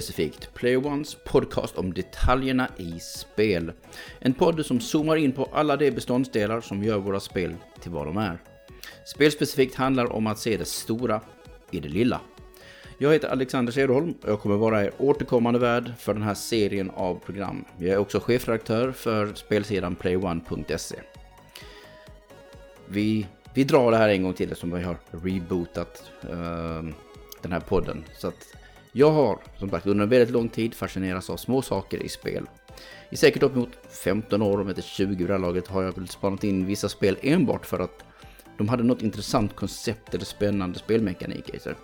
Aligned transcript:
specifikt 0.00 0.54
Player 0.54 0.86
Ones 0.86 1.16
podcast 1.24 1.78
om 1.78 1.94
detaljerna 1.94 2.68
i 2.76 3.00
spel. 3.00 3.72
En 4.18 4.34
podd 4.34 4.66
som 4.66 4.80
zoomar 4.80 5.16
in 5.16 5.32
på 5.32 5.48
alla 5.52 5.76
de 5.76 5.90
beståndsdelar 5.90 6.60
som 6.60 6.84
gör 6.84 6.98
våra 6.98 7.20
spel 7.20 7.54
till 7.80 7.90
vad 7.90 8.06
de 8.06 8.16
är. 8.16 8.38
Spelspecifikt 9.14 9.74
handlar 9.74 10.12
om 10.12 10.26
att 10.26 10.38
se 10.38 10.56
det 10.56 10.64
stora 10.64 11.20
i 11.70 11.80
det 11.80 11.88
lilla. 11.88 12.20
Jag 12.98 13.12
heter 13.12 13.28
Alexander 13.28 13.72
Cederholm 13.72 14.14
och 14.22 14.30
jag 14.30 14.40
kommer 14.40 14.56
vara 14.56 14.84
er 14.84 14.92
återkommande 14.98 15.58
värd 15.58 15.92
för 15.98 16.14
den 16.14 16.22
här 16.22 16.34
serien 16.34 16.90
av 16.90 17.14
program. 17.14 17.64
Jag 17.78 17.88
är 17.88 17.98
också 17.98 18.20
chefredaktör 18.20 18.92
för 18.92 19.34
spelsidan 19.34 19.94
playone.se. 19.94 20.96
Vi, 22.86 23.26
vi 23.54 23.64
drar 23.64 23.90
det 23.90 23.96
här 23.96 24.08
en 24.08 24.22
gång 24.22 24.34
till 24.34 24.50
eftersom 24.52 24.74
vi 24.74 24.82
har 24.82 24.96
rebootat 25.10 26.10
uh, 26.24 26.90
den 27.42 27.52
här 27.52 27.60
podden. 27.60 28.04
Så 28.18 28.28
att 28.28 28.49
jag 28.92 29.10
har 29.10 29.38
som 29.58 29.70
sagt 29.70 29.86
under 29.86 30.02
en 30.02 30.10
väldigt 30.10 30.30
lång 30.30 30.48
tid 30.48 30.74
fascinerats 30.74 31.30
av 31.30 31.36
små 31.36 31.62
saker 31.62 32.02
i 32.02 32.08
spel. 32.08 32.46
I 33.10 33.16
säkert 33.16 33.42
uppemot 33.42 33.68
15 34.04 34.42
år, 34.42 34.60
om 34.60 34.68
inte 34.68 34.82
20 34.82 35.06
vid 35.06 35.26
det 35.26 35.32
här 35.32 35.38
laget, 35.38 35.68
har 35.68 35.82
jag 35.82 35.96
väl 35.96 36.08
spanat 36.08 36.44
in 36.44 36.66
vissa 36.66 36.88
spel 36.88 37.16
enbart 37.22 37.66
för 37.66 37.78
att 37.78 38.04
de 38.58 38.68
hade 38.68 38.82
något 38.82 39.02
intressant 39.02 39.56
koncept 39.56 40.14
eller 40.14 40.24
spännande 40.24 40.78
spelmekanik 40.78 41.48
i 41.48 41.58
sig. 41.58 41.74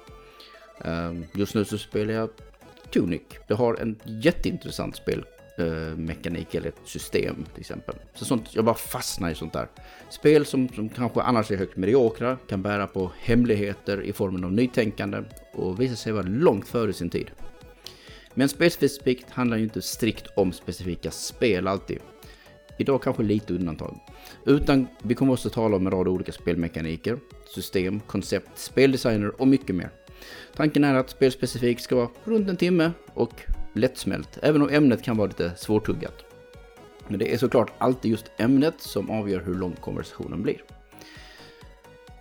Ehm, 0.85 1.27
just 1.35 1.55
nu 1.55 1.65
så 1.65 1.79
spelar 1.79 2.15
jag 2.15 2.31
Tunic. 2.93 3.23
Det 3.49 3.55
har 3.55 3.75
en 3.75 4.01
jätteintressant 4.05 4.97
spel 4.97 5.25
Eh, 5.59 5.97
mekanik 5.97 6.55
eller 6.55 6.69
ett 6.69 6.81
system 6.85 7.45
till 7.53 7.61
exempel. 7.61 7.95
Så 8.15 8.25
sånt, 8.25 8.55
jag 8.55 8.65
bara 8.65 8.75
fastnar 8.75 9.31
i 9.31 9.35
sånt 9.35 9.53
där. 9.53 9.69
Spel 10.11 10.47
som, 10.47 10.69
som 10.69 10.89
kanske 10.89 11.21
annars 11.21 11.51
är 11.51 11.57
högt 11.57 11.77
mediokra 11.77 12.37
kan 12.49 12.63
bära 12.63 12.87
på 12.87 13.13
hemligheter 13.21 14.03
i 14.03 14.13
formen 14.13 14.45
av 14.45 14.53
nytänkande 14.53 15.23
och 15.53 15.81
visa 15.81 15.97
sig 15.97 16.13
vara 16.13 16.27
långt 16.27 16.69
före 16.69 16.93
sin 16.93 17.11
tid. 17.11 17.31
Men 18.35 18.49
spelspecifikt 18.49 19.31
handlar 19.31 19.57
ju 19.57 19.63
inte 19.63 19.83
strikt 19.83 20.27
om 20.37 20.53
specifika 20.53 21.11
spel 21.11 21.67
alltid. 21.69 21.99
Idag 22.79 23.03
kanske 23.03 23.23
lite 23.23 23.55
undantag. 23.55 24.01
Utan 24.47 24.87
vi 25.03 25.15
kommer 25.15 25.33
också 25.33 25.51
tala 25.51 25.77
om 25.77 25.87
en 25.87 25.93
rad 25.93 26.09
olika 26.09 26.33
spelmekaniker, 26.33 27.19
system, 27.55 28.01
koncept, 28.01 28.59
speldesigner 28.59 29.41
och 29.41 29.49
mycket 29.49 29.77
mer. 29.77 29.91
Tanken 30.57 30.85
är 30.85 30.95
att 30.95 31.11
spelspecifikt 31.11 31.83
ska 31.83 31.97
vara 31.97 32.09
runt 32.25 32.49
en 32.49 32.57
timme 32.57 32.91
och 33.15 33.43
lättsmält, 33.77 34.39
även 34.43 34.63
om 34.63 34.69
ämnet 34.69 35.03
kan 35.03 35.17
vara 35.17 35.27
lite 35.27 35.53
svårtuggat. 35.57 36.25
Men 37.09 37.19
det 37.19 37.35
är 37.35 37.39
såklart 37.39 37.73
alltid 37.79 38.11
just 38.11 38.31
ämnet 38.39 38.75
som 38.79 39.11
avgör 39.11 39.41
hur 39.41 39.55
lång 39.55 39.77
konversationen 39.81 40.43
blir. 40.43 40.63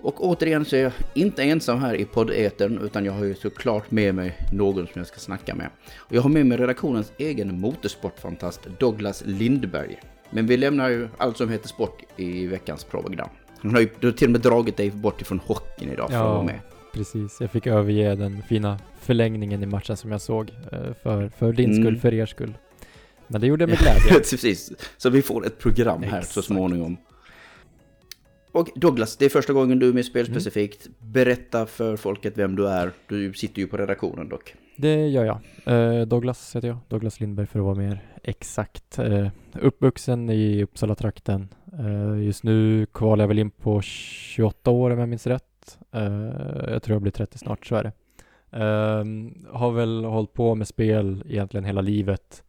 Och 0.01 0.27
återigen 0.27 0.65
så 0.65 0.75
är 0.75 0.79
jag 0.79 0.91
inte 1.13 1.43
ensam 1.43 1.79
här 1.79 1.95
i 1.95 2.05
poddetern 2.05 2.77
utan 2.77 3.05
jag 3.05 3.13
har 3.13 3.23
ju 3.25 3.35
såklart 3.35 3.91
med 3.91 4.15
mig 4.15 4.37
någon 4.53 4.87
som 4.87 4.93
jag 4.99 5.07
ska 5.07 5.19
snacka 5.19 5.55
med. 5.55 5.69
Och 5.97 6.15
jag 6.15 6.21
har 6.21 6.29
med 6.29 6.45
mig 6.45 6.57
redaktionens 6.57 7.11
egen 7.17 7.59
motorsportfantast 7.59 8.67
Douglas 8.79 9.23
Lindberg. 9.25 9.99
Men 10.29 10.47
vi 10.47 10.57
lämnar 10.57 10.89
ju 10.89 11.07
allt 11.17 11.37
som 11.37 11.49
heter 11.49 11.67
sport 11.67 12.03
i 12.17 12.47
veckans 12.47 12.83
program. 12.83 13.29
Han 13.61 13.73
har 13.73 13.81
ju 13.81 14.11
till 14.11 14.27
och 14.27 14.31
med 14.31 14.41
dragit 14.41 14.77
dig 14.77 14.91
bort 14.91 15.21
ifrån 15.21 15.39
hockeyn 15.45 15.91
idag 15.91 16.09
för 16.09 16.15
ja, 16.15 16.23
att 16.23 16.35
vara 16.35 16.43
med. 16.43 16.59
Precis. 16.95 17.37
Jag 17.41 17.51
fick 17.51 17.67
överge 17.67 18.15
den 18.15 18.43
fina 18.43 18.79
förlängningen 18.99 19.63
i 19.63 19.65
matchen 19.65 19.97
som 19.97 20.11
jag 20.11 20.21
såg. 20.21 20.51
Eh, 20.71 20.93
för, 21.03 21.29
för 21.29 21.53
din 21.53 21.71
mm. 21.71 21.83
skull, 21.83 21.97
för 21.97 22.13
er 22.13 22.25
skull. 22.25 22.57
Men 23.27 23.41
det 23.41 23.47
gjorde 23.47 23.63
jag 23.63 23.69
med 23.69 23.79
glädje. 23.79 24.13
precis. 24.31 24.71
Så 24.97 25.09
vi 25.09 25.21
får 25.21 25.45
ett 25.45 25.59
program 25.59 26.03
här 26.03 26.17
Exakt. 26.17 26.33
så 26.33 26.41
småningom. 26.41 26.97
Och 28.51 28.69
Douglas, 28.75 29.17
det 29.17 29.25
är 29.25 29.29
första 29.29 29.53
gången 29.53 29.79
du 29.79 29.89
är 29.89 29.93
med 29.93 30.05
spelspecifikt. 30.05 30.85
Mm. 30.85 31.11
Berätta 31.11 31.65
för 31.65 31.95
folket 31.95 32.37
vem 32.37 32.55
du 32.55 32.67
är. 32.67 32.91
Du 33.07 33.33
sitter 33.33 33.61
ju 33.61 33.67
på 33.67 33.77
redaktionen 33.77 34.29
dock. 34.29 34.55
Det 34.75 35.07
gör 35.07 35.25
jag. 35.25 35.39
Uh, 35.75 36.07
Douglas 36.07 36.55
heter 36.55 36.67
jag. 36.67 36.77
Douglas 36.87 37.19
Lindberg 37.19 37.47
för 37.47 37.59
att 37.59 37.65
vara 37.65 37.75
mer 37.75 37.99
exakt. 38.23 38.99
Uh, 38.99 39.27
uppvuxen 39.61 40.29
i 40.29 40.63
Uppsala-trakten. 40.63 41.47
Uh, 41.79 42.23
just 42.23 42.43
nu 42.43 42.85
kvalar 42.93 43.23
jag 43.23 43.27
väl 43.27 43.39
in 43.39 43.51
på 43.51 43.81
28 43.81 44.71
år 44.71 44.91
om 44.91 44.99
jag 44.99 45.09
minns 45.09 45.27
rätt. 45.27 45.54
Eh, 45.91 46.71
jag 46.71 46.83
tror 46.83 46.95
jag 46.95 47.01
blir 47.01 47.11
30 47.11 47.37
snart, 47.37 47.65
så 47.65 47.75
är 47.75 47.83
det. 47.83 47.91
Ehm, 48.51 49.45
har 49.51 49.71
väl 49.71 50.05
hållit 50.05 50.33
på 50.33 50.55
med 50.55 50.67
spel 50.67 51.23
egentligen 51.29 51.65
hela 51.65 51.81
livet. 51.81 52.43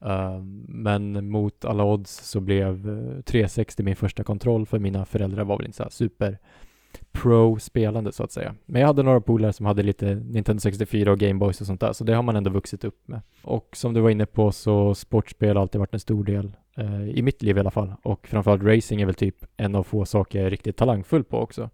Ehm, 0.00 0.64
men 0.68 1.30
mot 1.30 1.64
alla 1.64 1.84
odds 1.84 2.30
så 2.30 2.40
blev 2.40 2.88
eh, 2.88 3.22
360 3.22 3.82
min 3.82 3.96
första 3.96 4.24
kontroll 4.24 4.66
för 4.66 4.78
mina 4.78 5.04
föräldrar 5.04 5.44
var 5.44 5.56
väl 5.56 5.66
inte 5.66 5.76
så 5.76 5.90
super 5.90 6.38
pro-spelande 7.12 8.12
så 8.12 8.22
att 8.22 8.32
säga. 8.32 8.54
Men 8.66 8.80
jag 8.80 8.86
hade 8.86 9.02
några 9.02 9.20
polare 9.20 9.52
som 9.52 9.66
hade 9.66 9.82
lite 9.82 10.14
Nintendo 10.14 10.60
64 10.60 11.12
och 11.12 11.18
Gameboys 11.18 11.60
och 11.60 11.66
sånt 11.66 11.80
där, 11.80 11.92
så 11.92 12.04
det 12.04 12.14
har 12.14 12.22
man 12.22 12.36
ändå 12.36 12.50
vuxit 12.50 12.84
upp 12.84 13.08
med. 13.08 13.20
Och 13.42 13.68
som 13.72 13.94
du 13.94 14.00
var 14.00 14.10
inne 14.10 14.26
på 14.26 14.52
så 14.52 14.94
sportspel 14.94 15.56
har 15.56 15.62
alltid 15.62 15.78
varit 15.78 15.94
en 15.94 16.00
stor 16.00 16.24
del, 16.24 16.56
eh, 16.76 17.08
i 17.08 17.22
mitt 17.22 17.42
liv 17.42 17.56
i 17.56 17.60
alla 17.60 17.70
fall. 17.70 17.94
Och 18.02 18.28
framförallt 18.28 18.62
racing 18.62 19.02
är 19.02 19.06
väl 19.06 19.14
typ 19.14 19.44
en 19.56 19.74
av 19.74 19.82
få 19.82 20.04
saker 20.04 20.38
jag 20.38 20.46
är 20.46 20.50
riktigt 20.50 20.76
talangfull 20.76 21.24
på 21.24 21.38
också. 21.38 21.70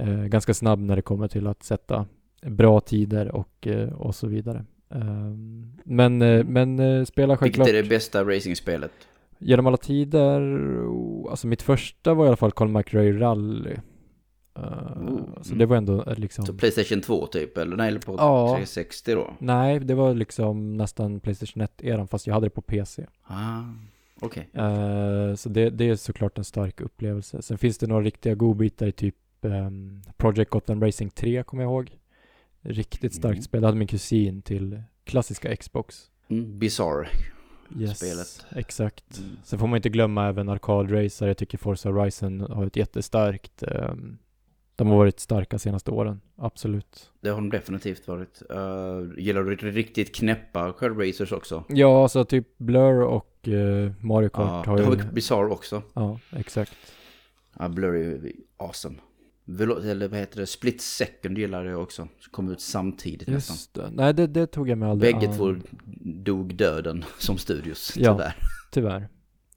Eh, 0.00 0.24
ganska 0.24 0.54
snabb 0.54 0.80
när 0.80 0.96
det 0.96 1.02
kommer 1.02 1.28
till 1.28 1.46
att 1.46 1.62
sätta 1.62 2.06
bra 2.42 2.80
tider 2.80 3.34
och, 3.34 3.66
eh, 3.66 3.92
och 3.92 4.14
så 4.14 4.26
vidare. 4.26 4.64
Ehm, 4.90 5.72
men, 5.84 6.22
eh, 6.22 6.44
men 6.44 6.78
eh, 6.78 7.04
spela 7.04 7.36
självklart... 7.36 7.66
Vilket 7.68 7.78
är 7.78 7.82
det 7.82 7.88
bästa 7.88 8.24
racingspelet? 8.24 8.92
Genom 9.38 9.66
alla 9.66 9.76
tider, 9.76 10.40
alltså 11.30 11.46
mitt 11.46 11.62
första 11.62 12.14
var 12.14 12.24
i 12.24 12.28
alla 12.28 12.36
fall 12.36 12.52
Colin 12.52 12.72
McRae 12.72 13.12
Rally. 13.12 13.76
Uh, 14.58 15.42
Så 15.42 15.54
det 15.54 15.66
var 15.66 15.76
ändå 15.76 16.04
liksom 16.16 16.46
Så 16.46 16.54
Playstation 16.54 17.00
2 17.00 17.26
typ 17.26 17.58
eller 17.58 17.76
nej 17.76 17.88
eller 17.88 18.00
på 18.00 18.14
ja, 18.18 18.48
360 18.48 19.14
då? 19.14 19.34
Nej, 19.38 19.80
det 19.80 19.94
var 19.94 20.14
liksom 20.14 20.76
nästan 20.76 21.20
Playstation 21.20 21.62
1-eran 21.62 22.06
fast 22.06 22.26
jag 22.26 22.34
hade 22.34 22.46
det 22.46 22.50
på 22.50 22.62
PC 22.62 23.06
Ah, 23.22 23.60
okej 24.20 24.48
okay. 24.52 25.36
Så 25.36 25.48
det, 25.48 25.70
det, 25.70 25.88
är 25.88 25.96
såklart 25.96 26.38
en 26.38 26.44
stark 26.44 26.80
upplevelse 26.80 27.42
Sen 27.42 27.58
finns 27.58 27.78
det 27.78 27.86
några 27.86 28.02
riktiga 28.02 28.34
godbitar 28.34 28.86
i 28.86 28.92
typ 28.92 29.16
um, 29.44 30.02
Project 30.16 30.50
Gotham 30.50 30.82
Racing 30.82 31.10
3 31.14 31.42
kommer 31.42 31.62
jag 31.62 31.70
ihåg 31.70 31.96
Riktigt 32.62 33.14
starkt 33.14 33.34
mm. 33.34 33.42
spel, 33.42 33.62
jag 33.62 33.68
hade 33.68 33.78
min 33.78 33.88
kusin 33.88 34.42
till 34.42 34.82
klassiska 35.04 35.56
Xbox 35.56 36.10
mm, 36.28 36.58
Bizarre 36.58 37.08
yes, 37.78 37.98
spelet 37.98 38.46
exakt 38.50 39.18
mm. 39.18 39.30
Sen 39.44 39.58
får 39.58 39.66
man 39.66 39.76
inte 39.76 39.88
glömma 39.88 40.28
även 40.28 40.48
arkadracer 40.48 41.26
Jag 41.26 41.36
tycker 41.36 41.58
Forza 41.58 41.88
Horizon 41.88 42.40
har 42.40 42.66
ett 42.66 42.76
jättestarkt 42.76 43.62
um, 43.62 44.18
de 44.80 44.88
har 44.88 44.96
varit 44.96 45.20
starka 45.20 45.58
senaste 45.58 45.90
åren, 45.90 46.20
absolut. 46.36 47.10
Det 47.20 47.28
har 47.28 47.36
de 47.36 47.50
definitivt 47.50 48.08
varit. 48.08 48.42
Uh, 48.50 49.18
gillar 49.18 49.42
du 49.42 49.56
riktigt 49.56 50.14
knäppa 50.14 50.72
självracers 50.72 51.32
också? 51.32 51.64
Ja, 51.68 52.02
alltså 52.02 52.24
typ 52.24 52.58
Blur 52.58 53.02
och 53.02 53.48
uh, 53.48 53.92
Mario 54.00 54.28
Kart 54.28 54.66
ja, 54.66 54.72
har 54.72 54.78
ju... 54.78 54.84
har 54.84 55.12
Bizarre 55.12 55.46
också. 55.46 55.82
Ja, 55.92 56.18
exakt. 56.30 56.76
Ja, 57.58 57.68
Blur 57.68 57.94
är 57.94 57.98
ju 57.98 58.32
awesome. 58.56 58.96
Eller 59.48 60.08
vad 60.08 60.18
heter 60.18 60.40
det? 60.40 60.46
Split 60.46 60.80
Second 60.80 61.38
gillar 61.38 61.64
jag 61.64 61.82
också. 61.82 62.08
Som 62.18 62.30
kom 62.30 62.48
ut 62.48 62.60
samtidigt 62.60 63.28
Just 63.28 63.50
nästan. 63.50 63.96
Det. 63.96 64.02
Nej, 64.02 64.14
det, 64.14 64.26
det, 64.26 64.46
tog 64.46 64.68
jag 64.68 64.78
med 64.78 64.88
aldrig. 64.90 65.14
Bägge 65.14 65.34
två 65.34 65.54
dog 66.02 66.54
döden 66.54 67.04
som 67.18 67.38
studios, 67.38 67.90
tyvärr. 67.94 68.16
Ja, 68.16 68.32
tyvärr. 68.70 69.08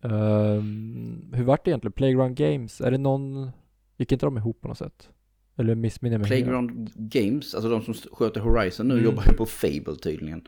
Um, 0.02 1.32
hur 1.34 1.44
vart 1.44 1.66
det 1.66 1.72
egentligen? 1.72 1.92
Playground 1.94 2.38
Games, 2.38 2.82
är 2.82 2.92
det 2.92 2.98
någon 2.98 3.52
Gick 3.98 4.12
inte 4.12 4.26
de 4.26 4.38
ihop 4.38 4.62
på 4.62 4.68
något 4.68 4.78
sätt? 4.78 5.10
Eller 5.58 5.76
missminner 5.76 6.18
mig 6.18 6.28
Playground 6.28 6.72
helt? 6.72 6.96
Games, 6.96 7.56
alltså 7.56 7.70
de 7.70 7.82
som 7.82 7.94
sköter 7.94 8.42
Horizon 8.42 8.88
nu 8.88 8.94
mm. 8.94 9.06
jobbar 9.06 9.24
ju 9.28 9.34
på 9.34 9.46
Fable 9.46 9.96
tydligen. 9.96 10.48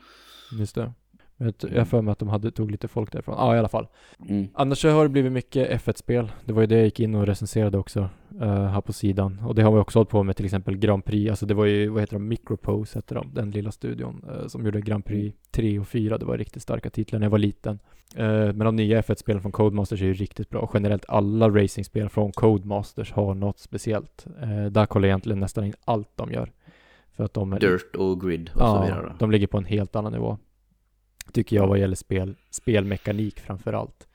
Just 0.58 0.74
det. 0.74 0.92
Jag 1.38 1.78
har 1.78 1.84
för 1.84 2.02
mig 2.02 2.12
att 2.12 2.18
de 2.18 2.28
hade, 2.28 2.50
tog 2.50 2.70
lite 2.70 2.88
folk 2.88 3.12
därifrån. 3.12 3.34
Ja, 3.38 3.56
i 3.56 3.58
alla 3.58 3.68
fall. 3.68 3.86
Mm. 4.28 4.48
Annars 4.54 4.78
så 4.78 4.90
har 4.90 5.02
det 5.02 5.08
blivit 5.08 5.32
mycket 5.32 5.82
F1-spel. 5.82 6.32
Det 6.44 6.52
var 6.52 6.60
ju 6.60 6.66
det 6.66 6.74
jag 6.74 6.84
gick 6.84 7.00
in 7.00 7.14
och 7.14 7.26
recenserade 7.26 7.78
också 7.78 8.08
uh, 8.40 8.64
här 8.64 8.80
på 8.80 8.92
sidan. 8.92 9.40
Och 9.46 9.54
det 9.54 9.62
har 9.62 9.72
vi 9.72 9.78
också 9.78 9.98
hållit 9.98 10.08
på 10.08 10.22
med 10.22 10.36
till 10.36 10.44
exempel 10.44 10.76
Grand 10.76 11.04
Prix. 11.04 11.30
Alltså 11.30 11.46
det 11.46 11.54
var 11.54 11.64
ju, 11.64 11.88
vad 11.88 12.02
heter 12.02 12.12
de, 12.12 12.28
Micropose 12.28 12.98
hette 12.98 13.14
de, 13.14 13.34
den 13.34 13.50
lilla 13.50 13.72
studion 13.72 14.24
uh, 14.30 14.46
som 14.46 14.64
gjorde 14.64 14.80
Grand 14.80 15.04
Prix 15.04 15.36
3 15.50 15.68
mm. 15.68 15.80
och 15.80 15.88
4. 15.88 16.18
Det 16.18 16.24
var 16.24 16.38
riktigt 16.38 16.62
starka 16.62 16.90
titlar 16.90 17.18
när 17.18 17.26
jag 17.26 17.30
var 17.30 17.38
liten. 17.38 17.78
Uh, 18.18 18.24
men 18.26 18.58
de 18.58 18.76
nya 18.76 19.00
F1-spelen 19.00 19.42
från 19.42 19.52
Codemasters 19.52 20.02
är 20.02 20.06
ju 20.06 20.14
riktigt 20.14 20.50
bra. 20.50 20.60
Och 20.60 20.70
generellt 20.74 21.04
alla 21.08 21.48
racingspel 21.48 22.08
från 22.08 22.32
Codemasters 22.32 23.12
har 23.12 23.34
något 23.34 23.58
speciellt. 23.58 24.26
där 24.70 24.86
kollar 24.86 25.08
jag 25.08 25.10
egentligen 25.10 25.40
nästan 25.40 25.64
in 25.64 25.74
allt 25.84 26.10
de 26.14 26.32
gör. 26.32 26.52
För 27.16 27.24
att 27.24 27.34
de 27.34 27.52
är, 27.52 27.60
Dirt 27.60 27.96
och 27.96 28.20
Grid 28.20 28.50
och 28.54 28.60
ja, 28.60 28.74
så 28.74 28.82
vidare. 28.82 29.16
de 29.18 29.30
ligger 29.30 29.46
på 29.46 29.58
en 29.58 29.64
helt 29.64 29.96
annan 29.96 30.12
nivå 30.12 30.38
tycker 31.32 31.56
jag 31.56 31.66
vad 31.66 31.78
gäller 31.78 31.96
spel, 31.96 32.34
spelmekanik 32.50 33.40
framför 33.40 33.72
allt. 33.72 34.06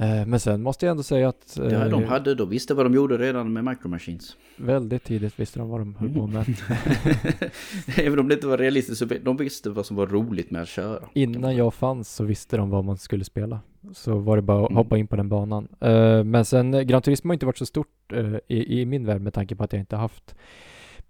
Eh, 0.00 0.26
men 0.26 0.40
sen 0.40 0.62
måste 0.62 0.86
jag 0.86 0.90
ändå 0.90 1.02
säga 1.02 1.28
att... 1.28 1.58
Eh, 1.58 1.72
ja, 1.72 1.88
de 1.88 2.04
hade, 2.04 2.34
de 2.34 2.50
visste 2.50 2.74
vad 2.74 2.86
de 2.86 2.94
gjorde 2.94 3.18
redan 3.18 3.52
med 3.52 3.64
Micro 3.64 3.88
Machines. 3.88 4.36
Väldigt 4.56 5.04
tidigt 5.04 5.40
visste 5.40 5.58
de 5.58 5.68
vad 5.68 5.80
de 5.80 5.94
höll 5.94 6.14
på 6.14 6.26
med. 6.26 6.46
Även 7.96 8.18
om 8.18 8.28
det 8.28 8.34
inte 8.34 8.46
var 8.46 8.58
realistiskt 8.58 8.98
så 8.98 9.04
de 9.22 9.36
visste 9.36 9.70
vad 9.70 9.86
som 9.86 9.96
var 9.96 10.06
roligt 10.06 10.50
med 10.50 10.62
att 10.62 10.68
köra. 10.68 11.08
Innan 11.12 11.56
jag 11.56 11.74
fanns 11.74 12.14
så 12.14 12.24
visste 12.24 12.56
de 12.56 12.70
vad 12.70 12.84
man 12.84 12.98
skulle 12.98 13.24
spela. 13.24 13.60
Så 13.92 14.18
var 14.18 14.36
det 14.36 14.42
bara 14.42 14.64
att 14.64 14.70
mm. 14.70 14.76
hoppa 14.76 14.98
in 14.98 15.06
på 15.06 15.16
den 15.16 15.28
banan. 15.28 15.68
Eh, 15.80 16.24
men 16.24 16.44
sen, 16.44 16.86
Gran 16.86 17.02
Turismo 17.02 17.28
har 17.28 17.34
inte 17.34 17.46
varit 17.46 17.58
så 17.58 17.66
stort 17.66 18.12
i, 18.48 18.80
i 18.80 18.86
min 18.86 19.06
värld 19.06 19.20
med 19.20 19.34
tanke 19.34 19.56
på 19.56 19.64
att 19.64 19.72
jag 19.72 19.80
inte 19.80 19.96
haft 19.96 20.34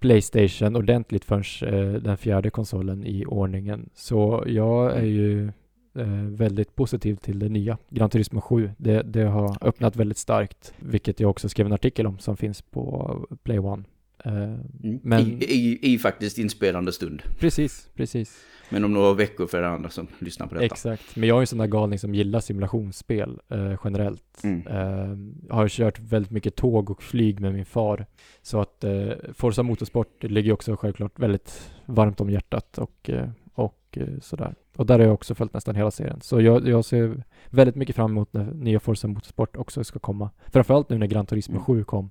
Playstation 0.05 0.77
ordentligt 0.77 1.25
förrän 1.25 1.75
eh, 1.75 2.03
den 2.03 2.17
fjärde 2.17 2.51
konsolen 2.51 3.05
i 3.05 3.27
ordningen. 3.27 3.91
Så 3.95 4.45
jag 4.47 4.97
är 4.97 5.05
ju 5.05 5.47
eh, 5.95 6.07
väldigt 6.29 6.75
positiv 6.75 7.17
till 7.17 7.39
det 7.39 7.49
nya 7.49 7.79
Gran 7.89 8.11
Turismo 8.11 8.41
7. 8.41 8.71
Det, 8.77 9.03
det 9.03 9.23
har 9.23 9.57
öppnat 9.61 9.97
väldigt 9.97 10.19
starkt, 10.19 10.75
vilket 10.79 11.21
jag 11.21 11.31
också 11.31 11.49
skrev 11.49 11.67
en 11.67 11.73
artikel 11.73 12.07
om 12.07 12.19
som 12.19 12.37
finns 12.37 12.63
på 12.63 13.17
Play 13.43 13.59
One. 13.59 13.85
Eh, 14.25 14.33
Mm. 14.33 15.01
Men- 15.03 15.21
I, 15.21 15.45
i, 15.45 15.93
I 15.95 15.99
faktiskt 15.99 16.39
inspelande 16.39 16.93
stund. 16.93 17.23
precis, 17.39 17.89
precis. 17.95 18.45
Men 18.71 18.85
om 18.85 18.93
några 18.93 19.13
veckor 19.15 19.47
för 19.47 19.63
andra 19.63 19.91
som 19.91 20.07
lyssnar 20.19 20.47
på 20.47 20.55
detta. 20.55 20.65
Exakt. 20.67 21.17
Men 21.17 21.29
jag 21.29 21.37
är 21.37 21.41
en 21.41 21.47
sån 21.47 21.59
där 21.59 21.67
galning 21.67 21.99
som 21.99 22.15
gillar 22.15 22.41
simulationsspel 22.41 23.41
eh, 23.49 23.75
generellt. 23.85 24.41
Mm. 24.45 24.67
Eh, 24.67 25.55
har 25.55 25.69
kört 25.69 25.99
väldigt 26.01 26.31
mycket 26.33 26.57
tåg 26.57 26.91
och 26.91 27.03
flyg 27.03 27.41
med 27.41 27.53
min 27.55 27.65
far. 27.65 28.07
Så 28.43 28.61
att 28.61 28.85
eh, 28.85 29.09
Forza 29.35 29.63
Motorsport 29.63 30.23
ligger 30.25 30.53
också 30.53 30.77
självklart 30.77 31.19
väldigt 31.19 31.73
varmt 31.87 32.21
om 32.21 32.31
hjärtat 32.31 32.79
och, 32.79 33.11
eh, 33.11 33.29
och 33.55 33.99
eh, 34.01 34.09
sådär. 34.23 34.55
Och 34.77 34.87
där 34.87 34.99
har 34.99 35.05
jag 35.07 35.15
också 35.15 35.35
följt 35.35 35.55
nästan 35.55 35.75
hela 35.77 35.91
serien. 35.91 36.21
Så 36.21 36.41
jag, 36.41 36.69
jag 36.69 36.85
ser 36.85 37.25
väldigt 37.51 37.77
mycket 37.77 37.97
fram 37.97 38.11
emot 38.11 38.33
när 38.33 38.45
nya 38.45 38.81
Forza 38.81 39.09
Motorsport 39.09 39.57
också 39.57 39.85
ska 39.85 39.99
komma. 39.99 40.31
Framförallt 40.53 40.89
nu 40.91 40.99
när 40.99 41.07
Gran 41.07 41.27
Turismo 41.27 41.55
Mm. 41.55 41.65
7 41.65 41.85
kom 41.85 42.11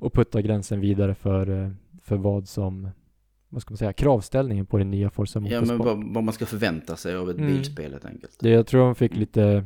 och 0.00 0.12
putta 0.12 0.42
gränsen 0.42 0.80
vidare 0.80 1.14
för, 1.14 1.62
eh, 1.64 1.70
för 2.02 2.16
vad 2.16 2.48
som, 2.48 2.88
vad 3.48 3.62
ska 3.62 3.72
man 3.72 3.78
säga, 3.78 3.92
kravställningen 3.92 4.66
på 4.66 4.78
den 4.78 4.90
nya 4.90 5.10
Forza 5.10 5.38
Ja, 5.38 5.42
Motorsport. 5.42 5.68
men 5.68 5.78
vad, 5.78 6.14
vad 6.14 6.24
man 6.24 6.34
ska 6.34 6.46
förvänta 6.46 6.96
sig 6.96 7.16
av 7.16 7.30
ett 7.30 7.36
Mm. 7.36 7.52
bilspel 7.52 7.92
helt 7.92 8.04
enkelt. 8.04 8.36
Det, 8.40 8.50
jag 8.50 8.66
tror 8.66 8.80
de 8.84 8.94
fick 8.94 9.16
lite 9.16 9.64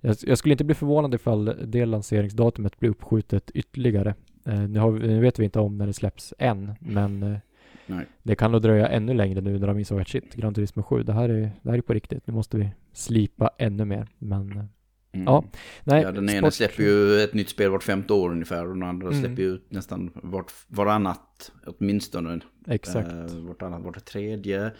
jag, 0.00 0.16
jag 0.22 0.38
skulle 0.38 0.52
inte 0.54 0.64
bli 0.64 0.74
förvånad 0.74 1.14
ifall 1.14 1.56
det 1.66 1.86
lanseringsdatumet 1.86 2.78
blir 2.78 2.90
uppskjutet 2.90 3.50
ytterligare. 3.50 4.14
Eh, 4.44 4.60
nu, 4.60 4.78
har, 4.78 4.92
nu 4.92 5.20
vet 5.20 5.38
vi 5.38 5.44
inte 5.44 5.60
om 5.60 5.78
när 5.78 5.86
det 5.86 5.92
släpps 5.92 6.34
än, 6.38 6.72
men 6.80 7.22
eh, 7.22 7.38
Nej. 7.86 8.06
det 8.22 8.34
kan 8.34 8.52
nog 8.52 8.62
dröja 8.62 8.88
ännu 8.88 9.14
längre 9.14 9.40
nu 9.40 9.58
när 9.58 9.66
de 9.66 9.78
insåg 9.78 10.00
att 10.00 10.08
shit, 10.08 10.34
Gran 10.34 10.54
Turismo 10.54 10.82
7, 10.82 11.02
det 11.02 11.12
här 11.12 11.28
är, 11.28 11.50
det 11.62 11.70
här 11.70 11.78
är 11.78 11.82
på 11.82 11.92
riktigt. 11.94 12.26
Nu 12.26 12.32
måste 12.34 12.56
vi 12.56 12.70
slipa 12.92 13.50
ännu 13.58 13.84
mer. 13.84 14.08
Men 14.18 14.56
eh, 14.58 14.64
Mm. 15.12 15.24
Ja, 15.26 15.44
nej. 15.84 16.02
ja, 16.02 16.12
den 16.12 16.30
ena 16.30 16.40
sport- 16.40 16.54
släpper 16.54 16.82
ju 16.82 17.20
ett 17.20 17.34
nytt 17.34 17.48
spel 17.48 17.70
vart 17.70 17.82
femte 17.82 18.12
år 18.12 18.30
ungefär 18.30 18.66
och 18.68 18.74
den 18.74 18.82
andra 18.82 19.08
Mm. 19.08 19.20
släpper 19.20 19.42
ju 19.42 19.58
nästan 19.68 20.10
vart, 20.14 20.52
varannat 20.66 21.52
åtminstone. 21.66 22.40
Exakt. 22.66 23.08
Eh, 23.12 23.36
vartannat, 23.36 23.82
vart 23.82 24.04
tredje. 24.04 24.70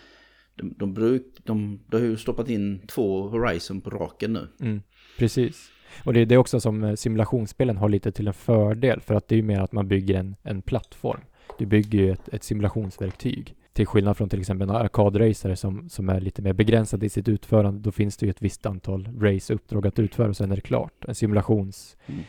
De, 0.55 0.75
de, 0.79 0.94
bruk, 0.94 1.23
de, 1.44 1.81
de 1.88 1.97
har 1.97 2.05
ju 2.05 2.17
stoppat 2.17 2.49
in 2.49 2.81
två 2.87 3.29
Horizon 3.29 3.81
på 3.81 3.91
raken 3.91 4.32
nu. 4.32 4.49
Mm, 4.61 4.82
precis. 5.19 5.71
Och 6.05 6.12
det 6.12 6.21
är 6.21 6.27
det 6.27 6.37
också 6.37 6.61
som 6.61 6.85
eh, 6.85 6.94
simulationsspelen 6.94 7.77
har 7.77 7.88
lite 7.88 8.12
till 8.12 8.29
en 8.29 8.35
fördel 8.35 9.00
för 9.00 9.15
att 9.15 9.29
det 9.29 9.35
är 9.35 9.37
ju 9.37 9.43
mer 9.43 9.61
att 9.61 9.73
man 9.73 9.88
bygger 9.88 10.15
en, 10.19 10.37
en 10.43 10.62
plattform. 10.62 11.21
Du 11.59 11.67
bygger 11.67 11.99
ju 11.99 12.11
ett, 12.12 12.29
ett 12.29 12.44
simulationsverktyg. 12.44 13.55
Till 13.81 13.87
skillnad 13.87 14.17
från 14.17 14.29
till 14.29 14.41
exempel 14.41 14.69
en 14.69 14.77
arkadracare 14.77 15.56
som, 15.56 15.88
som 15.88 16.09
är 16.09 16.21
lite 16.21 16.43
mer 16.43 16.53
begränsad 16.53 17.05
i 17.05 17.09
sitt 17.09 17.29
utförande. 17.29 17.81
Då 17.81 17.93
finns 17.93 18.17
det 18.17 18.27
ju 18.27 18.31
ett 18.31 18.43
visst 18.43 18.67
antal 18.67 19.09
race-uppdrag 19.21 19.87
att 19.87 19.99
utföra 19.99 20.29
och 20.29 20.37
sen 20.37 20.53
är 20.53 20.56
det 20.56 20.62
klart. 20.62 21.05
En 21.09 21.15
simulations 21.15 21.97
Mm. 22.06 22.23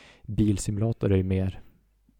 är 1.01 1.18
ju 1.18 1.24
mer 1.24 1.62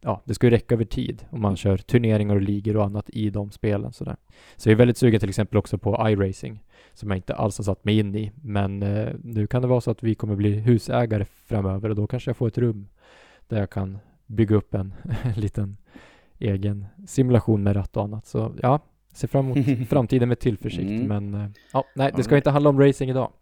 Ja, 0.00 0.22
det 0.24 0.34
ska 0.34 0.46
ju 0.46 0.50
räcka 0.50 0.74
över 0.74 0.84
tid 0.84 1.24
om 1.30 1.40
man 1.40 1.56
kör 1.56 1.76
turneringar 1.76 2.34
och 2.34 2.40
ligor 2.42 2.76
och 2.76 2.84
annat 2.84 3.10
i 3.10 3.30
de 3.30 3.50
spelen 3.50 3.92
sådär. 3.92 4.16
Så 4.56 4.68
jag 4.68 4.72
är 4.72 4.76
väldigt 4.76 4.96
sugen 4.96 5.20
till 5.20 5.28
exempel 5.28 5.58
också 5.58 5.78
på 5.78 6.08
iRacing 6.08 6.62
som 6.94 7.10
jag 7.10 7.18
inte 7.18 7.34
alls 7.34 7.58
har 7.58 7.64
satt 7.64 7.84
mig 7.84 7.98
in 7.98 8.14
i. 8.14 8.32
Men 8.42 8.82
eh, 8.82 9.14
nu 9.24 9.46
kan 9.46 9.62
det 9.62 9.68
vara 9.68 9.80
så 9.80 9.90
att 9.90 10.02
vi 10.02 10.14
kommer 10.14 10.36
bli 10.36 10.50
husägare 10.50 11.24
framöver 11.24 11.88
och 11.88 11.96
då 11.96 12.06
kanske 12.06 12.30
jag 12.30 12.36
får 12.36 12.48
ett 12.48 12.58
rum 12.58 12.88
där 13.48 13.58
jag 13.58 13.70
kan 13.70 13.98
bygga 14.26 14.56
upp 14.56 14.74
en 14.74 14.94
liten 15.36 15.76
egen 16.38 16.86
simulation 17.06 17.62
med 17.62 17.76
ratt 17.76 17.96
och 17.96 18.04
annat. 18.04 18.26
Så 18.26 18.54
ja, 18.62 18.80
ser 19.12 19.28
fram 19.28 19.50
emot 19.50 19.88
framtiden 19.88 20.28
med 20.28 20.38
tillförsikt. 20.38 20.82
Mm. 20.82 21.06
Men 21.06 21.34
eh, 21.34 21.50
ja, 21.72 21.84
nej, 21.94 22.12
det 22.16 22.22
ska 22.22 22.36
inte 22.36 22.50
handla 22.50 22.70
om 22.70 22.80
racing 22.80 23.10
idag. 23.10 23.32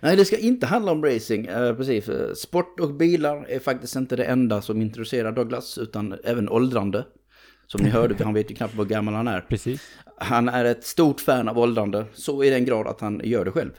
Nej, 0.00 0.16
det 0.16 0.24
ska 0.24 0.38
inte 0.38 0.66
handla 0.66 0.92
om 0.92 1.04
racing. 1.04 1.46
Eh, 1.46 1.74
precis. 1.74 2.08
Eh, 2.08 2.34
Sport 2.34 2.80
och 2.80 2.94
bilar 2.94 3.46
är 3.48 3.58
faktiskt 3.58 3.96
inte 3.96 4.16
det 4.16 4.24
enda 4.24 4.62
som 4.62 4.82
intresserar 4.82 5.32
Douglas, 5.32 5.78
utan 5.78 6.14
även 6.24 6.48
åldrande. 6.48 7.04
Som 7.66 7.82
ni 7.82 7.90
hörde, 7.90 8.24
han 8.24 8.34
vet 8.34 8.50
ju 8.50 8.54
knappt 8.54 8.78
hur 8.78 8.84
gammal 8.84 9.14
han 9.14 9.28
är. 9.28 9.40
Precis. 9.40 9.82
Han 10.16 10.48
är 10.48 10.64
ett 10.64 10.84
stort 10.84 11.20
fan 11.20 11.48
av 11.48 11.58
åldrande, 11.58 12.04
så 12.14 12.44
i 12.44 12.50
den 12.50 12.64
grad 12.64 12.86
att 12.86 13.00
han 13.00 13.20
gör 13.24 13.44
det 13.44 13.50
själv. 13.50 13.70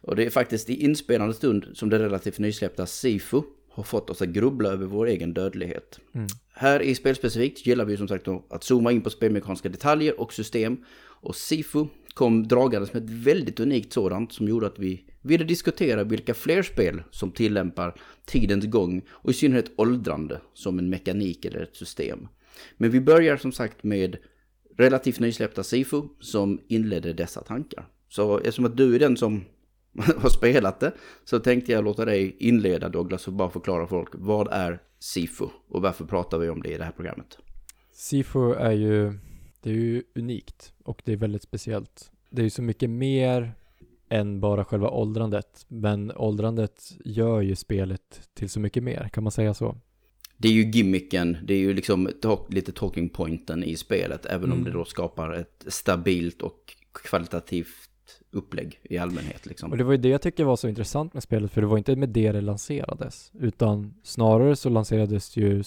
Och 0.00 0.16
det 0.16 0.26
är 0.26 0.30
faktiskt 0.30 0.70
i 0.70 0.84
inspelande 0.84 1.34
stund 1.34 1.66
som 1.74 1.88
det 1.88 1.98
relativt 1.98 2.38
nysläppta 2.38 2.86
Sifu 2.86 3.42
har 3.76 3.82
fått 3.82 4.10
oss 4.10 4.22
att 4.22 4.28
grubbla 4.28 4.68
över 4.68 4.86
vår 4.86 5.06
egen 5.06 5.34
dödlighet. 5.34 6.00
Mm. 6.14 6.26
Här 6.54 6.82
i 6.82 6.94
Spelspecifikt 6.94 7.66
gillar 7.66 7.84
vi 7.84 7.96
som 7.96 8.08
sagt 8.08 8.28
att 8.50 8.64
zooma 8.64 8.92
in 8.92 9.02
på 9.02 9.10
spelmekaniska 9.10 9.68
detaljer 9.68 10.20
och 10.20 10.32
system. 10.32 10.84
Och 10.98 11.36
Sifu 11.36 11.86
kom 12.14 12.48
dragandes 12.48 12.92
med 12.92 13.04
ett 13.04 13.10
väldigt 13.10 13.60
unikt 13.60 13.92
sådant 13.92 14.32
som 14.32 14.48
gjorde 14.48 14.66
att 14.66 14.78
vi 14.78 15.04
ville 15.22 15.44
diskutera 15.44 16.04
vilka 16.04 16.34
fler 16.34 16.62
spel 16.62 17.02
som 17.10 17.30
tillämpar 17.30 17.94
tidens 18.24 18.66
gång 18.66 19.02
och 19.08 19.30
i 19.30 19.34
synnerhet 19.34 19.72
åldrande 19.76 20.40
som 20.54 20.78
en 20.78 20.90
mekanik 20.90 21.44
eller 21.44 21.60
ett 21.60 21.76
system. 21.76 22.28
Men 22.76 22.90
vi 22.90 23.00
börjar 23.00 23.36
som 23.36 23.52
sagt 23.52 23.84
med 23.84 24.16
relativt 24.78 25.20
nysläppta 25.20 25.62
Sifu 25.62 26.02
som 26.20 26.60
inledde 26.68 27.12
dessa 27.12 27.40
tankar. 27.40 27.86
Så 28.08 28.38
eftersom 28.38 28.64
att 28.64 28.76
du 28.76 28.94
är 28.94 28.98
den 28.98 29.16
som 29.16 29.44
har 30.22 30.28
spelat 30.28 30.80
det 30.80 30.92
så 31.24 31.38
tänkte 31.38 31.72
jag 31.72 31.84
låta 31.84 32.04
dig 32.04 32.36
inleda 32.38 32.88
Douglas 32.88 33.26
och 33.26 33.32
bara 33.32 33.50
förklara 33.50 33.86
för 33.86 33.96
folk 33.96 34.08
vad 34.12 34.48
är 34.52 34.82
Sifu 34.98 35.46
och 35.68 35.82
varför 35.82 36.04
pratar 36.04 36.38
vi 36.38 36.48
om 36.48 36.62
det 36.62 36.68
i 36.70 36.78
det 36.78 36.84
här 36.84 36.92
programmet. 36.92 37.38
Sifu 37.92 38.52
är 38.54 38.72
ju, 38.72 39.12
det 39.62 39.70
är 39.70 39.74
ju 39.74 40.02
unikt 40.14 40.72
och 40.84 41.02
det 41.04 41.12
är 41.12 41.16
väldigt 41.16 41.42
speciellt. 41.42 42.10
Det 42.30 42.42
är 42.42 42.44
ju 42.44 42.50
så 42.50 42.62
mycket 42.62 42.90
mer 42.90 43.52
än 44.08 44.40
bara 44.40 44.64
själva 44.64 44.90
åldrandet. 44.90 45.64
Men 45.68 46.12
åldrandet 46.16 46.82
gör 47.04 47.40
ju 47.40 47.56
spelet 47.56 48.28
till 48.34 48.50
så 48.50 48.60
mycket 48.60 48.82
mer, 48.82 49.08
kan 49.12 49.22
man 49.24 49.30
säga 49.32 49.54
så? 49.54 49.76
Det 50.36 50.48
är 50.48 50.52
ju 50.52 50.70
gimmicken, 50.70 51.36
det 51.44 51.54
är 51.54 51.58
ju 51.58 51.74
liksom 51.74 52.08
ta- 52.22 52.46
lite 52.48 52.72
talking 52.72 53.08
pointen 53.08 53.64
i 53.64 53.76
spelet 53.76 54.26
även 54.26 54.52
om 54.52 54.58
Mm. 54.58 54.64
det 54.64 54.70
då 54.78 54.84
skapar 54.84 55.32
ett 55.32 55.64
stabilt 55.66 56.42
och 56.42 56.74
kvalitativt 56.92 57.90
upplägg 58.30 58.80
i 58.82 58.98
allmänhet 58.98 59.46
liksom. 59.46 59.70
Och 59.70 59.78
det 59.78 59.84
var 59.84 59.92
ju 59.92 59.98
det 59.98 60.08
jag 60.08 60.22
tycker 60.22 60.44
var 60.44 60.56
så 60.56 60.68
intressant 60.68 61.14
med 61.14 61.22
spelet, 61.22 61.52
för 61.52 61.60
det 61.60 61.66
var 61.66 61.78
inte 61.78 61.96
med 61.96 62.08
det 62.08 62.32
det 62.32 62.40
lanserades, 62.40 63.32
utan 63.40 63.94
snarare 64.02 64.56
så 64.56 64.68
lanserades 64.68 65.36
ju, 65.36 65.62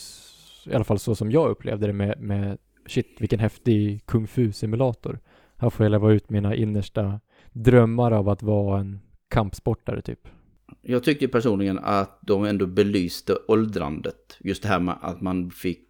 i 0.65 0.73
alla 0.73 0.83
fall 0.83 0.99
så 0.99 1.15
som 1.15 1.31
jag 1.31 1.49
upplevde 1.49 1.87
det 1.87 1.93
med, 1.93 2.21
med 2.21 2.57
shit, 2.87 3.15
vilken 3.19 3.39
häftig 3.39 4.05
kung 4.05 4.27
fu-simulator. 4.27 5.19
Här 5.57 5.69
får 5.69 5.85
jag 5.85 5.91
leva 5.91 6.11
ut 6.11 6.29
mina 6.29 6.55
innersta 6.55 7.19
drömmar 7.51 8.11
av 8.11 8.29
att 8.29 8.43
vara 8.43 8.79
en 8.79 8.99
kampsportare 9.29 10.01
typ. 10.01 10.27
Jag 10.81 11.03
tyckte 11.03 11.27
personligen 11.27 11.79
att 11.79 12.19
de 12.21 12.45
ändå 12.45 12.65
belyste 12.65 13.37
åldrandet. 13.47 14.37
Just 14.39 14.63
det 14.63 14.69
här 14.69 14.79
med 14.79 14.97
att 15.01 15.21
man 15.21 15.51
fick, 15.51 15.88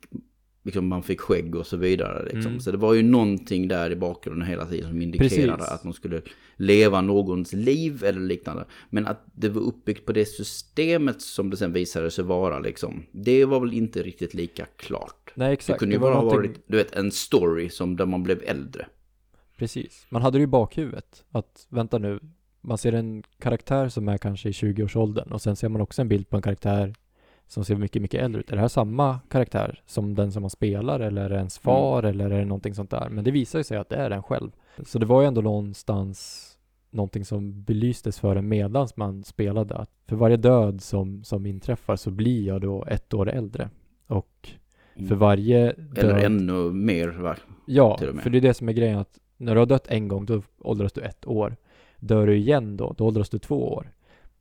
liksom 0.63 0.87
man 0.87 1.03
fick 1.03 1.21
skägg 1.21 1.55
och 1.55 1.67
så 1.67 1.77
vidare. 1.77 2.23
Liksom. 2.23 2.51
Mm. 2.51 2.59
Så 2.59 2.71
det 2.71 2.77
var 2.77 2.93
ju 2.93 3.03
någonting 3.03 3.67
där 3.67 3.91
i 3.91 3.95
bakgrunden 3.95 4.47
hela 4.47 4.65
tiden 4.65 4.89
som 4.89 5.01
indikerade 5.01 5.57
Precis. 5.57 5.71
att 5.71 5.83
man 5.83 5.93
skulle 5.93 6.21
leva 6.55 7.01
någons 7.01 7.53
liv 7.53 8.03
eller 8.03 8.21
liknande. 8.21 8.65
Men 8.89 9.07
att 9.07 9.25
det 9.33 9.49
var 9.49 9.61
uppbyggt 9.61 10.05
på 10.05 10.11
det 10.13 10.25
systemet 10.25 11.21
som 11.21 11.49
det 11.49 11.57
sen 11.57 11.73
visade 11.73 12.11
sig 12.11 12.23
vara 12.23 12.59
liksom. 12.59 13.03
Det 13.11 13.45
var 13.45 13.59
väl 13.59 13.73
inte 13.73 14.03
riktigt 14.03 14.33
lika 14.33 14.65
klart. 14.65 15.31
Nej 15.35 15.47
Det 15.47 15.53
exakt, 15.53 15.79
kunde 15.79 15.93
det 15.93 15.97
ju 15.97 16.01
var 16.01 16.09
bara 16.11 16.15
ha 16.15 16.21
någonting, 16.23 16.51
varit, 16.51 16.63
du 16.67 16.77
vet, 16.77 16.95
en 16.95 17.11
story 17.11 17.69
som 17.69 17.95
där 17.95 18.05
man 18.05 18.23
blev 18.23 18.43
äldre. 18.45 18.85
precis. 19.57 20.07
Man 20.09 20.21
hade 20.21 20.37
det 20.37 20.43
i 20.43 20.47
bakhuvudet, 20.47 21.23
att 21.31 21.67
vänta 21.69 21.97
nu, 21.97 22.19
man 22.61 22.77
ser 22.77 22.93
en 22.93 23.23
karaktär 23.39 23.89
som 23.89 24.07
är 24.09 24.17
kanske 24.17 24.49
i 24.49 24.51
20-årsåldern 24.51 25.31
och 25.31 25.41
sen 25.41 25.55
ser 25.55 25.69
man 25.69 25.81
också 25.81 26.01
en 26.01 26.07
bild 26.07 26.29
på 26.29 26.35
en 26.35 26.41
karaktär 26.41 26.93
som 27.49 27.65
ser 27.65 27.75
mycket, 27.75 28.01
mycket 28.01 28.21
äldre 28.21 28.39
ut. 28.39 28.51
Är 28.51 28.55
det 28.55 28.61
här 28.61 28.67
samma 28.67 29.19
karaktär 29.29 29.81
som 29.85 30.15
den 30.15 30.31
som 30.31 30.41
man 30.41 30.49
spelar 30.49 30.99
eller 30.99 31.21
är 31.21 31.29
det 31.29 31.35
ens 31.35 31.59
far 31.59 32.03
eller 32.03 32.31
är 32.31 32.39
det 32.39 32.45
någonting 32.45 32.73
sånt 32.73 32.89
där? 32.89 33.09
Men 33.09 33.23
det 33.23 33.31
visar 33.31 33.59
ju 33.59 33.63
sig 33.63 33.77
att 33.77 33.89
det 33.89 33.95
är 33.95 34.09
den 34.09 34.23
själv. 34.23 34.51
Så 34.85 34.99
det 34.99 35.05
var 35.05 35.21
ju 35.21 35.27
ändå 35.27 35.41
någonstans 35.41 36.45
någonting 36.91 37.25
som 37.25 37.63
belystes 37.63 38.19
för 38.19 38.35
en 38.35 38.47
medans 38.47 38.97
man 38.97 39.23
spelade. 39.23 39.75
Att 39.75 39.91
för 40.07 40.15
varje 40.15 40.37
död 40.37 40.81
som, 40.81 41.23
som 41.23 41.45
inträffar 41.45 41.95
så 41.95 42.11
blir 42.11 42.47
jag 42.47 42.61
då 42.61 42.85
ett 42.85 43.13
år 43.13 43.29
äldre. 43.29 43.69
Och 44.07 44.49
för 45.07 45.15
varje 45.15 45.73
död... 45.73 45.97
Eller 45.97 46.25
ännu 46.25 46.71
mer, 46.71 47.07
va? 47.07 47.35
Ja, 47.65 47.97
för 47.97 48.29
det 48.29 48.37
är 48.37 48.41
det 48.41 48.53
som 48.53 48.69
är 48.69 48.73
grejen 48.73 48.97
att 48.97 49.19
när 49.37 49.55
du 49.55 49.59
har 49.59 49.65
dött 49.65 49.87
en 49.87 50.07
gång 50.07 50.25
då 50.25 50.41
åldras 50.59 50.93
du 50.93 51.01
ett 51.01 51.27
år. 51.27 51.55
Dör 51.99 52.27
du 52.27 52.37
igen 52.37 52.77
då, 52.77 52.95
då 52.97 53.05
åldras 53.05 53.29
du 53.29 53.39
två 53.39 53.73
år. 53.73 53.91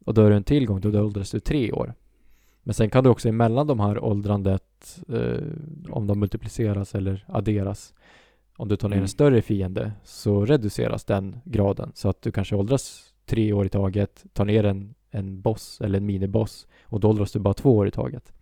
Och 0.05 0.15
dör 0.15 0.31
du 0.31 0.37
en 0.37 0.45
till 0.45 0.67
gång, 0.67 0.81
då 0.81 1.01
åldras 1.01 1.31
du 1.31 1.41
tre 1.41 1.73
år. 1.73 1.95
Men 2.69 2.75
sen 2.75 2.91
kan 2.91 3.05
du 3.05 3.11
också 3.11 3.29
emellan 3.29 3.67
de 3.67 3.81
här 3.81 4.05
åldrandet, 4.05 5.01
eh, 5.09 5.43
om 5.91 6.07
de 6.07 6.19
multipliceras 6.21 6.95
eller 6.95 7.25
adderas, 7.29 7.95
om 8.57 8.69
du 8.69 8.77
tar 8.77 8.89
ner 8.89 8.97
Mm. 8.97 9.03
en 9.03 9.09
större 9.09 9.43
fiende 9.43 9.93
så 10.05 10.45
reduceras 10.45 11.05
den 11.05 11.37
graden. 11.45 11.91
Så 11.95 12.09
att 12.09 12.23
du 12.23 12.33
kanske 12.33 12.57
åldras 12.57 13.13
tre 13.27 13.53
år 13.53 13.67
i 13.67 13.69
taget, 13.69 14.25
tar 14.33 14.45
ner 14.45 14.65
en, 14.65 14.95
en 15.11 15.41
boss 15.41 15.81
eller 15.81 15.99
en 15.99 16.07
miniboss 16.07 16.67
och 16.85 17.01
då 17.01 17.09
åldras 17.09 17.33
du 17.33 17.39
bara 17.39 17.55
två 17.55 17.77
år 17.77 17.89
i 17.89 17.91
taget. 17.91 18.33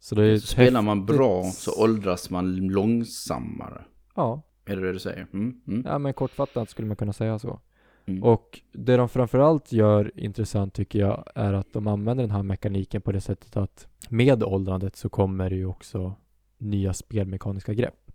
Så 0.00 0.14
det 0.14 0.40
Så 0.40 0.46
spelar 0.46 0.82
man 0.82 1.06
bra 1.06 1.42
så 1.44 1.82
åldras 1.82 2.30
man 2.30 2.56
långsammare. 2.56 3.84
Ja, 4.16 4.42
Är 4.66 4.76
det 4.76 4.82
det 4.86 4.92
du 4.92 4.98
säger? 4.98 5.26
Mm, 5.32 5.60
mm, 5.66 5.82
ja 5.86 5.98
men 5.98 6.14
kortfattat 6.14 6.70
skulle 6.70 6.88
man 6.88 6.96
kunna 6.96 7.12
säga 7.12 7.38
så. 7.38 7.60
Mm. 8.06 8.22
Och 8.22 8.60
det 8.72 8.96
de 8.96 9.08
framförallt 9.08 9.72
gör 9.72 10.12
intressant 10.14 10.74
tycker 10.74 10.98
jag 10.98 11.24
är 11.34 11.52
att 11.52 11.72
de 11.72 11.86
använder 11.86 12.24
den 12.24 12.30
här 12.30 12.42
mekaniken 12.42 13.02
på 13.02 13.12
det 13.12 13.20
sättet 13.20 13.56
att 13.56 13.88
med 14.08 14.42
åldrandet 14.42 14.96
så 14.96 15.08
kommer 15.08 15.50
det 15.50 15.56
ju 15.56 15.66
också 15.66 16.14
nya 16.58 16.92
spelmekaniska 16.94 17.74
grepp. 17.74 18.10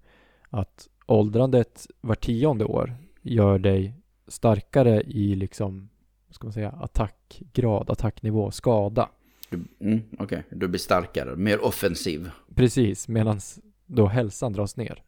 Att 0.50 0.89
åldrandet 1.05 1.88
var 2.01 2.15
tionde 2.15 2.65
år 2.65 2.96
gör 3.22 3.60
dig 3.60 3.93
starkare 4.27 5.01
i 5.01 5.36
liksom, 5.36 5.89
ska 6.29 6.48
man 6.48 6.53
säga, 6.53 6.69
attackgrad, 6.69 7.89
attacknivå, 7.89 8.51
skada. 8.51 9.10
Du, 9.50 9.63
mm, 9.79 10.01
Okej, 10.19 10.43
du 10.50 10.67
blir 10.67 10.79
starkare, 10.79 11.36
mer 11.36 11.65
offensiv. 11.65 12.29
Precis, 12.55 13.08
medan 13.08 13.39
då 13.86 14.05
hälsan 14.08 14.53
dras 14.53 14.77
ner. 14.77 15.03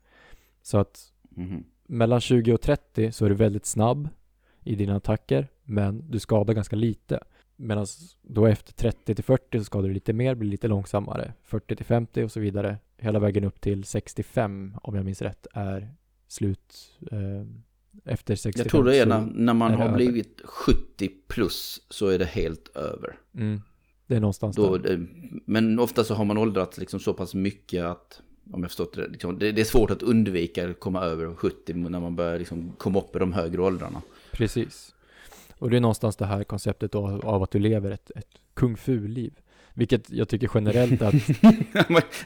Så 0.62 0.78
att 0.78 1.08
Mhm. 1.36 1.64
mellan 1.88 2.22
20 2.22 2.54
och 2.54 2.62
30 2.62 3.12
så 3.12 3.26
är 3.26 3.30
du 3.30 3.36
väldigt 3.36 3.66
snabb 3.66 4.10
i 4.64 4.76
dina 4.76 4.96
attacker, 4.96 5.48
men 5.64 6.12
du 6.12 6.20
skadar 6.20 6.54
ganska 6.54 6.76
lite. 6.76 7.20
Medan 7.56 7.86
då 8.22 8.46
efter 8.46 8.74
30 8.74 9.16
till 9.16 9.24
40 9.24 9.60
så 9.60 9.64
skadar 9.66 9.88
du 9.88 9.94
lite 9.94 10.14
mer, 10.14 10.36
blir 10.36 10.50
lite 10.50 10.68
långsammare. 10.68 11.34
40 11.44 11.76
till 11.76 11.86
50 11.86 12.24
och 12.24 12.32
så 12.32 12.40
vidare. 12.40 12.78
Hela 12.98 13.20
vägen 13.20 13.44
upp 13.44 13.62
till 13.62 13.84
65, 13.84 14.76
om 14.84 14.96
jag 14.96 15.06
minns 15.06 15.22
rätt, 15.22 15.48
är 15.54 15.94
slut 16.28 16.92
eh, 17.12 17.46
efter 18.06 18.36
65. 18.36 18.64
Jag 18.64 18.72
tror 18.72 18.84
det 18.84 18.98
är 18.98 19.06
när, 19.06 19.22
när 19.22 19.54
man 19.54 19.72
är 19.72 19.78
har 19.78 19.86
över. 19.86 19.96
blivit 19.96 20.42
70 20.44 21.10
plus 21.28 21.82
så 21.90 22.08
är 22.08 22.20
det 22.20 22.26
helt 22.26 22.76
över. 22.76 23.16
Mm, 23.36 23.62
det 24.08 24.16
är 24.16 24.20
någonstans 24.20 24.56
Då, 24.56 24.78
där. 24.78 25.08
men 25.46 25.80
ofta 25.80 26.04
så 26.04 26.14
har 26.14 26.26
man 26.26 26.38
åldrats 26.38 26.78
liksom 26.78 27.00
så 27.00 27.14
pass 27.14 27.34
mycket 27.34 27.84
att, 27.86 28.22
om 28.52 28.62
jag 28.62 28.70
förstått 28.72 28.94
det, 28.94 29.08
liksom, 29.08 29.40
det, 29.40 29.52
det 29.52 29.62
är 29.62 29.66
svårt 29.66 29.92
att 29.92 30.04
undvika 30.04 30.70
att 30.70 30.80
komma 30.80 31.02
över 31.02 31.36
70 31.36 31.74
när 31.74 32.00
man 32.00 32.16
börjar 32.16 32.40
liksom 32.40 32.72
komma 32.78 33.00
upp 33.00 33.16
i 33.16 33.20
de 33.20 33.34
högre 33.34 33.62
åldrarna. 33.62 34.02
Precis. 34.42 34.96
Och 35.58 35.70
det 35.70 35.78
är 35.78 35.82
någonstans 35.82 36.16
det 36.16 36.26
här 36.26 36.44
konceptet 36.44 36.96
av, 36.96 37.26
av 37.26 37.44
att 37.44 37.52
du 37.52 37.60
lever 37.60 37.92
ett, 37.92 38.12
ett 38.16 38.28
kung 38.54 38.78
fu-liv. 38.78 39.34
Vilket 39.74 40.12
jag 40.12 40.30
tycker 40.30 40.50
generellt 40.54 41.02
att 41.02 41.14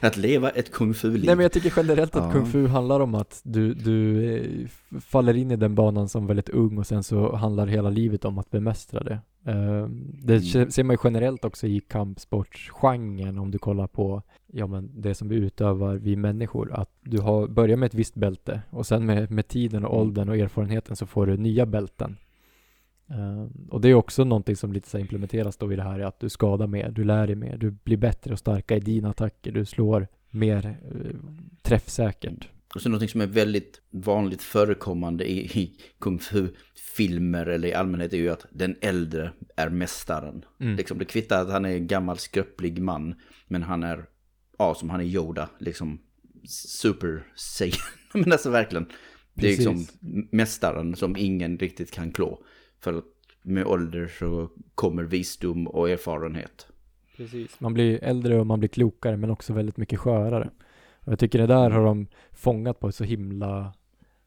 att 0.00 0.16
leva 0.16 0.50
ett 0.50 0.72
kung 0.72 0.94
fu-liv. 0.94 1.24
Nej 1.26 1.36
men 1.36 1.42
jag 1.42 1.52
tycker 1.52 1.72
generellt 1.76 2.16
att 2.16 2.24
Ja. 2.24 2.32
kung 2.32 2.46
fu 2.46 2.66
handlar 2.66 3.00
om 3.00 3.14
att 3.14 3.40
du, 3.44 3.74
du 3.74 4.24
eh, 4.36 4.68
faller 5.00 5.36
in 5.36 5.50
i 5.50 5.56
den 5.56 5.74
banan 5.74 6.08
som 6.08 6.26
väldigt 6.26 6.48
ung 6.48 6.78
och 6.78 6.86
sen 6.86 7.02
så 7.02 7.36
handlar 7.36 7.66
hela 7.66 7.90
livet 7.90 8.24
om 8.24 8.38
att 8.38 8.50
bemästra 8.50 9.00
det. 9.02 9.18
Eh, 9.44 9.86
det 10.22 10.32
Mm. 10.34 10.42
se- 10.42 10.70
ser 10.70 10.84
man 10.84 10.94
ju 10.94 10.98
generellt 11.04 11.44
också 11.44 11.66
i 11.66 11.80
kampsportsgenren 11.80 13.38
om 13.38 13.50
du 13.50 13.58
kollar 13.58 13.86
på 13.86 14.22
ja, 14.52 14.66
men 14.66 14.90
det 14.94 15.14
som 15.14 15.28
vi 15.28 15.36
utövar 15.36 15.94
vi 15.96 16.16
människor. 16.16 16.72
Att 16.72 16.90
du 17.00 17.18
har, 17.18 17.46
börjar 17.48 17.76
med 17.76 17.86
ett 17.86 17.94
visst 17.94 18.14
bälte 18.14 18.60
och 18.70 18.86
sen 18.86 19.06
med, 19.06 19.30
med 19.30 19.48
tiden 19.48 19.84
och 19.84 19.94
Mm. 19.94 20.00
åldern 20.08 20.28
och 20.28 20.36
erfarenheten 20.36 20.96
så 20.96 21.06
får 21.06 21.26
du 21.26 21.36
nya 21.36 21.66
bälten. 21.66 22.16
Eh, 23.10 23.46
och 23.68 23.80
det 23.80 23.88
är 23.88 23.94
också 23.94 24.24
någonting 24.24 24.56
som 24.56 24.72
lite 24.72 24.88
så 24.88 24.98
implementeras 24.98 25.56
då 25.56 25.72
i 25.72 25.76
det 25.76 25.82
här 25.82 26.00
att 26.00 26.20
du 26.20 26.28
skadar 26.28 26.66
mer, 26.66 26.90
du 26.90 27.04
lär 27.04 27.26
dig 27.26 27.36
mer, 27.36 27.56
du 27.56 27.70
blir 27.70 27.96
bättre 27.96 28.32
och 28.32 28.38
starkare 28.38 28.78
i 28.78 28.80
dina 28.80 29.10
attacker, 29.10 29.52
du 29.52 29.64
slår 29.64 30.08
mer 30.30 30.66
eh, 30.66 31.16
träffsäkert. 31.62 32.48
Och 32.74 32.82
så 32.82 32.88
någonting 32.88 33.08
som 33.08 33.20
är 33.20 33.26
väldigt 33.26 33.80
vanligt 33.90 34.42
förekommande 34.42 35.30
i, 35.30 35.60
i 35.60 35.80
kung 35.98 36.18
fu-filmer 36.18 37.46
eller 37.46 37.68
i 37.68 37.74
allmänhet 37.74 38.12
är 38.12 38.16
ju 38.16 38.28
att 38.28 38.46
den 38.50 38.76
äldre 38.80 39.32
är 39.56 39.68
mästaren. 39.68 40.44
Mm. 40.60 40.76
Liksom, 40.76 40.98
det 40.98 41.04
kvittar 41.04 41.42
att 41.42 41.50
han 41.50 41.64
är 41.64 41.76
en 41.76 41.86
gammal 41.86 42.18
skröplig 42.18 42.78
man, 42.78 43.14
men 43.46 43.62
han 43.62 43.82
är, 43.82 44.06
ja 44.58 44.74
som 44.74 44.90
han 44.90 45.00
är 45.00 45.04
Yoda, 45.04 45.48
liksom 45.58 45.98
super 46.48 47.26
saiyan. 47.34 47.78
men 48.12 48.32
alltså 48.32 48.50
verkligen, 48.50 48.86
det 49.34 49.46
är 49.46 49.56
Precis. 49.56 49.66
liksom 49.66 50.28
mästaren 50.32 50.96
som 50.96 51.16
ingen 51.16 51.58
riktigt 51.58 51.90
kan 51.90 52.12
klå. 52.12 52.42
För 52.86 52.98
att 52.98 53.04
med 53.42 53.66
ålder 53.66 54.12
så 54.18 54.48
kommer 54.74 55.02
visdom 55.02 55.66
och 55.66 55.90
erfarenhet. 55.90 56.66
Precis. 57.16 57.60
Man 57.60 57.74
blir 57.74 58.04
äldre 58.04 58.40
och 58.40 58.46
man 58.46 58.58
blir 58.58 58.68
klokare 58.68 59.16
men 59.16 59.30
också 59.30 59.52
väldigt 59.52 59.76
mycket 59.76 59.98
skörare. 59.98 60.50
Och 61.00 61.12
jag 61.12 61.18
tycker 61.18 61.38
det 61.38 61.46
där 61.46 61.70
har 61.70 61.84
de 61.84 62.06
fångat 62.32 62.80
på 62.80 62.88
ett 62.88 62.94
så 62.94 63.04
himla 63.04 63.72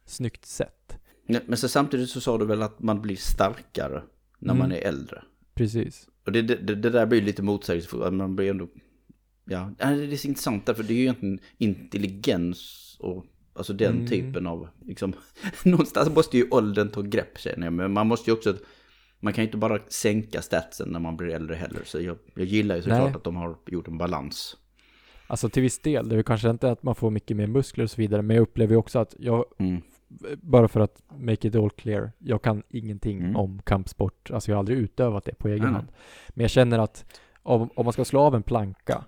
snyggt 0.05 0.45
sätt. 0.45 0.97
Ja, 1.25 1.39
Men 1.45 1.57
så 1.57 1.69
samtidigt 1.69 2.09
så 2.09 2.21
sa 2.21 2.37
du 2.37 2.45
väl 2.45 2.61
att 2.61 2.79
man 2.81 3.01
blir 3.01 3.15
starkare 3.15 4.03
när 4.39 4.53
Mm. 4.53 4.57
man 4.59 4.71
är 4.71 4.81
äldre. 4.81 5.23
Precis. 5.53 6.09
Och 6.25 6.31
det, 6.31 6.41
det, 6.41 6.75
det 6.75 6.89
där 6.89 7.05
blir 7.05 7.21
lite 7.21 7.41
motsägelsefullt, 7.43 8.03
att 8.03 8.13
man 8.13 8.35
blir 8.35 8.49
ändå... 8.49 8.67
Ja, 9.45 9.71
det 9.77 9.83
är 9.83 10.15
så 10.15 10.27
intressant 10.27 10.65
därför 10.65 10.83
det 10.83 10.93
är 10.93 10.97
ju 10.97 11.01
egentligen 11.01 11.39
intelligens 11.57 12.97
och 12.99 13.25
alltså 13.59 13.73
den 13.73 13.93
Mm. 13.95 14.07
typen 14.07 14.47
av, 14.47 14.67
liksom, 14.85 15.13
någonstans 15.63 16.09
måste 16.15 16.37
ju 16.37 16.47
åldern 16.51 16.89
ta 16.89 17.01
grepp 17.01 17.37
känner 17.37 17.67
jag, 17.67 17.73
men 17.73 17.93
man 17.93 18.07
måste 18.07 18.29
ju 18.31 18.35
också, 18.37 18.55
man 19.19 19.33
kan 19.33 19.43
ju 19.43 19.47
inte 19.47 19.57
bara 19.57 19.79
sänka 19.87 20.41
statsen 20.41 20.89
när 20.89 20.99
man 20.99 21.17
blir 21.17 21.29
äldre 21.29 21.55
heller, 21.55 21.81
så 21.85 22.01
jag, 22.01 22.17
jag 22.35 22.45
gillar 22.45 22.75
ju 22.75 22.81
såklart 22.81 23.15
att 23.15 23.23
de 23.23 23.35
har 23.35 23.55
gjort 23.67 23.87
en 23.87 23.97
balans. 23.97 24.57
Alltså 25.27 25.49
till 25.49 25.61
viss 25.63 25.79
del, 25.79 26.09
det 26.09 26.15
är 26.15 26.23
kanske 26.23 26.49
inte 26.49 26.71
att 26.71 26.83
man 26.83 26.95
får 26.95 27.09
mycket 27.11 27.37
mer 27.37 27.47
muskler 27.47 27.83
och 27.83 27.91
så 27.91 28.01
vidare, 28.01 28.21
men 28.21 28.35
jag 28.35 28.43
upplever 28.43 28.73
ju 28.73 28.77
också 28.77 28.99
att 28.99 29.15
jag, 29.19 29.45
Mm. 29.59 29.81
bara 30.41 30.67
för 30.67 30.79
att 30.79 31.01
make 31.17 31.47
it 31.47 31.55
all 31.55 31.69
clear, 31.69 32.11
jag 32.17 32.41
kan 32.41 32.63
ingenting 32.69 33.19
Mm. 33.19 33.35
om 33.35 33.61
kampsport, 33.65 34.31
alltså 34.31 34.51
jag 34.51 34.55
har 34.55 34.59
aldrig 34.59 34.77
utövat 34.77 35.25
det 35.25 35.35
på 35.35 35.47
egen 35.47 35.73
hand. 35.73 35.87
Men 36.29 36.41
jag 36.41 36.51
känner 36.51 36.79
att 36.79 37.05
om, 37.43 37.69
om 37.75 37.85
man 37.85 37.93
ska 37.93 38.05
slå 38.05 38.19
av 38.19 38.35
en 38.35 38.43
planka 38.43 39.03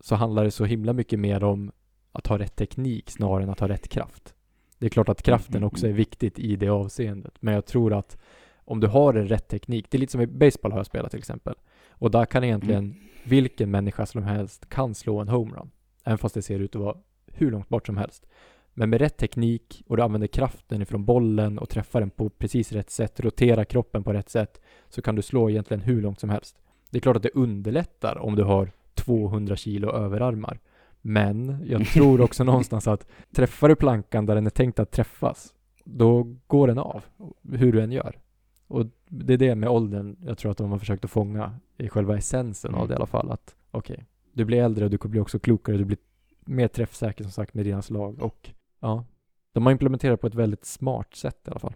så 0.00 0.14
handlar 0.14 0.44
det 0.44 0.50
så 0.50 0.64
himla 0.64 0.92
mycket 0.92 1.18
mer 1.18 1.44
om 1.44 1.72
att 2.18 2.26
ha 2.26 2.38
rätt 2.38 2.56
teknik 2.56 3.10
snarare 3.10 3.42
än 3.42 3.50
att 3.50 3.60
ha 3.60 3.68
rätt 3.68 3.88
kraft. 3.88 4.34
Det 4.78 4.86
är 4.86 4.90
klart 4.90 5.08
att 5.08 5.22
kraften 5.22 5.64
också 5.64 5.86
är 5.86 5.90
mm. 5.90 5.96
viktigt 5.96 6.38
i 6.38 6.56
det 6.56 6.68
avseendet, 6.68 7.34
men 7.40 7.54
jag 7.54 7.66
tror 7.66 7.92
att 7.92 8.18
om 8.64 8.80
du 8.80 8.86
har 8.86 9.14
en 9.14 9.28
rätt 9.28 9.48
teknik, 9.48 9.86
det 9.90 9.96
är 9.96 10.00
lite 10.00 10.12
som 10.12 10.20
i 10.20 10.26
baseball 10.26 10.72
har 10.72 10.78
jag 10.78 10.86
spelat 10.86 11.10
till 11.10 11.18
exempel, 11.18 11.54
och 11.90 12.10
där 12.10 12.24
kan 12.24 12.44
egentligen 12.44 12.84
Mm. 12.84 12.96
vilken 13.24 13.70
människa 13.70 14.06
som 14.06 14.22
helst 14.22 14.68
kan 14.68 14.94
slå 14.94 15.18
en 15.18 15.28
homerun, 15.28 15.70
även 16.04 16.18
fast 16.18 16.34
det 16.34 16.42
ser 16.42 16.60
ut 16.60 16.76
att 16.76 16.82
vara 16.82 16.96
hur 17.26 17.50
långt 17.50 17.68
bort 17.68 17.86
som 17.86 17.96
helst. 17.96 18.26
Men 18.74 18.90
med 18.90 19.00
rätt 19.00 19.16
teknik 19.16 19.82
och 19.86 19.96
du 19.96 20.02
använder 20.02 20.28
kraften 20.28 20.82
ifrån 20.82 21.04
bollen 21.04 21.58
och 21.58 21.68
träffar 21.68 22.00
den 22.00 22.10
på 22.10 22.30
precis 22.30 22.72
rätt 22.72 22.90
sätt, 22.90 23.20
roterar 23.20 23.64
kroppen 23.64 24.04
på 24.04 24.12
rätt 24.12 24.30
sätt, 24.30 24.60
så 24.88 25.02
kan 25.02 25.14
du 25.14 25.22
slå 25.22 25.50
egentligen 25.50 25.80
hur 25.80 26.02
långt 26.02 26.20
som 26.20 26.30
helst. 26.30 26.56
Det 26.90 26.98
är 26.98 27.00
klart 27.00 27.16
att 27.16 27.22
det 27.22 27.34
underlättar 27.34 28.18
om 28.18 28.36
du 28.36 28.42
har 28.42 28.70
200 28.94 29.56
kilo 29.56 29.92
överarmar. 29.92 30.60
Men 31.02 31.64
jag 31.66 31.86
tror 31.86 32.20
också 32.20 32.44
någonstans 32.44 32.88
att 32.88 33.06
träffar 33.32 33.68
du 33.68 33.76
plankan 33.76 34.26
där 34.26 34.34
den 34.34 34.46
är 34.46 34.50
tänkt 34.50 34.78
att 34.78 34.90
träffas, 34.90 35.54
då 35.84 36.36
går 36.46 36.68
den 36.68 36.78
av, 36.78 37.04
hur 37.52 37.72
du 37.72 37.80
än 37.82 37.92
gör. 37.92 38.18
Och 38.66 38.86
det 39.08 39.34
är 39.34 39.38
det 39.38 39.54
med 39.54 39.68
åldern, 39.68 40.16
jag 40.24 40.38
tror 40.38 40.50
att 40.50 40.58
de 40.58 40.70
har 40.70 40.78
försökt 40.78 41.04
att 41.04 41.10
fånga 41.10 41.54
i 41.76 41.88
själva 41.88 42.16
essensen 42.16 42.74
av 42.74 42.88
det 42.88 42.92
i 42.92 42.96
alla 42.96 43.06
fall, 43.06 43.30
att 43.30 43.54
okej, 43.70 44.06
du 44.32 44.44
blir 44.44 44.62
äldre 44.62 44.84
och 44.84 44.90
du 44.90 44.98
blir 44.98 45.20
också 45.20 45.38
klokare, 45.38 45.76
du 45.76 45.84
blir 45.84 45.98
mer 46.46 46.68
träffsäker 46.68 47.24
som 47.24 47.32
sagt 47.32 47.54
med 47.54 47.64
dina 47.64 47.82
slag 47.82 48.22
och 48.22 48.50
ja, 48.80 49.04
de 49.52 49.66
har 49.66 49.72
implementerat 49.72 50.20
på 50.20 50.26
ett 50.26 50.34
väldigt 50.34 50.64
smart 50.64 51.14
sätt 51.14 51.48
i 51.48 51.50
alla 51.50 51.60
fall. 51.60 51.74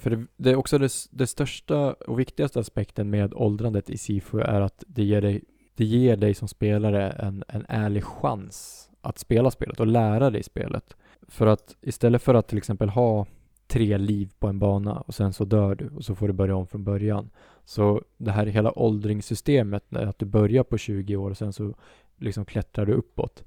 För 0.00 0.10
det, 0.10 0.26
det 0.36 0.50
är 0.50 0.56
också 0.56 0.78
det, 0.78 0.92
det 1.10 1.26
största 1.26 1.92
och 1.92 2.20
viktigaste 2.20 2.60
aspekten 2.60 3.10
med 3.10 3.34
åldrandet 3.34 3.90
i 3.90 3.98
Sifu 3.98 4.40
är 4.40 4.60
att 4.60 4.84
det 4.86 5.04
ger 5.04 5.20
dig, 5.20 5.44
det 5.74 5.84
ger 5.84 6.16
dig 6.16 6.34
som 6.34 6.48
spelare 6.48 7.10
en, 7.10 7.44
en 7.48 7.66
ärlig 7.68 8.04
chans 8.04 8.88
att 9.00 9.18
spela 9.18 9.50
spelet 9.50 9.80
och 9.80 9.86
lära 9.86 10.30
dig 10.30 10.42
spelet. 10.42 10.96
För 11.28 11.46
att 11.46 11.76
istället 11.80 12.22
för 12.22 12.34
att 12.34 12.48
till 12.48 12.58
exempel 12.58 12.88
ha 12.88 13.26
tre 13.66 13.98
liv 13.98 14.32
på 14.38 14.48
en 14.48 14.58
bana 14.58 15.00
och 15.00 15.14
sen 15.14 15.32
så 15.32 15.44
dör 15.44 15.74
du 15.74 15.88
och 15.88 16.04
så 16.04 16.14
får 16.14 16.26
du 16.26 16.32
börja 16.32 16.56
om 16.56 16.66
från 16.66 16.84
början. 16.84 17.30
Så 17.64 18.02
det 18.16 18.30
här 18.30 18.46
hela 18.46 18.78
åldringssystemet, 18.78 19.96
att 19.96 20.18
du 20.18 20.26
börjar 20.26 20.64
på 20.64 20.78
20 20.78 21.16
år 21.16 21.30
och 21.30 21.36
sen 21.36 21.52
så 21.52 21.74
liksom 22.16 22.44
klättrar 22.44 22.86
du 22.86 22.92
uppåt. 22.92 23.44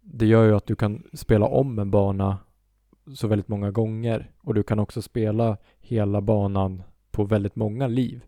Det 0.00 0.26
gör 0.26 0.44
ju 0.44 0.56
att 0.56 0.66
du 0.66 0.76
kan 0.76 1.02
spela 1.12 1.46
om 1.46 1.78
en 1.78 1.90
bana 1.90 2.38
så 3.14 3.28
väldigt 3.28 3.48
många 3.48 3.70
gånger 3.70 4.30
och 4.40 4.54
du 4.54 4.62
kan 4.62 4.78
också 4.78 5.02
spela 5.02 5.56
hela 5.80 6.20
banan 6.20 6.82
på 7.10 7.24
väldigt 7.24 7.56
många 7.56 7.86
liv. 7.86 8.24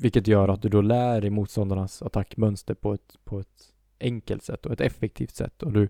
Vilket 0.00 0.26
gör 0.26 0.48
att 0.48 0.62
du 0.62 0.68
då 0.68 0.80
lär 0.80 1.20
dig 1.20 1.30
motståndarnas 1.30 2.02
attackmönster 2.02 2.74
på 2.74 2.92
ett, 2.94 3.16
på 3.24 3.40
ett 3.40 3.72
enkelt 4.00 4.42
sätt 4.42 4.66
och 4.66 4.72
ett 4.72 4.80
effektivt 4.80 5.34
sätt 5.34 5.62
och 5.62 5.72
du 5.72 5.88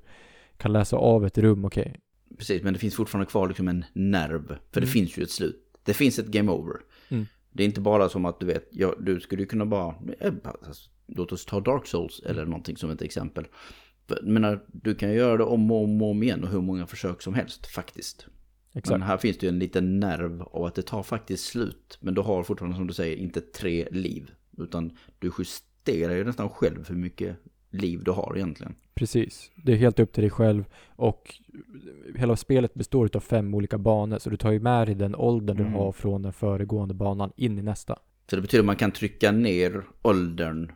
kan 0.56 0.72
läsa 0.72 0.96
av 0.96 1.26
ett 1.26 1.38
rum, 1.38 1.64
okej, 1.64 2.00
Precis, 2.38 2.62
men 2.62 2.72
det 2.72 2.78
finns 2.78 2.94
fortfarande 2.94 3.30
kvar 3.30 3.48
liksom 3.48 3.68
en 3.68 3.84
nerv. 3.92 4.46
För 4.46 4.80
det 4.80 4.86
Mm. 4.86 4.88
finns 4.88 5.18
ju 5.18 5.22
ett 5.22 5.30
slut. 5.30 5.78
Det 5.82 5.94
finns 5.94 6.18
ett 6.18 6.26
game 6.26 6.52
over. 6.52 6.76
Mm. 7.08 7.26
Det 7.52 7.62
är 7.62 7.64
inte 7.66 7.80
bara 7.80 8.08
som 8.08 8.24
att 8.24 8.40
du 8.40 8.46
vet, 8.46 8.68
ja, 8.70 8.94
du 9.00 9.20
skulle 9.20 9.42
ju 9.42 9.46
kunna 9.46 9.66
bara, 9.66 9.94
eh, 10.20 10.32
alltså, 10.44 10.90
låt 11.06 11.32
oss 11.32 11.44
ta 11.46 11.60
Dark 11.60 11.86
Souls 11.86 12.20
eller 12.26 12.44
någonting 12.44 12.76
som 12.76 12.90
ett 12.90 13.02
exempel. 13.02 13.46
Menar, 14.22 14.64
du 14.66 14.94
kan 14.94 15.12
göra 15.12 15.36
det 15.36 15.44
om 15.44 15.70
och 15.70 15.84
om 15.84 16.02
och 16.02 16.10
om 16.10 16.22
igen 16.22 16.44
och 16.44 16.50
hur 16.50 16.60
många 16.60 16.86
försök 16.86 17.22
som 17.22 17.34
helst 17.34 17.66
faktiskt. 17.66 18.26
Exakt. 18.78 18.98
Men 18.98 19.08
här 19.08 19.16
finns 19.16 19.38
det 19.38 19.46
ju 19.46 19.48
en 19.48 19.58
liten 19.58 20.00
nerv 20.00 20.42
av 20.42 20.64
att 20.64 20.74
det 20.74 20.82
tar 20.82 21.02
faktiskt 21.02 21.44
slut. 21.44 21.98
Men 22.00 22.14
du 22.14 22.20
har 22.20 22.42
fortfarande 22.42 22.76
som 22.76 22.86
du 22.86 22.94
säger 22.94 23.16
inte 23.16 23.40
tre 23.40 23.88
liv. 23.90 24.30
Utan 24.58 24.92
du 25.18 25.30
justerar 25.38 26.14
ju 26.14 26.24
nästan 26.24 26.48
själv 26.48 26.88
hur 26.88 26.96
mycket 26.96 27.36
liv 27.70 28.02
du 28.04 28.10
har 28.10 28.32
egentligen. 28.36 28.74
Precis. 28.94 29.50
Det 29.64 29.72
är 29.72 29.76
helt 29.76 29.98
upp 29.98 30.12
till 30.12 30.22
dig 30.22 30.30
själv 30.30 30.64
och 30.96 31.34
hela 32.16 32.36
spelet 32.36 32.74
består 32.74 33.10
av 33.16 33.20
fem 33.20 33.54
olika 33.54 33.78
banor 33.78 34.18
så 34.18 34.30
du 34.30 34.36
tar 34.36 34.52
ju 34.52 34.60
med 34.60 34.88
dig 34.88 34.94
den 34.94 35.14
åldern 35.14 35.56
Mm. 35.58 35.72
du 35.72 35.78
har 35.78 35.92
från 35.92 36.22
den 36.22 36.32
föregående 36.32 36.94
banan 36.94 37.32
in 37.36 37.58
i 37.58 37.62
nästa. 37.62 37.98
Så 38.30 38.36
det 38.36 38.42
betyder 38.42 38.62
att 38.62 38.66
man 38.66 38.76
kan 38.76 38.90
trycka 38.90 39.32
ner 39.32 39.82
åldern, 40.02 40.72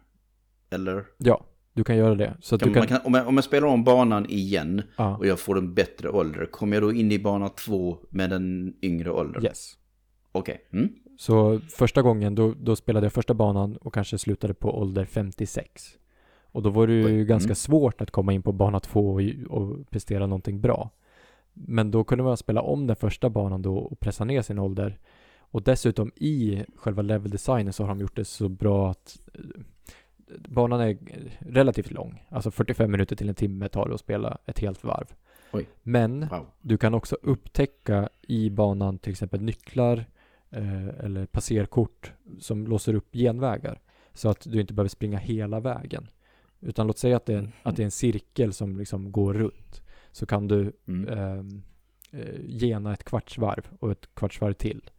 eller? 0.70 1.04
Ja, 1.18 1.44
du 1.74 1.84
kan 1.84 1.96
göra 1.96 2.14
det. 2.14 2.36
Så 2.40 2.58
Kan, 2.58 2.68
du 2.68 2.74
kan, 2.74 2.80
Man 2.80 2.88
kan, 2.88 3.00
om, 3.04 3.14
jag, 3.14 3.28
om 3.28 3.34
jag 3.34 3.44
spelar 3.44 3.68
om 3.68 3.84
banan 3.84 4.26
igen 4.26 4.82
ja, 4.96 5.16
och 5.16 5.26
jag 5.26 5.40
får 5.40 5.58
en 5.58 5.74
bättre 5.74 6.08
ålder, 6.08 6.46
kommer 6.46 6.76
jag 6.76 6.82
då 6.82 6.92
in 6.92 7.12
i 7.12 7.18
bana 7.18 7.48
två 7.48 7.98
med 8.10 8.30
den 8.30 8.74
yngre 8.82 9.10
åldern? 9.10 9.44
yes. 9.44 9.76
Okej. 10.32 10.68
Mm. 10.72 10.88
Så 11.18 11.60
första 11.68 12.02
gången 12.02 12.34
då, 12.34 12.54
då 12.60 12.76
spelade 12.76 13.06
jag 13.06 13.12
första 13.12 13.34
banan 13.34 13.76
och 13.76 13.94
kanske 13.94 14.18
slutade 14.18 14.54
på 14.54 14.78
ålder 14.78 15.04
56. 15.04 15.98
Och 16.52 16.62
då 16.62 16.70
var 16.70 16.86
det 16.86 16.92
ju 16.92 17.06
Oj, 17.06 17.24
ganska 17.24 17.48
mm. 17.48 17.54
svårt 17.54 18.00
att 18.00 18.10
komma 18.10 18.32
in 18.32 18.42
på 18.42 18.52
bana 18.52 18.80
två 18.80 19.12
och, 19.12 19.22
och 19.58 19.90
prestera 19.90 20.26
någonting 20.26 20.60
bra. 20.60 20.90
Men 21.52 21.90
då 21.90 22.04
kunde 22.04 22.24
man 22.24 22.36
spela 22.36 22.62
om 22.62 22.86
den 22.86 22.96
första 22.96 23.30
banan 23.30 23.62
då 23.62 23.78
och 23.78 24.00
pressa 24.00 24.24
ner 24.24 24.42
sin 24.42 24.58
ålder. 24.58 24.98
Och 25.38 25.62
dessutom 25.62 26.10
i 26.16 26.64
själva 26.76 27.02
level-designen 27.02 27.72
så 27.72 27.82
har 27.82 27.88
de 27.88 28.00
gjort 28.00 28.16
det 28.16 28.24
så 28.24 28.48
bra 28.48 28.90
att 28.90 29.18
eh, 29.34 29.40
banan 30.38 30.80
är 30.80 30.98
relativt 31.38 31.90
lång. 31.90 32.24
Alltså 32.28 32.50
45 32.50 32.90
minuter 32.90 33.16
till 33.16 33.28
en 33.28 33.34
timme 33.34 33.68
tar 33.68 33.88
det 33.88 33.94
att 33.94 34.00
spela 34.00 34.38
ett 34.46 34.58
helt 34.58 34.84
varv. 34.84 35.06
Oj. 35.52 35.68
Men 35.82 36.20
Wow. 36.28 36.46
du 36.60 36.78
kan 36.78 36.94
också 36.94 37.16
upptäcka 37.22 38.08
i 38.22 38.50
banan 38.50 38.98
till 38.98 39.10
exempel 39.10 39.40
nycklar 39.42 40.04
eh, 40.50 40.88
eller 40.88 41.26
passerkort 41.26 42.12
som 42.40 42.66
låser 42.66 42.94
upp 42.94 43.12
genvägar. 43.12 43.80
Så 44.14 44.28
att 44.28 44.40
du 44.50 44.60
inte 44.60 44.74
behöver 44.74 44.88
springa 44.88 45.18
hela 45.18 45.60
vägen. 45.60 46.08
Utan 46.60 46.86
låt 46.86 46.98
säga 46.98 47.16
att 47.16 47.26
det 47.26 47.34
är 47.34 47.38
en, 47.38 47.52
att 47.62 47.76
det 47.76 47.82
är 47.82 47.84
en 47.84 47.90
cirkel 47.90 48.52
som 48.52 48.76
liksom 48.76 49.12
går 49.12 49.34
runt. 49.34 49.82
Så 50.12 50.26
kan 50.26 50.48
du 50.48 50.72
Mm. 50.86 51.18
ehm, 51.18 51.62
eh, 52.12 52.40
gena 52.48 52.92
ett 52.92 53.04
kvartsvarv 53.04 53.66
och 53.80 53.92
ett 53.92 54.08
kvartsvarv 54.14 54.52
till 54.52 54.90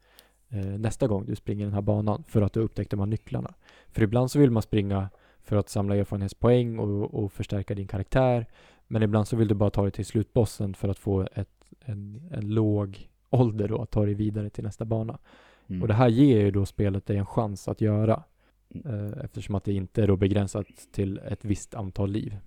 eh, 0.49 0.59
nästa 0.65 1.07
gång 1.07 1.25
du 1.25 1.35
springer 1.35 1.65
den 1.65 1.73
här 1.73 1.81
banan 1.81 2.23
för 2.27 2.41
att 2.41 2.53
du 2.53 2.59
upptäckte 2.59 2.95
de 2.95 2.99
här 2.99 3.07
nycklarna. 3.07 3.53
För 3.91 4.03
ibland 4.03 4.31
så 4.31 4.39
vill 4.39 4.51
man 4.51 4.63
springa 4.63 5.09
för 5.43 5.55
att 5.55 5.69
samla 5.69 5.95
erfarenhetspoäng 5.95 6.79
och, 6.79 7.23
och 7.23 7.31
förstärka 7.31 7.75
din 7.75 7.87
karaktär. 7.87 8.45
Men 8.87 9.03
ibland 9.03 9.27
så 9.27 9.35
vill 9.35 9.47
du 9.47 9.55
bara 9.55 9.69
ta 9.69 9.81
dig 9.81 9.91
till 9.91 10.05
slutbossen 10.05 10.73
för 10.73 10.89
att 10.89 10.99
få 10.99 11.27
ett, 11.33 11.73
en, 11.79 12.29
en 12.31 12.49
låg 12.49 13.09
ålder 13.29 13.67
då, 13.67 13.81
att 13.81 13.91
ta 13.91 14.05
dig 14.05 14.13
vidare 14.13 14.49
till 14.49 14.63
nästa 14.63 14.85
bana. 14.85 15.19
Mm. 15.67 15.81
Och 15.81 15.87
det 15.87 15.93
här 15.93 16.07
ger 16.07 16.39
ju 16.39 16.51
då 16.51 16.65
spelet 16.65 17.05
dig 17.05 17.17
en 17.17 17.25
chans 17.25 17.67
att 17.67 17.81
göra. 17.81 18.23
Mm. 18.69 19.05
Eh, 19.05 19.23
eftersom 19.23 19.55
att 19.55 19.63
det 19.63 19.73
inte 19.73 20.03
är 20.03 20.07
då 20.07 20.15
begränsat 20.15 20.67
till 20.91 21.17
ett 21.17 21.45
visst 21.45 21.75
antal 21.75 22.11
liv. 22.11 22.37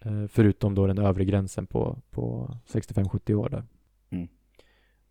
Eh, 0.00 0.26
förutom 0.26 0.74
då 0.74 0.86
den 0.86 0.98
övre 0.98 1.24
gränsen 1.24 1.66
på, 1.66 1.98
på 2.10 2.54
65-70 2.66 3.34
år 3.34 3.48
där. 3.48 3.64
Mm. 4.10 4.28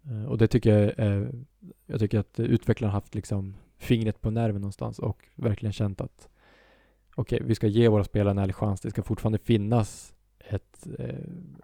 Eh, 0.03 0.25
och 0.25 0.38
det 0.38 0.48
tycker 0.48 0.77
jag 0.77 0.93
är, 0.98 1.31
jag 1.86 2.00
tycker 2.00 2.19
att 2.19 2.39
utvecklaren 2.39 2.93
haft 2.93 3.15
liksom 3.15 3.55
fingret 3.77 4.22
på 4.22 4.31
nerven 4.31 4.62
någonstans 4.62 5.00
och 5.00 5.25
verkligen 5.36 5.74
känt 5.74 6.01
att 6.01 6.29
okej, 7.18 7.42
vi 7.44 7.56
ska 7.56 7.68
ge 7.68 7.88
våra 7.88 8.04
spelare 8.04 8.32
en 8.32 8.38
ärlig 8.38 8.56
chans. 8.56 8.82
Det 8.82 8.90
ska 8.90 9.04
fortfarande 9.04 9.38
finnas 9.38 10.14
ett, 10.40 10.88
eh, 11.00 11.16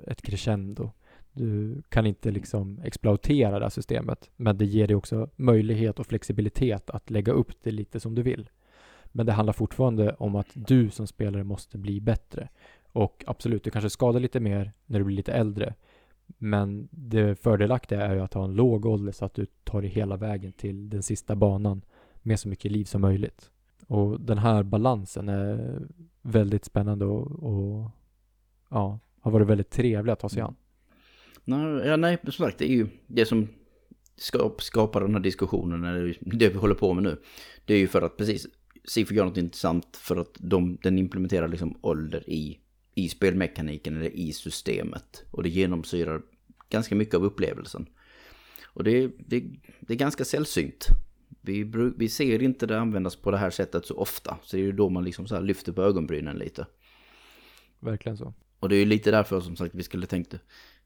ett 0.08 0.22
crescendo. 0.22 0.92
Du 1.32 1.82
kan 1.90 2.06
inte 2.06 2.32
liksom 2.32 2.80
exploatera 2.84 3.60
det 3.60 3.66
här 3.66 3.70
systemet, 3.70 4.30
men 4.36 4.58
det 4.58 4.66
ger 4.66 4.88
dig 4.88 4.96
också 4.96 5.30
möjlighet 5.36 6.00
och 6.00 6.08
flexibilitet 6.08 6.90
att 6.90 7.10
lägga 7.10 7.34
upp 7.34 7.52
det 7.64 7.72
lite 7.72 8.00
som 8.00 8.16
du 8.16 8.22
vill. 8.22 8.50
Men 9.06 9.26
det 9.26 9.32
handlar 9.32 9.54
fortfarande 9.54 10.14
om 10.14 10.36
att 10.36 10.48
du 10.54 10.90
som 10.90 11.08
spelare 11.08 11.44
måste 11.44 11.78
bli 11.78 12.02
bättre. 12.02 12.50
Och 12.92 13.24
absolut, 13.28 13.64
du 13.64 13.72
kanske 13.72 13.90
skadar 13.90 14.20
lite 14.20 14.40
mer 14.40 14.72
när 14.86 15.00
du 15.00 15.06
blir 15.06 15.18
lite 15.18 15.34
äldre. 15.34 15.74
Men 16.38 16.88
det 16.92 17.40
fördelaktiga 17.40 18.02
är 18.02 18.16
ju 18.16 18.22
att 18.22 18.34
ha 18.34 18.44
en 18.44 18.54
låg 18.54 18.86
ålder 18.86 19.12
så 19.12 19.26
att 19.26 19.34
du 19.34 19.46
tar 19.64 19.82
dig 19.82 19.90
hela 19.90 20.18
vägen 20.18 20.52
till 20.52 20.90
den 20.90 21.04
sista 21.04 21.36
banan 21.36 21.82
med 22.22 22.40
så 22.40 22.50
mycket 22.50 22.72
liv 22.72 22.86
som 22.86 23.02
möjligt. 23.02 23.50
Och 23.94 24.20
den 24.20 24.38
här 24.38 24.64
balansen 24.64 25.30
är 25.30 25.82
väldigt 26.22 26.66
spännande 26.66 27.06
och, 27.06 27.44
och 27.44 27.92
ja, 28.70 29.00
har 29.20 29.32
varit 29.32 29.48
väldigt 29.48 29.70
trevlig 29.70 30.14
att 30.14 30.20
ta 30.20 30.30
sig 30.30 30.42
an. 30.42 30.56
Nej, 31.44 31.60
ja, 31.60 31.98
nej, 31.98 32.18
som 32.24 32.32
sagt, 32.32 32.58
det 32.58 32.72
är 32.72 32.76
ju 32.76 32.88
det 33.08 33.26
som 33.26 33.48
skap, 34.16 34.62
skapar 34.62 35.02
den 35.02 35.14
här 35.14 35.22
diskussionen, 35.22 35.84
eller 35.84 36.18
det 36.22 36.50
vi 36.50 36.58
håller 36.58 36.76
på 36.76 36.94
med 36.94 37.04
nu. 37.04 37.22
Det 37.66 37.74
är 37.74 37.78
ju 37.78 37.88
för 37.88 38.02
att 38.02 38.18
precis, 38.18 38.48
Sifo 38.86 39.14
gör 39.14 39.26
något 39.26 39.38
intressant 39.38 39.98
för 39.98 40.18
att 40.18 40.36
de, 40.40 40.78
den 40.84 41.00
implementerar 41.00 41.48
liksom 41.48 41.78
ålder 41.82 42.30
i, 42.30 42.60
i 42.96 43.10
spelmekaniken 43.10 43.98
eller 43.98 44.16
i 44.16 44.34
systemet. 44.34 45.24
Och 45.32 45.44
det 45.44 45.50
genomsyrar 45.50 46.22
ganska 46.70 46.96
mycket 46.96 47.16
av 47.16 47.24
upplevelsen. 47.24 47.86
Och 48.66 48.84
det, 48.84 49.08
det, 49.28 49.44
det 49.80 49.94
är 49.94 49.98
ganska 49.98 50.26
sällsynt. 50.26 50.88
Vi, 51.46 51.72
vi 51.98 52.10
ser 52.10 52.42
inte 52.44 52.66
det 52.66 52.80
användas 52.80 53.16
på 53.16 53.32
det 53.32 53.38
här 53.38 53.50
sättet 53.50 53.86
så 53.86 53.98
ofta. 53.98 54.38
Så 54.44 54.56
det 54.56 54.62
är 54.62 54.66
ju 54.66 54.72
då 54.72 54.90
man 54.90 55.04
liksom 55.04 55.28
så 55.28 55.36
här 55.36 55.42
lyfter 55.42 55.72
på 55.72 55.82
ögonbrynen 55.82 56.38
lite. 56.38 56.68
Verkligen 57.80 58.18
så. 58.18 58.34
Och 58.60 58.70
det 58.70 58.76
är 58.76 58.80
ju 58.80 58.86
lite 58.86 59.12
därför 59.12 59.40
som 59.40 59.56
sagt 59.56 59.76
vi 59.76 59.84
skulle 59.84 60.06
tänkt 60.06 60.36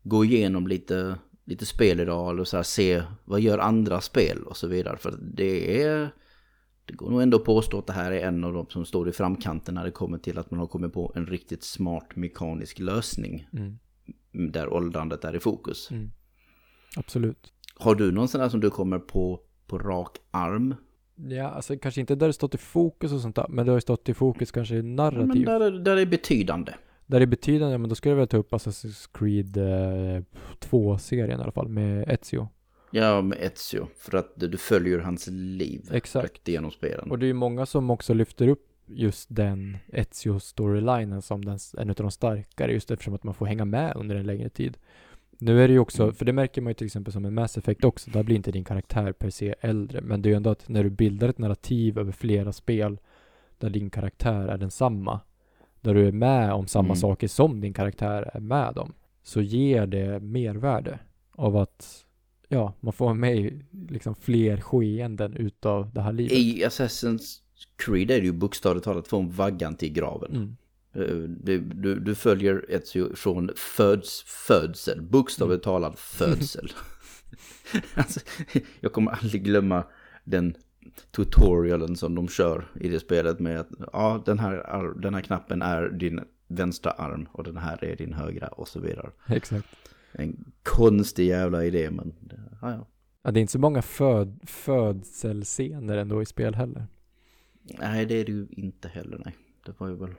gå 0.03 0.25
igenom 0.25 0.67
lite, 0.67 1.19
lite 1.45 1.65
spel 1.65 1.99
idag 1.99 2.39
och 2.39 2.47
så 2.47 2.55
här 2.55 2.63
se 2.63 3.03
vad 3.25 3.41
gör 3.41 3.57
andra 3.57 4.01
spel 4.01 4.43
och 4.43 4.57
så 4.57 4.67
vidare. 4.67 4.97
För 4.97 5.19
det 5.21 5.81
är, 5.83 6.09
det 6.85 6.93
går 6.93 7.11
nog 7.11 7.21
ändå 7.21 7.37
att 7.37 7.45
påstå 7.45 7.79
att 7.79 7.87
det 7.87 7.93
här 7.93 8.11
är 8.11 8.27
en 8.27 8.43
av 8.43 8.53
de 8.53 8.69
som 8.69 8.85
står 8.85 9.09
i 9.09 9.11
framkanten 9.11 9.75
när 9.75 9.83
det 9.83 9.91
kommer 9.91 10.17
till 10.17 10.37
att 10.37 10.51
man 10.51 10.59
har 10.59 10.67
kommit 10.67 10.93
på 10.93 11.11
en 11.15 11.25
riktigt 11.25 11.63
smart 11.63 12.15
mekanisk 12.15 12.79
lösning 12.79 13.47
Mm. 13.53 13.77
där 14.51 14.73
åldrandet 14.73 15.23
är 15.23 15.35
i 15.35 15.39
fokus. 15.39 15.91
Mm. 15.91 16.11
Absolut. 16.95 17.53
Har 17.75 17.95
du 17.95 18.11
någon 18.11 18.27
sån 18.27 18.41
där 18.41 18.49
som 18.49 18.59
du 18.59 18.69
kommer 18.69 18.99
på 18.99 19.41
på 19.67 19.77
rak 19.79 20.17
arm? 20.31 20.75
Ja, 21.29 21.47
alltså 21.49 21.77
kanske 21.77 22.01
inte 22.01 22.15
där 22.15 22.27
det 22.27 22.33
stått 22.33 22.55
i 22.55 22.57
fokus 22.57 23.13
och 23.13 23.21
sånt 23.21 23.35
där, 23.35 23.45
men 23.49 23.65
det 23.65 23.71
har 23.71 23.77
ju 23.77 23.81
stått 23.81 24.09
i 24.09 24.13
fokus 24.13 24.51
kanske 24.51 24.75
i 24.75 24.77
Ja, 24.77 24.83
men 24.83 24.95
narrativ. 24.95 25.45
där, 25.45 25.61
är- 25.61 25.71
där 25.71 25.97
är 25.97 26.05
betydande. 26.05 26.73
Där 27.05 27.19
det 27.19 27.23
är 27.23 27.27
betydande, 27.27 27.77
men 27.77 27.89
då 27.89 27.95
skulle 27.95 28.11
jag 28.11 28.15
vilja 28.15 28.27
ta 28.27 28.37
upp 28.37 28.51
Assassin's 28.53 29.09
Creed 29.13 29.57
eh, 29.57 30.23
2-serien 30.59 31.39
i 31.39 31.43
alla 31.43 31.51
fall, 31.51 31.67
med 31.67 32.09
Ezio. 32.09 32.49
Ja, 32.91 33.21
med 33.21 33.37
Ezio. 33.41 33.87
För 33.97 34.17
att 34.17 34.33
du 34.35 34.57
följer 34.57 34.99
hans 34.99 35.27
liv. 35.31 35.89
Exakt. 35.91 36.23
Rakt 36.23 36.47
igenom 36.47 36.71
spelen. 36.71 37.11
Och 37.11 37.19
det 37.19 37.25
är 37.25 37.27
ju 37.27 37.33
många 37.33 37.65
som 37.65 37.89
också 37.89 38.13
lyfter 38.13 38.47
upp 38.47 38.63
just 38.85 39.27
den 39.35 39.77
Ezio-storylinen 40.31 41.21
som 41.21 41.45
den, 41.45 41.59
en 41.77 41.89
av 41.89 41.95
de 41.95 42.11
starkare, 42.11 42.73
just 42.73 42.91
eftersom 42.91 43.13
att 43.13 43.23
man 43.23 43.33
får 43.33 43.45
hänga 43.45 43.65
med 43.65 43.93
under 43.95 44.15
en 44.15 44.25
längre 44.25 44.49
tid. 44.49 44.77
Nu 45.39 45.63
är 45.63 45.67
det 45.67 45.73
ju 45.73 45.79
också, 45.79 46.03
Mm. 46.03 46.15
för 46.15 46.25
det 46.25 46.33
märker 46.33 46.61
man 46.61 46.69
ju 46.69 46.73
till 46.73 46.85
exempel 46.85 47.13
som 47.13 47.25
en 47.25 47.33
Mass 47.33 47.57
Effect 47.57 47.83
också, 47.83 48.11
där 48.11 48.23
blir 48.23 48.35
inte 48.35 48.51
din 48.51 48.63
karaktär 48.63 49.11
per 49.11 49.29
se 49.29 49.55
äldre, 49.61 50.01
men 50.01 50.21
det 50.21 50.29
är 50.29 50.31
ju 50.31 50.35
ändå 50.37 50.49
att 50.49 50.69
när 50.69 50.83
du 50.83 50.89
bildar 50.89 51.29
ett 51.29 51.37
narrativ 51.37 51.99
över 51.99 52.11
flera 52.11 52.53
spel, 52.53 52.97
där 53.57 53.69
din 53.69 53.89
karaktär 53.89 54.47
är 54.47 54.57
densamma, 54.57 55.19
där 55.81 55.93
du 55.93 56.07
är 56.07 56.11
med 56.11 56.53
om 56.53 56.67
samma 56.67 56.85
Mm. 56.85 56.95
saker 56.95 57.27
som 57.27 57.61
din 57.61 57.73
karaktär 57.73 58.29
är 58.33 58.39
med 58.39 58.77
om, 58.77 58.93
så 59.23 59.41
ger 59.41 59.87
det 59.87 60.19
mervärde 60.19 60.99
av 61.31 61.57
att, 61.57 62.05
ja, 62.47 62.73
man 62.79 62.93
får 62.93 63.05
vara 63.05 63.15
med 63.15 63.35
i 63.37 63.61
liksom 63.89 64.15
fler 64.15 64.57
skeenden 64.61 65.33
utav 65.35 65.93
det 65.93 66.01
här 66.01 66.11
livet. 66.13 66.33
I 66.33 66.63
Assassin's 66.65 67.39
Creed 67.75 68.11
är 68.11 68.19
det 68.19 68.25
ju 68.25 68.31
bokstavligt 68.33 68.83
talat 68.85 69.07
från 69.07 69.29
vaggan 69.29 69.75
till 69.75 69.93
graven. 69.93 70.31
Mm. 70.35 70.57
Eh, 70.97 71.15
Du, 71.43 71.59
du, 71.59 71.99
du 71.99 72.15
följer 72.15 72.65
Ezio 72.69 73.15
från 73.15 73.49
föds, 73.55 74.23
födsel, 74.23 75.01
bokstavligt 75.01 75.63
talad 75.63 75.97
födsel. 75.99 76.71
alltså, 77.95 78.19
jag 78.79 78.93
kommer 78.93 79.11
aldrig 79.11 79.43
glömma 79.43 79.83
den 80.23 80.55
tutorialen 81.11 81.95
som 81.95 82.15
de 82.15 82.27
kör 82.27 82.71
i 82.79 82.89
det 82.89 82.99
spelet 82.99 83.39
med 83.39 83.59
att 83.59 83.69
ja, 83.93 84.23
den 84.25 84.39
här, 84.39 84.93
den 85.01 85.13
här 85.13 85.21
knappen 85.21 85.61
är 85.61 85.89
din 85.89 86.21
vänstra 86.47 86.91
arm 86.91 87.27
och 87.31 87.43
den 87.43 87.57
här 87.57 87.83
är 87.83 87.95
din 87.95 88.13
högra 88.13 88.47
och 88.47 88.67
så 88.67 88.79
vidare. 88.79 89.11
Exakt. 89.27 89.67
En 90.11 90.53
konstig 90.63 91.27
jävla 91.27 91.65
idé 91.65 91.89
men 91.91 92.13
ja, 92.61 92.71
ja. 92.71 92.87
Ja, 93.23 93.31
det 93.31 93.39
är 93.39 93.41
inte 93.41 93.51
så 93.53 93.59
många 93.59 93.81
föd 93.81 94.39
födselscener 94.47 95.97
ändå 95.97 96.21
i 96.21 96.25
spel 96.25 96.55
heller. 96.55 96.87
Nej, 97.79 98.05
det 98.05 98.15
är 98.15 98.25
det 98.25 98.31
ju 98.31 98.47
inte 98.51 98.87
heller, 98.87 99.21
nej. 99.25 99.35
Det 99.65 99.73
får 99.73 99.89
jag 99.89 99.95
väl, 99.95 100.15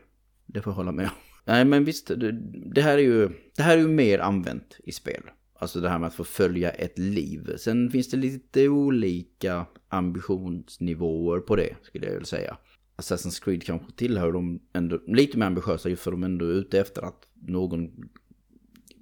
det 0.49 0.63
får 0.63 0.71
jag 0.71 0.77
hålla 0.77 0.93
med 0.93 1.05
om. 1.05 1.11
Nej, 1.45 1.65
men 1.65 1.85
visst, 1.85 2.07
det, 2.07 2.33
det 2.75 2.83
här 2.83 2.99
är 2.99 3.03
ju, 3.03 3.29
det 3.57 3.63
här 3.63 3.77
är 3.77 3.81
ju 3.81 3.89
mer 3.89 4.19
använt 4.19 4.77
i 4.85 4.93
spel. 4.93 5.23
Alltså 5.59 5.81
det 5.81 5.89
här 5.89 5.99
med 5.99 6.07
att 6.07 6.15
få 6.15 6.25
följa 6.25 6.71
ett 6.71 6.99
liv. 6.99 7.57
Sen 7.57 7.91
finns 7.91 8.09
det 8.09 8.17
lite 8.17 8.69
olika 8.69 9.67
ambitionsnivåer 9.89 11.41
på 11.41 11.57
det, 11.57 11.77
skulle 11.83 12.07
jag 12.07 12.13
vilja 12.13 12.27
säga. 12.27 12.57
Assassin's 12.97 13.45
Creed 13.45 13.63
kanske 13.63 13.93
tillhör 13.93 14.33
de 14.33 14.61
ändå 14.73 15.01
lite 15.07 15.39
mer 15.39 15.47
ambitiösa, 15.47 15.97
för 15.97 16.11
de 16.11 16.23
är 16.23 16.27
ändå 16.27 16.47
ute 16.47 16.81
efter 16.81 17.03
att 17.03 17.27
någon 17.35 18.09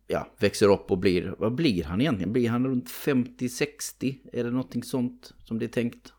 ja, 0.07 0.27
växer 0.39 0.73
upp 0.73 0.91
och 0.91 0.99
blir, 0.99 1.35
vad 1.39 1.55
blir 1.55 1.85
han 1.85 2.01
egentligen? 2.01 2.33
Blir 2.33 2.49
han 2.49 2.67
runt 2.67 2.89
50-60? 2.89 4.17
Är 4.33 4.45
det 4.45 4.51
någonting 4.51 4.83
sånt 4.83 5.35
som 5.45 5.59
det 5.59 5.67
är 5.67 5.69
tänkt? 5.69 6.13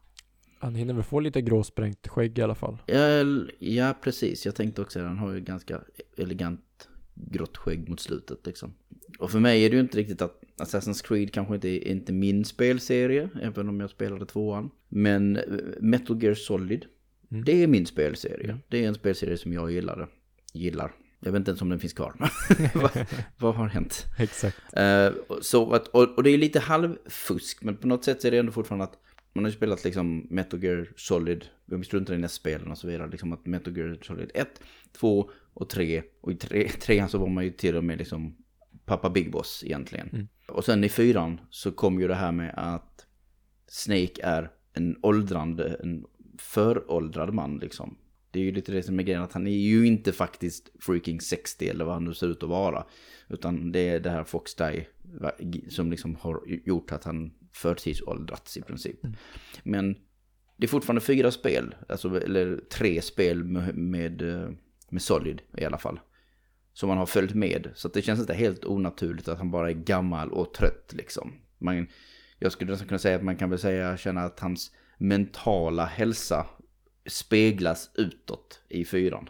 Han 0.59 0.75
hinner 0.75 0.93
väl 0.93 1.03
få 1.03 1.19
lite 1.19 1.41
gråsprängt 1.41 2.07
skägg 2.07 2.39
i 2.39 2.41
alla 2.41 2.55
fall. 2.55 2.77
Ja, 2.85 3.23
ja 3.59 3.95
precis. 4.01 4.45
Jag 4.45 4.55
tänkte 4.55 4.81
också 4.81 5.03
han 5.03 5.17
har 5.17 5.33
ju 5.33 5.41
ganska 5.41 5.81
elegant 6.17 6.87
grått 7.15 7.57
skägg 7.57 7.89
mot 7.89 7.99
slutet 7.99 8.45
liksom. 8.45 8.73
Och 9.19 9.31
för 9.31 9.39
mig 9.39 9.65
är 9.65 9.69
det 9.69 9.75
ju 9.75 9.81
inte 9.81 9.97
riktigt 9.97 10.21
att 10.21 10.41
Assassin's 10.57 11.07
Creed 11.07 11.33
kanske 11.33 11.55
inte 11.55 11.67
är 11.67 11.87
inte 11.87 12.13
min 12.13 12.45
spelserie, 12.45 13.29
även 13.41 13.69
om 13.69 13.79
jag 13.79 13.89
spelade 13.89 14.25
tvåan. 14.25 14.69
Men 14.89 15.35
eh, 15.35 15.43
Metal 15.79 16.23
Gear 16.23 16.33
Solid, 16.33 16.85
mm. 17.31 17.43
det 17.43 17.63
är 17.63 17.67
min 17.67 17.85
spelserie. 17.85 18.49
Mm. 18.49 18.59
Det 18.67 18.83
är 18.83 18.87
en 18.87 18.95
spelserie 18.95 19.37
som 19.37 19.53
jag 19.53 19.71
gillade. 19.71 20.07
Gillar. 20.53 20.91
Jag 21.19 21.31
vet 21.31 21.39
inte 21.39 21.51
ens 21.51 21.61
om 21.61 21.69
den 21.69 21.79
finns 21.79 21.93
kvar. 21.93 22.15
vad, 22.73 22.91
vad, 23.37 23.55
har 23.55 23.67
hänt? 23.67 24.05
Exakt. 24.17 24.57
Uh, 24.77 25.39
så 25.41 25.73
att, 25.73 25.87
och, 25.87 26.17
och, 26.17 26.23
det 26.23 26.29
är 26.29 26.37
lite 26.37 26.59
halvfusk, 26.59 27.63
men 27.63 27.77
på 27.77 27.87
något 27.87 28.03
sätt 28.03 28.25
är 28.25 28.31
det 28.31 28.37
ändå 28.37 28.51
fortfarande 28.51 28.85
att 28.85 28.97
man 29.37 29.43
har 29.43 29.49
ju 29.51 29.57
spelat 29.57 29.83
liksom 29.83 30.27
Metal 30.29 30.63
Gear 30.63 30.93
Solid, 30.95 31.45
vi 31.65 31.83
struntar 31.83 32.25
i 32.25 32.27
spelen 32.27 32.71
och 32.71 32.77
så 32.77 32.87
vidare, 32.87 33.07
liksom 33.07 33.33
att 33.33 33.45
Metal 33.45 33.77
Gear 33.77 33.97
Solid 34.01 34.31
1, 34.33 34.61
2 34.91 35.29
och 35.53 35.69
3, 35.69 36.03
och 36.21 36.31
i 36.31 36.35
3, 36.35 36.69
trean 36.69 37.09
så 37.09 37.17
var 37.17 37.27
man 37.27 37.43
ju 37.43 37.51
till 37.51 37.75
och 37.75 37.83
med 37.83 37.97
liksom 37.97 38.37
pappa 38.85 39.09
Big 39.09 39.31
Boss 39.31 39.63
egentligen. 39.65 40.09
Mm. 40.13 40.27
Och 40.47 40.65
sen 40.65 40.83
i 40.83 40.89
fyran 40.89 41.41
så 41.49 41.71
kom 41.71 41.99
ju 41.99 42.07
det 42.07 42.15
här 42.15 42.31
med 42.31 42.53
att 42.57 43.05
Snake 43.67 44.21
är 44.23 44.51
en 44.73 44.97
åldrande, 45.01 45.77
en 45.83 46.05
föråldrad 46.37 47.33
man 47.33 47.57
liksom. 47.57 47.97
Det 48.31 48.39
är 48.39 48.43
ju 48.43 48.51
lite 48.51 48.71
det 48.71 48.83
som 48.83 48.99
är 48.99 49.03
grejen, 49.03 49.23
att 49.23 49.33
han 49.33 49.47
är 49.47 49.51
ju 49.51 49.87
inte 49.87 50.11
faktiskt 50.11 50.71
freaking 50.79 51.21
60 51.21 51.69
eller 51.69 51.85
vad 51.85 51.93
han 51.93 52.05
nu 52.05 52.13
ser 52.13 52.27
ut 52.27 52.43
att 52.43 52.49
vara. 52.49 52.85
Utan 53.29 53.71
det 53.71 53.89
är 53.89 53.99
det 53.99 54.09
här 54.09 54.23
Fox 54.23 54.55
Die 54.55 54.87
som 55.69 55.91
liksom 55.91 56.15
har 56.15 56.41
gjort 56.47 56.91
att 56.91 57.03
han 57.03 57.31
förtidsåldrats 57.57 58.57
i 58.57 58.61
princip. 58.61 59.03
Mm. 59.03 59.15
Men 59.63 59.95
det 60.57 60.65
är 60.65 60.67
fortfarande 60.67 61.01
fyra 61.01 61.31
spel, 61.31 61.75
alltså, 61.89 62.21
eller 62.21 62.61
tre 62.71 63.01
spel 63.01 63.43
med, 63.43 63.77
med, 63.77 64.21
eh, 64.21 64.49
med 64.89 65.01
Solid 65.01 65.41
i 65.57 65.65
alla 65.65 65.77
fall. 65.77 65.99
Som 66.73 66.89
man 66.89 66.97
har 66.97 67.05
följt 67.05 67.33
med. 67.33 67.69
Så 67.75 67.87
det 67.87 68.01
känns 68.01 68.19
inte 68.19 68.33
helt 68.33 68.65
onaturligt 68.65 69.27
att 69.27 69.37
han 69.37 69.51
bara 69.51 69.69
är 69.69 69.73
gammal 69.73 70.31
och 70.31 70.53
trött 70.53 70.93
liksom. 70.93 71.33
Man, 71.57 71.87
jag 72.39 72.51
skulle 72.51 72.71
nästan 72.71 72.87
kunna 72.87 72.99
säga 72.99 73.15
att 73.15 73.23
man 73.23 73.35
kan 73.35 73.49
väl 73.49 73.59
säga, 73.59 73.97
känna 73.97 74.21
att 74.21 74.39
hans 74.39 74.71
mentala 74.97 75.85
hälsa 75.85 76.45
speglas 77.05 77.91
utåt 77.93 78.61
i 78.69 78.85
fyran. 78.85 79.29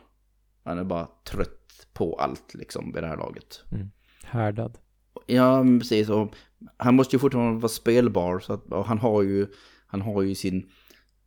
Han 0.63 0.77
är 0.77 0.83
bara 0.83 1.07
trött 1.23 1.87
på 1.93 2.15
allt 2.15 2.53
liksom 2.53 2.91
vid 2.93 3.03
det 3.03 3.07
här 3.07 3.17
laget. 3.17 3.63
Mm. 3.71 3.91
Härdad. 4.23 4.77
Ja, 5.25 5.65
precis. 5.79 6.09
Och 6.09 6.35
han 6.77 6.95
måste 6.95 7.15
ju 7.15 7.19
fortfarande 7.19 7.59
vara 7.59 7.69
spelbar. 7.69 8.39
Så 8.39 8.53
att, 8.53 8.87
han 8.87 8.97
har 8.97 9.23
ju, 9.23 9.47
han 9.87 10.01
har 10.01 10.21
ju 10.21 10.35
sin 10.35 10.69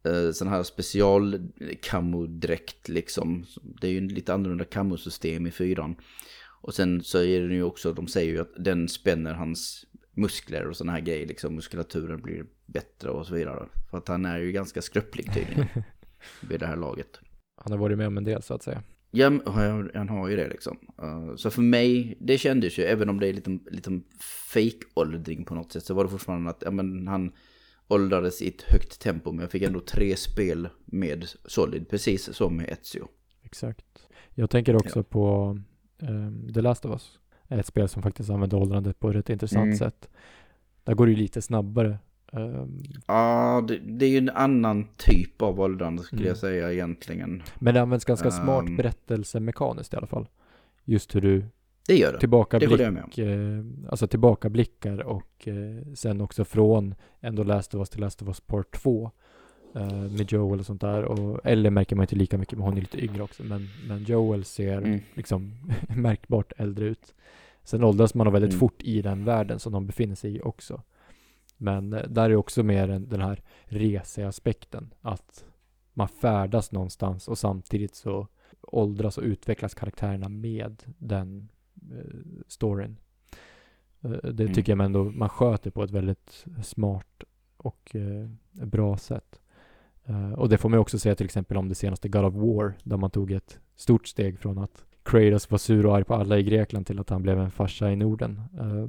eh, 0.04 0.30
sån 0.32 0.48
här 0.48 0.62
special 0.62 1.48
kamodräkt 1.82 2.88
liksom. 2.88 3.44
Det 3.62 3.86
är 3.88 3.92
ju 3.92 4.00
lite 4.00 4.34
annorlunda 4.34 4.64
kamosystem 4.64 5.46
i 5.46 5.50
fyran. 5.50 5.96
Och 6.62 6.74
sen 6.74 7.02
så 7.02 7.18
är 7.18 7.40
det 7.40 7.54
ju 7.54 7.62
också, 7.62 7.92
de 7.92 8.08
säger 8.08 8.32
ju 8.32 8.40
att 8.40 8.64
den 8.64 8.88
spänner 8.88 9.34
hans 9.34 9.86
muskler 10.12 10.66
och 10.66 10.76
såna 10.76 10.92
här 10.92 11.00
grejer 11.00 11.26
liksom. 11.26 11.54
Muskulaturen 11.54 12.22
blir 12.22 12.44
bättre 12.66 13.10
och 13.10 13.26
så 13.26 13.34
vidare. 13.34 13.66
För 13.90 13.98
att 13.98 14.08
han 14.08 14.24
är 14.24 14.38
ju 14.38 14.52
ganska 14.52 14.82
skröplig 14.82 15.34
tydligen. 15.34 15.66
vid 16.48 16.60
det 16.60 16.66
här 16.66 16.76
laget. 16.76 17.20
Han 17.62 17.72
har 17.72 17.78
varit 17.78 17.98
med 17.98 18.06
om 18.06 18.18
en 18.18 18.24
del 18.24 18.42
så 18.42 18.54
att 18.54 18.62
säga. 18.62 18.82
Ja, 19.10 19.40
han 19.94 20.08
har 20.08 20.28
ju 20.28 20.36
det 20.36 20.48
liksom. 20.48 20.78
Uh, 21.02 21.36
så 21.36 21.50
för 21.50 21.62
mig, 21.62 22.16
det 22.20 22.38
kändes 22.38 22.78
ju, 22.78 22.82
även 22.82 23.08
om 23.08 23.20
det 23.20 23.28
är 23.28 23.32
lite, 23.32 23.58
lite 23.70 24.00
fake-åldring 24.52 25.44
på 25.44 25.54
något 25.54 25.72
sätt, 25.72 25.84
så 25.84 25.94
var 25.94 26.04
det 26.04 26.10
fortfarande 26.10 26.50
att 26.50 26.62
ja, 26.64 26.70
men 26.70 27.08
han 27.08 27.32
åldrades 27.88 28.42
i 28.42 28.48
ett 28.48 28.62
högt 28.62 29.00
tempo. 29.00 29.32
Men 29.32 29.40
jag 29.40 29.50
fick 29.50 29.62
ändå 29.62 29.80
tre 29.80 30.16
spel 30.16 30.68
med 30.84 31.24
Solid, 31.44 31.88
precis 31.88 32.34
som 32.34 32.56
med 32.56 32.68
Ezio. 32.68 33.08
Exakt. 33.42 34.08
Jag 34.34 34.50
tänker 34.50 34.76
också 34.76 34.98
ja. 34.98 35.02
på 35.02 35.58
um, 35.98 36.52
The 36.54 36.60
Last 36.60 36.84
of 36.84 36.90
Us. 36.90 37.18
Ett 37.48 37.66
spel 37.66 37.88
som 37.88 38.02
faktiskt 38.02 38.30
använder 38.30 38.56
åldrandet 38.56 39.00
på 39.00 39.10
ett 39.10 39.30
intressant 39.30 39.64
mm. 39.64 39.76
sätt. 39.76 40.08
Där 40.84 40.94
går 40.94 41.06
det 41.06 41.12
ju 41.12 41.18
lite 41.18 41.42
snabbare 41.42 41.98
Um, 42.32 42.82
ja, 43.06 43.64
det, 43.68 43.78
det, 43.78 44.06
är 44.06 44.10
ju 44.10 44.18
en 44.18 44.30
annan 44.30 44.88
typ 44.96 45.42
av 45.42 45.60
åldrande 45.60 46.02
skulle 46.02 46.20
mm. 46.20 46.28
jag 46.28 46.36
säga 46.36 46.72
egentligen. 46.72 47.42
Men 47.58 47.74
det 47.74 47.82
används 47.82 48.04
ganska 48.04 48.30
smart 48.30 48.68
um, 48.68 48.76
berättelsemekaniskt 48.76 49.94
i 49.94 49.96
alla 49.96 50.06
fall. 50.06 50.28
Just 50.84 51.14
hur 51.14 51.20
du 51.20 51.44
det 51.86 51.96
gör 51.96 52.12
det. 52.12 52.18
Tillbakablick, 52.18 53.16
det 53.16 53.32
eh, 53.32 53.64
alltså 53.88 54.06
tillbakablickar 54.06 55.02
och 55.02 55.48
eh, 55.48 55.92
sen 55.94 56.20
också 56.20 56.44
från 56.44 56.94
ändå 57.20 57.42
Last 57.42 57.74
of 57.74 57.78
Us 57.78 57.90
till 57.90 58.00
Last 58.00 58.22
of 58.22 58.28
Us 58.28 58.40
Part 58.40 58.82
2 58.82 59.10
eh, 59.74 59.92
med 59.92 60.32
Joel 60.32 60.60
och 60.60 60.66
sånt 60.66 60.80
där. 60.80 61.04
Och, 61.04 61.40
eller 61.44 61.70
märker 61.70 61.96
man 61.96 62.02
inte 62.02 62.16
lika 62.16 62.38
mycket, 62.38 62.58
men 62.58 62.66
hon 62.66 62.76
är 62.76 62.80
lite 62.80 63.04
yngre 63.04 63.22
också. 63.22 63.42
Men, 63.42 63.68
men 63.88 64.04
Joel 64.04 64.44
ser 64.44 64.78
mm. 64.78 65.00
liksom 65.14 65.54
märkbart 65.96 66.52
äldre 66.56 66.86
ut. 66.86 67.14
Sen 67.64 67.84
åldras 67.84 68.14
man 68.14 68.32
väldigt 68.32 68.50
mm. 68.50 68.60
fort 68.60 68.82
i 68.82 69.02
den 69.02 69.24
världen 69.24 69.58
som 69.58 69.72
de 69.72 69.86
befinner 69.86 70.14
sig 70.14 70.36
i 70.36 70.40
också. 70.40 70.82
Men 71.60 71.92
eh, 71.92 72.08
där 72.08 72.30
är 72.30 72.36
också 72.36 72.62
mer 72.62 72.88
den 72.88 73.20
här 73.20 73.42
reseaspekten. 73.64 74.94
Att 75.00 75.44
man 75.92 76.08
färdas 76.08 76.72
någonstans 76.72 77.28
och 77.28 77.38
samtidigt 77.38 77.94
så 77.94 78.28
åldras 78.62 79.18
och 79.18 79.24
utvecklas 79.24 79.74
karaktärerna 79.74 80.28
med 80.28 80.82
den 80.98 81.48
eh, 81.92 82.42
storyn. 82.46 82.96
Eh, 84.00 84.10
det 84.10 84.42
mm. 84.42 84.54
tycker 84.54 84.76
jag 84.76 84.84
ändå 84.84 85.04
man 85.04 85.28
sköter 85.28 85.70
på 85.70 85.82
ett 85.82 85.90
väldigt 85.90 86.44
smart 86.62 87.24
och 87.56 87.96
eh, 87.96 88.28
bra 88.66 88.96
sätt. 88.96 89.40
Och 90.36 90.48
det 90.48 90.58
får 90.58 90.68
man 90.68 90.78
också 90.78 90.98
säga 90.98 91.14
till 91.14 91.26
exempel 91.26 91.56
om 91.56 91.68
det 91.68 91.74
senaste 91.74 92.08
God 92.08 92.24
of 92.24 92.34
War, 92.34 92.74
där 92.82 92.96
man 92.96 93.10
tog 93.10 93.32
ett 93.32 93.60
stort 93.76 94.06
steg 94.06 94.38
från 94.38 94.58
att 94.58 94.84
Kratos 95.02 95.50
var 95.50 95.58
sur 95.58 95.86
och 95.86 95.96
arg 95.96 96.04
på 96.04 96.14
alla 96.14 96.38
i 96.38 96.42
Grekland 96.42 96.86
till 96.86 96.98
att 96.98 97.10
han 97.10 97.22
blev 97.22 97.38
en 97.38 97.50
farsa 97.50 97.92
i 97.92 97.96
Norden. 97.96 98.42
Eh, 98.58 98.88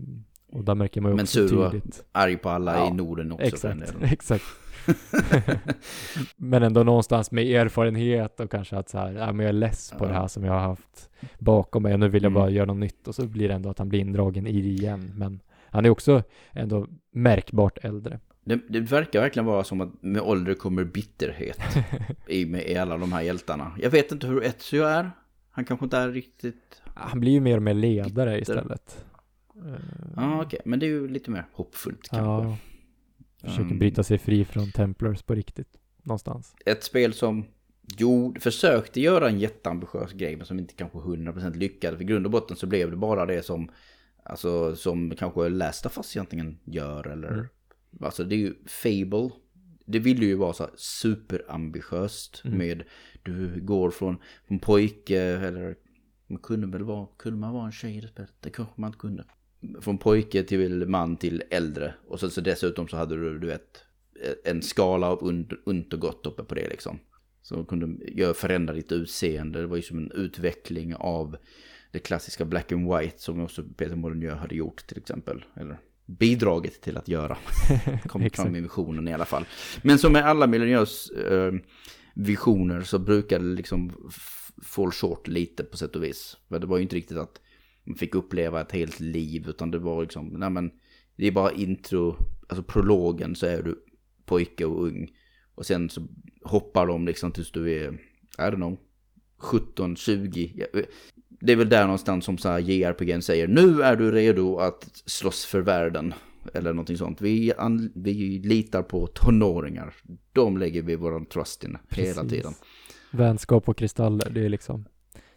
och 0.52 0.64
där 0.64 0.76
märker 0.76 1.02
man 1.02 1.12
ju 1.12 1.22
också 1.22 1.40
tydligt. 1.40 1.84
Men 1.84 1.92
sur 1.92 2.02
och 2.02 2.10
arg 2.12 2.38
på 2.38 2.50
alla 2.50 2.78
ja, 2.78 2.88
i 2.88 2.92
Norden 2.92 3.32
också. 3.32 3.46
Exakt, 3.46 3.96
exakt. 4.02 4.44
men 6.36 6.64
ändå 6.64 6.84
någonstans 6.84 7.32
med 7.32 7.46
erfarenhet 7.46 8.40
och 8.40 8.52
kanske 8.52 8.78
att 8.78 8.90
så 8.90 8.98
här, 8.98 9.12
ja, 9.12 9.34
men 9.34 9.40
jag 9.40 9.50
är 9.50 9.54
less 9.54 9.94
på 9.98 10.06
ja. 10.06 10.08
det 10.08 10.14
här 10.14 10.28
som 10.28 10.44
jag 10.44 10.54
har 10.54 10.60
haft 10.60 11.10
bakom 11.40 11.84
mig 11.84 11.94
och 11.94 12.00
nu 12.00 12.10
vill 12.10 12.24
jag 12.24 12.32
mm. 12.32 12.42
bara 12.42 12.50
göra 12.50 12.66
något 12.66 12.78
nytt 12.78 13.08
och 13.08 13.16
så 13.16 13.28
blir 13.28 13.48
det 13.48 13.54
ändå 13.54 13.70
att 13.70 13.80
han 13.80 13.90
blir 13.90 14.00
indragen 14.00 14.48
i 14.48 14.62
det 14.62 14.68
igen. 14.68 15.12
Men 15.16 15.40
han 15.70 15.86
är 15.86 15.90
också 15.90 16.24
ändå 16.52 16.88
märkbart 17.12 17.78
äldre. 17.82 18.20
Det, 18.44 18.60
det 18.70 18.80
verkar 18.80 19.22
verkligen 19.22 19.46
vara 19.46 19.64
som 19.64 19.82
att 19.82 20.04
med 20.04 20.22
ålder 20.22 20.54
kommer 20.54 20.84
bitterhet 20.84 21.60
i, 22.28 22.46
med, 22.46 22.70
i 22.70 22.76
alla 22.76 22.98
de 22.98 23.14
här 23.14 23.22
hjältarna. 23.22 23.72
Jag 23.82 23.90
vet 23.90 24.12
inte 24.12 24.28
hur 24.28 24.44
Ezio 24.44 24.84
är. 24.84 25.12
Han 25.52 25.66
kanske 25.66 25.86
inte 25.86 25.98
är 25.98 26.10
riktigt... 26.10 26.82
Han 26.84 27.20
blir 27.20 27.32
ju 27.32 27.40
mer 27.40 27.58
och 27.58 27.64
mer 27.64 27.74
ledare 27.74 28.40
istället. 28.40 29.06
Ja, 29.66 30.24
ah, 30.24 30.36
okej. 30.36 30.46
Okay. 30.46 30.60
Men 30.66 30.80
det 30.80 30.86
är 30.86 30.90
ju 30.90 31.08
lite 31.08 31.32
mer 31.32 31.46
hoppfullt 31.54 32.10
kanske. 32.10 32.50
Ja. 32.50 32.58
Försöker 33.42 33.72
um, 33.72 33.80
bryta 33.80 34.04
sig 34.04 34.18
fri 34.18 34.46
från 34.46 34.72
Templars 34.72 35.22
på 35.22 35.36
riktigt. 35.36 35.78
Någonstans. 36.04 36.56
Ett 36.66 36.84
spel 36.84 37.14
som 37.14 37.46
jo, 37.98 38.36
försökte 38.40 39.02
göra 39.02 39.30
en 39.30 39.40
jätteambitiös 39.40 40.14
grej 40.14 40.36
men 40.36 40.46
som 40.46 40.60
inte 40.60 40.74
kanske 40.74 40.98
100% 40.98 41.58
lyckades. 41.58 41.98
För 41.98 42.04
grund 42.06 42.26
och 42.26 42.32
botten 42.32 42.58
så 42.58 42.68
blev 42.68 42.92
det 42.92 42.98
bara 42.98 43.26
det 43.26 43.46
som, 43.46 43.72
alltså, 44.24 44.76
som 44.76 45.16
kanske 45.16 45.50
Last 45.50 45.86
of 45.86 45.98
Us 45.98 46.16
egentligen 46.16 46.60
gör. 46.64 47.08
Eller, 47.08 47.32
mm. 47.32 47.46
Alltså 48.02 48.24
det 48.24 48.36
är 48.36 48.40
ju 48.40 48.56
Fable. 48.66 49.30
Det 49.86 50.00
vill 50.00 50.24
ju 50.24 50.36
vara 50.36 50.54
så 50.54 50.70
superambitiöst 50.76 52.42
mm. 52.46 52.58
med 52.58 52.84
du 53.24 53.62
går 53.62 53.92
från, 53.92 54.18
från 54.48 54.60
pojke 54.60 55.22
eller 55.22 55.76
man 56.28 56.40
kunde 56.40 56.68
väl 56.68 56.84
vara, 56.84 57.08
kunde 57.18 57.40
man 57.40 57.54
vara 57.54 57.66
en 57.66 57.72
tjej 57.72 57.98
i 57.98 58.02
det 58.02 58.08
spelet? 58.08 58.34
Det 58.40 58.50
kanske 58.50 58.82
man 58.82 58.88
inte 58.88 59.00
kunde 59.00 59.24
från 59.82 59.98
pojke 59.98 60.44
till 60.44 60.88
man 60.88 61.18
till 61.18 61.44
äldre. 61.50 61.94
Och 62.08 62.20
så, 62.20 62.30
så 62.30 62.42
dessutom 62.42 62.88
så 62.88 62.98
hade 62.98 63.16
du, 63.16 63.40
du 63.40 63.48
vet, 63.48 63.84
en 64.44 64.62
skala 64.62 65.08
av 65.08 65.24
ont 65.66 65.94
och 65.94 66.00
gott 66.00 66.26
uppe 66.26 66.44
på 66.44 66.56
det 66.56 66.70
liksom. 66.70 67.00
Så 67.42 67.66
kunde 67.66 68.06
göra, 68.06 68.34
förändra 68.34 68.74
ditt 68.74 68.92
utseende. 68.92 69.60
Det 69.60 69.68
var 69.68 69.76
ju 69.76 69.82
som 69.82 69.98
en 69.98 70.12
utveckling 70.12 70.96
av 70.96 71.38
det 71.92 72.00
klassiska 72.00 72.46
black 72.46 72.72
and 72.72 72.94
white 72.94 73.20
som 73.20 73.42
också 73.42 73.64
Peter 73.64 73.96
Molyneux 73.96 74.40
hade 74.40 74.56
gjort 74.56 74.88
till 74.88 74.98
exempel. 74.98 75.46
Eller 75.56 75.80
bidragit 76.06 76.82
till 76.82 76.98
att 76.98 77.08
göra. 77.08 77.38
Kom 78.08 78.30
fram 78.30 78.56
i 78.56 78.62
visionen 78.62 79.08
i 79.08 79.14
alla 79.14 79.26
fall. 79.26 79.46
Men 79.84 80.00
som 80.00 80.14
med 80.14 80.26
alla 80.26 80.48
Molyneux 80.48 81.10
eh, 81.10 81.54
visioner 82.14 82.82
så 82.82 83.00
brukar 83.00 83.40
det 83.40 83.46
liksom 83.46 84.10
fall 84.64 84.92
short 84.92 85.28
lite 85.28 85.64
på 85.64 85.78
sätt 85.78 85.96
och 85.96 86.04
vis. 86.04 86.38
För 86.50 86.60
det 86.60 86.68
var 86.68 86.78
ju 86.78 86.84
inte 86.84 86.96
riktigt 86.96 87.18
att 87.18 87.42
man 87.84 87.96
fick 87.96 88.16
uppleva 88.16 88.62
ett 88.62 88.72
helt 88.72 89.00
liv. 89.00 89.50
Utan 89.50 89.72
det 89.72 89.80
var 89.80 90.02
liksom, 90.02 90.28
nej 90.28 90.50
men, 90.50 90.72
det 91.16 91.28
är 91.28 91.32
bara 91.32 91.52
intro, 91.52 92.16
alltså 92.48 92.64
prologen 92.64 93.36
så 93.36 93.46
är 93.46 93.64
du 93.64 93.84
pojke 94.26 94.66
och 94.66 94.86
ung. 94.86 95.10
Och 95.56 95.66
sen 95.66 95.90
så 95.90 96.08
hoppar 96.44 96.88
de 96.88 97.06
liksom 97.06 97.32
tills 97.32 97.52
du 97.52 97.72
är, 97.72 97.92
I 98.38 98.42
don't 98.42 98.56
know, 98.56 98.78
17, 99.38 99.96
20. 99.96 100.66
Det 101.30 101.52
är 101.52 101.56
väl 101.56 101.70
där 101.70 101.84
någonstans 101.84 102.26
som 102.26 102.38
så 102.38 102.50
här 102.50 102.60
JRPG 102.60 103.24
säger, 103.24 103.48
nu 103.48 103.82
är 103.82 103.96
du 103.96 104.12
redo 104.12 104.58
att 104.58 104.92
slåss 105.06 105.46
för 105.46 105.62
världen. 105.62 106.14
Eller 106.54 106.74
någonting 106.74 106.98
sånt. 106.98 107.22
Vi, 107.22 107.54
an, 107.58 107.92
vi 107.96 108.40
litar 108.40 108.84
på 108.84 109.08
tonåringar. 109.08 109.94
De 110.34 110.58
lägger 110.58 110.82
vi 110.82 110.96
våran 110.96 111.26
trust 111.26 111.64
in 111.64 111.78
hela 111.90 112.14
Precis. 112.22 112.32
tiden. 112.32 112.54
Vänskap 113.12 113.70
och 113.70 113.78
kristaller, 113.78 114.30
det 114.30 114.46
är 114.46 114.50
liksom, 114.50 114.86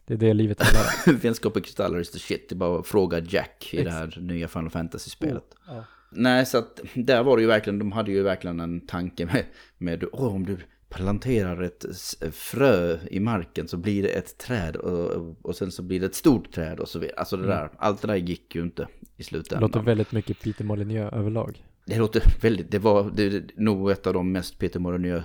det 0.07 0.15
är 0.15 0.19
det 0.19 0.35
livet 0.35 0.63
handlar 0.63 0.83
om. 1.15 1.17
Vänskap 1.23 1.57
och 1.57 1.65
kristaller 1.65 2.01
is 2.01 2.11
the 2.11 2.19
shit. 2.19 2.49
Det 2.49 2.55
är 2.55 2.57
bara 2.57 2.81
att 2.81 2.87
fråga 2.87 3.19
Jack 3.19 3.69
i 3.73 3.85
det 3.85 3.91
här 3.91 4.19
nya 4.21 4.49
Final 4.49 4.71
Fantasy-spelet. 4.71 5.45
Ja. 5.67 5.85
Nej, 6.11 6.47
så 6.47 6.59
att 6.59 6.81
där 6.95 7.23
var 7.23 7.37
det 7.37 7.41
ju 7.43 7.49
verkligen, 7.49 7.79
de 7.79 7.93
hade 7.93 8.13
ju 8.13 8.23
verkligen 8.23 8.61
en 8.61 8.81
tanke 8.87 9.27
med, 9.27 9.45
med 9.79 10.05
åh, 10.13 10.35
om 10.35 10.47
du 10.47 10.57
planterar 10.89 11.63
ett 11.63 11.85
frö 12.33 12.99
i 13.11 13.21
marken 13.21 13.69
så 13.69 13.77
blir 13.77 14.03
det 14.03 14.09
ett 14.09 14.39
träd 14.39 14.77
och, 14.77 15.37
och 15.43 15.57
sen 15.57 15.73
så 15.73 15.83
blir 15.83 16.01
det 16.01 16.07
ett 16.07 16.15
stort 16.15 16.53
träd 16.53 16.81
och 16.81 16.89
så 16.89 16.99
vidare. 16.99 17.17
Alltså 17.19 17.37
det 17.37 17.45
Mm. 17.45 17.57
där, 17.57 17.71
allt 17.79 18.01
det 18.03 18.07
där 18.09 18.15
gick 18.17 18.55
ju 18.55 18.63
inte 18.63 18.83
i 18.83 19.07
Det 19.17 19.25
slutändan. 19.25 19.61
låter 19.61 19.81
väldigt 19.81 20.13
mycket 20.13 20.41
Peter 20.43 20.65
Molyneux 20.65 21.13
överlag. 21.13 21.65
Det 21.87 21.99
låter 21.99 22.23
väldigt, 22.43 22.71
det 22.71 22.79
var 22.79 23.11
det, 23.15 23.45
nog 23.57 23.91
ett 23.91 24.07
av 24.07 24.15
de 24.15 24.33
mest 24.33 24.59
Peter 24.59 24.81
Molyneux, 24.81 25.25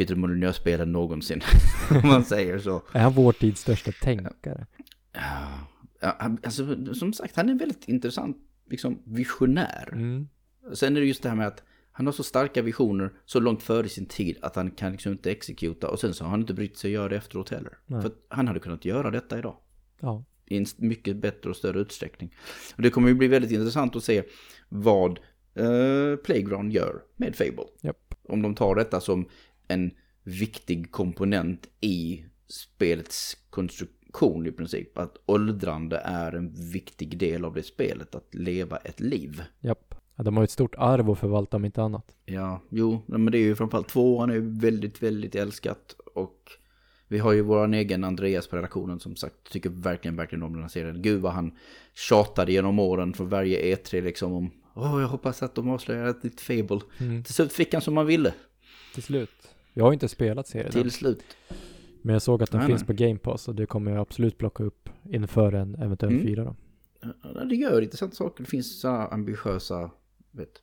Peter 0.00 0.16
Molyneux-spelen 0.16 0.92
någonsin. 0.92 1.40
om 2.02 2.08
man 2.08 2.24
säger 2.24 2.58
så. 2.58 2.82
Är 2.92 3.00
han 3.00 3.12
vår 3.12 3.32
tids 3.32 3.60
största 3.60 3.92
tänkare? 3.92 4.66
Ja, 6.00 6.12
alltså, 6.42 6.94
som 6.94 7.12
sagt, 7.12 7.36
han 7.36 7.48
är 7.48 7.52
en 7.52 7.58
väldigt 7.58 7.88
intressant 7.88 8.36
liksom, 8.70 9.02
visionär. 9.04 9.88
Mm. 9.92 10.28
Sen 10.72 10.96
är 10.96 11.00
det 11.00 11.06
just 11.06 11.22
det 11.22 11.28
här 11.28 11.36
med 11.36 11.46
att 11.46 11.62
han 11.92 12.06
har 12.06 12.12
så 12.12 12.22
starka 12.22 12.62
visioner 12.62 13.12
så 13.24 13.40
långt 13.40 13.62
före 13.62 13.88
sin 13.88 14.06
tid 14.06 14.36
att 14.42 14.56
han 14.56 14.70
kan 14.70 14.92
liksom 14.92 15.12
inte 15.12 15.30
exekuta 15.30 15.88
och 15.88 16.00
sen 16.00 16.14
så 16.14 16.24
har 16.24 16.30
han 16.30 16.40
inte 16.40 16.54
brytt 16.54 16.76
sig 16.76 16.88
att 16.88 16.94
göra 16.94 17.08
det 17.08 17.16
efteråt 17.16 17.50
heller. 17.50 17.78
Nej. 17.86 18.02
För 18.02 18.12
han 18.28 18.48
hade 18.48 18.60
kunnat 18.60 18.84
göra 18.84 19.10
detta 19.10 19.38
idag 19.38 19.56
Ja. 20.00 20.24
i 20.46 20.56
en 20.56 20.66
mycket 20.76 21.16
bättre 21.16 21.50
och 21.50 21.56
större 21.56 21.80
utsträckning. 21.80 22.34
Och 22.76 22.82
det 22.82 22.90
kommer 22.90 23.08
ju 23.08 23.14
bli 23.14 23.28
väldigt 23.28 23.50
intressant 23.50 23.96
att 23.96 24.04
se 24.04 24.22
vad 24.68 25.18
eh, 25.54 26.16
Playground 26.24 26.72
gör 26.72 27.02
med 27.16 27.36
Fable. 27.36 27.64
Japp. 27.80 28.14
Om 28.28 28.42
de 28.42 28.54
tar 28.54 28.74
detta 28.74 29.00
som 29.00 29.28
en 29.70 29.90
viktig 30.22 30.92
komponent 30.92 31.68
i 31.80 32.24
spelets 32.46 33.36
konstruktion 33.50 34.46
i 34.46 34.52
princip. 34.52 34.98
Att 34.98 35.16
åldrande 35.26 35.96
är 36.04 36.32
en 36.32 36.70
viktig 36.72 37.18
del 37.18 37.44
av 37.44 37.54
det 37.54 37.62
spelet, 37.62 38.14
att 38.14 38.34
leva 38.34 38.76
ett 38.76 39.00
liv. 39.00 39.42
Japp. 39.60 39.94
Ja, 40.16 40.24
de 40.24 40.36
har 40.36 40.42
ju 40.42 40.44
ett 40.44 40.50
stort 40.50 40.74
arv 40.78 41.10
att 41.10 41.18
förvalta 41.18 41.56
om 41.56 41.64
inte 41.64 41.82
annat. 41.82 42.16
Ja, 42.24 42.60
jo, 42.68 43.02
men 43.06 43.26
det 43.26 43.38
är 43.38 43.42
ju 43.42 43.54
framförallt 43.54 43.88
tvåan 43.88 44.30
är 44.30 44.34
ju 44.34 44.58
väldigt, 44.60 45.02
väldigt 45.02 45.34
älskat. 45.34 45.96
Och 46.14 46.50
vi 47.08 47.18
har 47.18 47.32
ju 47.32 47.42
vår 47.42 47.74
egen 47.74 48.04
Andreas 48.04 48.46
på 48.46 48.56
redaktionen 48.56 49.00
som 49.00 49.16
sagt 49.16 49.52
tycker 49.52 49.70
verkligen, 49.70 50.16
verkligen 50.16 50.42
om 50.42 50.52
den 50.52 50.62
här 50.62 50.68
serien. 50.68 51.02
Gud 51.02 51.20
vad 51.20 51.32
han 51.32 51.52
tjatade 51.94 52.52
genom 52.52 52.78
åren 52.78 53.14
för 53.14 53.24
varje 53.24 53.76
E3 53.76 54.02
liksom 54.02 54.32
om 54.32 54.50
Åh, 54.74 55.00
jag 55.00 55.08
hoppas 55.08 55.42
att 55.42 55.54
de 55.54 55.70
avslöjar 55.70 56.06
ett 56.06 56.22
nytt 56.22 56.40
Fable. 56.40 56.80
Mm. 56.98 57.24
Till 57.24 57.34
slut 57.34 57.52
fick 57.52 57.72
han 57.72 57.82
som 57.82 57.96
han 57.96 58.06
ville. 58.06 58.34
Till 58.94 59.02
slut. 59.02 59.39
Jag 59.72 59.84
har 59.84 59.92
inte 59.92 60.08
spelat 60.08 60.46
serien 60.48 60.66
än, 60.66 60.72
Till 60.72 60.90
slut. 60.90 61.22
men 62.02 62.12
jag 62.12 62.22
såg 62.22 62.42
att 62.42 62.50
den 62.50 62.58
Nej, 62.58 62.66
finns 62.68 62.80
nej. 62.80 62.86
på 62.86 62.92
Game 63.04 63.18
Pass 63.18 63.48
och 63.48 63.54
det 63.54 63.66
kommer 63.66 63.90
jag 63.90 64.00
absolut 64.00 64.38
plocka 64.38 64.64
upp 64.64 64.88
inför 65.10 65.52
en 65.52 65.74
eventuell 65.74 66.12
Mm. 66.12 66.24
fyra 66.24 66.44
då. 66.44 66.56
Ja, 67.34 67.44
Det 67.44 67.54
gör 67.56 67.80
intressanta 67.82 68.14
saker. 68.16 68.44
Det 68.44 68.50
finns 68.50 68.80
så 68.80 68.88
här 68.88 69.14
ambitiösa 69.14 69.90
vet, 70.30 70.62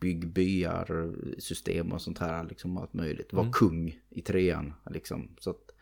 byggbyar, 0.00 1.14
system 1.40 1.92
och 1.92 2.02
sånt 2.02 2.18
här. 2.18 2.44
Liksom 2.48 2.76
allt 2.76 2.92
möjligt. 2.94 3.32
Var 3.32 3.40
Mm. 3.42 3.52
kung 3.52 3.98
i 4.10 4.20
trean. 4.22 4.72
Liksom. 4.90 5.28
Så 5.40 5.50
att, 5.50 5.74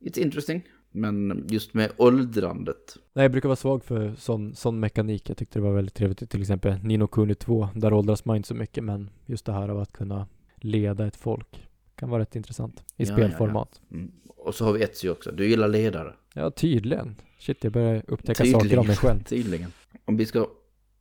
it's 0.00 0.18
interesting. 0.18 0.62
Men 0.90 1.44
just 1.48 1.74
med 1.74 1.90
åldrandet. 1.96 2.96
Nej, 3.12 3.24
jag 3.24 3.32
brukar 3.32 3.48
vara 3.48 3.56
svag 3.56 3.84
för 3.84 4.14
sån, 4.14 4.54
sån 4.54 4.80
mekanik. 4.80 5.30
Jag 5.30 5.36
tyckte 5.36 5.58
det 5.58 5.62
var 5.62 5.72
väldigt 5.74 5.94
trevligt. 5.94 6.30
Till 6.30 6.40
exempel 6.40 6.78
Nino 6.82 7.06
Kuni 7.06 7.34
2. 7.34 7.68
Där 7.74 7.92
åldras 7.92 8.24
man 8.24 8.36
inte 8.36 8.48
så 8.48 8.54
mycket, 8.54 8.84
men 8.84 9.10
just 9.26 9.46
det 9.46 9.52
här 9.52 9.68
av 9.68 9.78
att 9.78 9.92
kunna 9.92 10.26
leda 10.56 11.06
ett 11.06 11.16
folk 11.16 11.67
kan 11.98 12.10
vara 12.10 12.22
rätt 12.22 12.36
intressant 12.36 12.80
i 12.80 12.82
Ja, 12.96 13.08
ja, 13.08 13.14
spelformat. 13.14 13.80
Mm. 13.92 14.12
Och 14.26 14.54
så 14.54 14.64
har 14.64 14.72
vi 14.72 14.82
Etsy 14.82 15.08
också. 15.08 15.32
Du 15.32 15.48
gillar 15.48 15.68
ledare. 15.68 16.14
Ja, 16.34 16.50
tydligen. 16.50 17.16
Shit, 17.38 17.64
jag 17.64 17.72
börjar 17.72 18.02
upptäcka 18.06 18.44
Tydligen. 18.44 18.60
saker 18.60 18.78
om 18.78 18.86
mig 18.86 18.96
själv. 18.96 19.22
Tydligen. 19.24 19.72
Om 20.04 20.16
vi 20.16 20.26
ska 20.26 20.48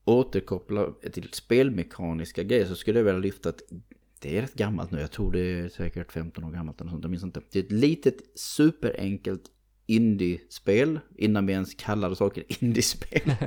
återkoppla 0.05 0.91
till 1.13 1.29
spelmekaniska 1.31 2.43
grejer 2.43 2.65
så 2.65 2.75
skulle 2.75 2.99
jag 2.99 3.03
vilja 3.05 3.19
lyfta 3.19 3.49
att 3.49 3.61
det 4.19 4.37
är 4.37 4.41
rätt 4.41 4.53
gammalt 4.53 4.91
nu. 4.91 4.99
Jag 4.99 5.11
tror 5.11 5.31
det 5.31 5.39
är 5.39 5.69
säkert 5.69 6.11
15 6.11 6.43
år 6.43 6.51
gammalt 6.51 6.81
eller 6.81 6.91
sånt. 6.91 7.03
Jag 7.03 7.11
minns 7.11 7.23
inte. 7.23 7.41
Det 7.51 7.59
är 7.59 7.63
ett 7.63 7.71
litet 7.71 8.15
superenkelt 8.35 9.43
indie-spel 9.85 10.99
innan 11.17 11.45
vi 11.45 11.53
ens 11.53 11.73
kallade 11.73 12.15
saker 12.15 12.43
indie-spel. 12.63 13.21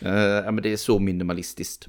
Eh, 0.00 0.12
ja, 0.12 0.52
men 0.52 0.62
det 0.62 0.72
är 0.72 0.76
så 0.76 0.98
minimalistiskt. 0.98 1.88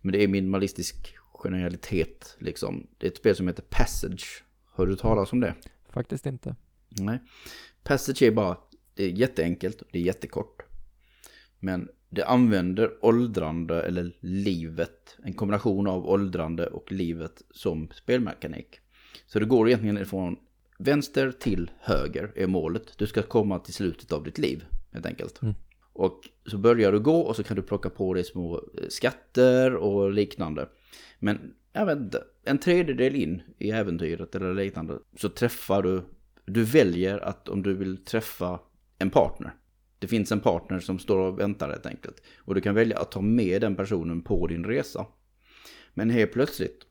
Men 0.00 0.12
det 0.12 0.22
är 0.22 0.28
minimalistisk 0.28 1.14
genialitet 1.46 2.36
liksom. 2.38 2.86
Det 2.98 3.06
är 3.06 3.10
ett 3.10 3.16
spel 3.16 3.36
som 3.36 3.48
heter 3.48 3.62
Passage. 3.62 4.44
Har 4.64 4.86
du 4.86 4.96
talat 4.96 5.32
om 5.32 5.40
det? 5.40 5.54
Faktiskt 5.88 6.26
inte. 6.26 6.56
Nej. 6.88 7.18
Passage 7.82 8.22
är 8.22 8.30
bara, 8.30 8.56
det 8.94 9.04
är 9.04 9.08
jätteenkelt, 9.08 9.82
det 9.92 9.98
är 9.98 10.02
jättekort. 10.02 10.62
Men 11.58 11.88
det 12.08 12.24
använder 12.24 13.04
åldrande 13.04 13.82
eller 13.82 14.12
livet, 14.20 15.16
en 15.22 15.32
kombination 15.32 15.86
av 15.86 16.08
åldrande 16.08 16.66
och 16.66 16.92
livet 16.92 17.42
som 17.50 17.88
spelmekanik. 17.94 18.80
Så 19.26 19.38
det 19.38 19.44
går 19.44 19.68
egentligen 19.68 20.06
från 20.06 20.36
vänster 20.78 21.32
till 21.32 21.70
höger 21.80 22.32
är 22.36 22.46
målet. 22.46 22.98
Du 22.98 23.06
ska 23.06 23.22
komma 23.22 23.58
till 23.58 23.74
slutet 23.74 24.12
av 24.12 24.24
ditt 24.24 24.38
liv 24.38 24.64
helt 24.92 25.06
enkelt. 25.06 25.42
Mm. 25.42 25.54
Och 25.92 26.20
så 26.46 26.58
börjar 26.58 26.92
du 26.92 27.00
gå 27.00 27.20
och 27.20 27.36
så 27.36 27.42
kan 27.42 27.56
du 27.56 27.62
plocka 27.62 27.90
på 27.90 28.14
dig 28.14 28.24
små 28.24 28.54
eh, 28.56 28.88
skatter 28.88 29.74
och 29.74 30.10
liknande. 30.10 30.68
Men 31.18 31.54
jag 31.72 31.86
vet 31.86 31.98
inte, 31.98 32.24
en 32.44 32.58
tredjedel 32.58 33.14
in 33.14 33.42
i 33.58 33.70
äventyret 33.70 34.34
eller 34.34 34.54
liknande 34.54 34.98
så 35.16 35.28
träffar 35.28 35.82
du, 35.82 36.02
du 36.44 36.64
väljer 36.64 37.18
att 37.18 37.48
om 37.48 37.62
du 37.62 37.74
vill 37.74 38.04
träffa 38.04 38.60
en 38.98 39.10
partner. 39.10 39.54
Det 39.98 40.06
finns 40.06 40.32
en 40.32 40.40
partner 40.40 40.80
som 40.80 40.98
står 40.98 41.18
och 41.18 41.40
väntar 41.40 41.68
helt 41.68 41.86
enkelt. 41.86 42.22
Och 42.38 42.54
du 42.54 42.60
kan 42.60 42.74
välja 42.74 42.98
att 42.98 43.10
ta 43.10 43.20
med 43.20 43.60
den 43.60 43.76
personen 43.76 44.22
på 44.22 44.46
din 44.46 44.64
resa. 44.64 45.06
Men 45.94 46.10
helt 46.10 46.32
plötsligt 46.32 46.86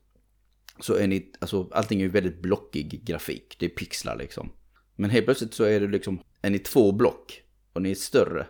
så 0.80 0.94
är 0.94 1.06
ni, 1.06 1.32
alltså 1.40 1.70
allting 1.72 2.00
är 2.00 2.04
ju 2.04 2.10
väldigt 2.10 2.42
blockig 2.42 3.04
grafik. 3.04 3.56
Det 3.58 3.66
är 3.66 3.70
pixlar 3.70 4.16
liksom. 4.16 4.52
Men 4.96 5.10
helt 5.10 5.26
plötsligt 5.26 5.54
så 5.54 5.64
är 5.64 5.80
det 5.80 5.88
liksom, 5.88 6.20
är 6.42 6.50
ni 6.50 6.58
två 6.58 6.92
block 6.92 7.42
och 7.72 7.82
ni 7.82 7.90
är 7.90 7.94
större 7.94 8.46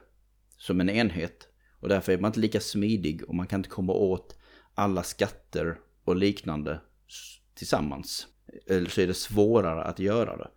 som 0.59 0.81
en 0.81 0.91
enhet. 0.91 1.49
Och 1.81 1.89
därför 1.89 2.13
är 2.13 2.19
man 2.19 2.29
inte 2.29 2.41
lika 2.41 2.61
smidig 2.61 3.25
och 3.29 3.35
man 3.35 3.47
kan 3.47 3.61
inte 3.61 3.71
komma 3.71 3.93
åt 3.93 4.39
alla 4.77 5.03
skatter 5.03 5.79
och 6.05 6.17
liknande 6.17 6.81
tillsammans. 7.55 8.27
Eller 8.67 8.91
så 8.91 9.01
är 9.01 9.07
det 9.07 9.15
svårare 9.15 9.85
att 9.85 9.99
göra 9.99 10.37
det. 10.37 10.51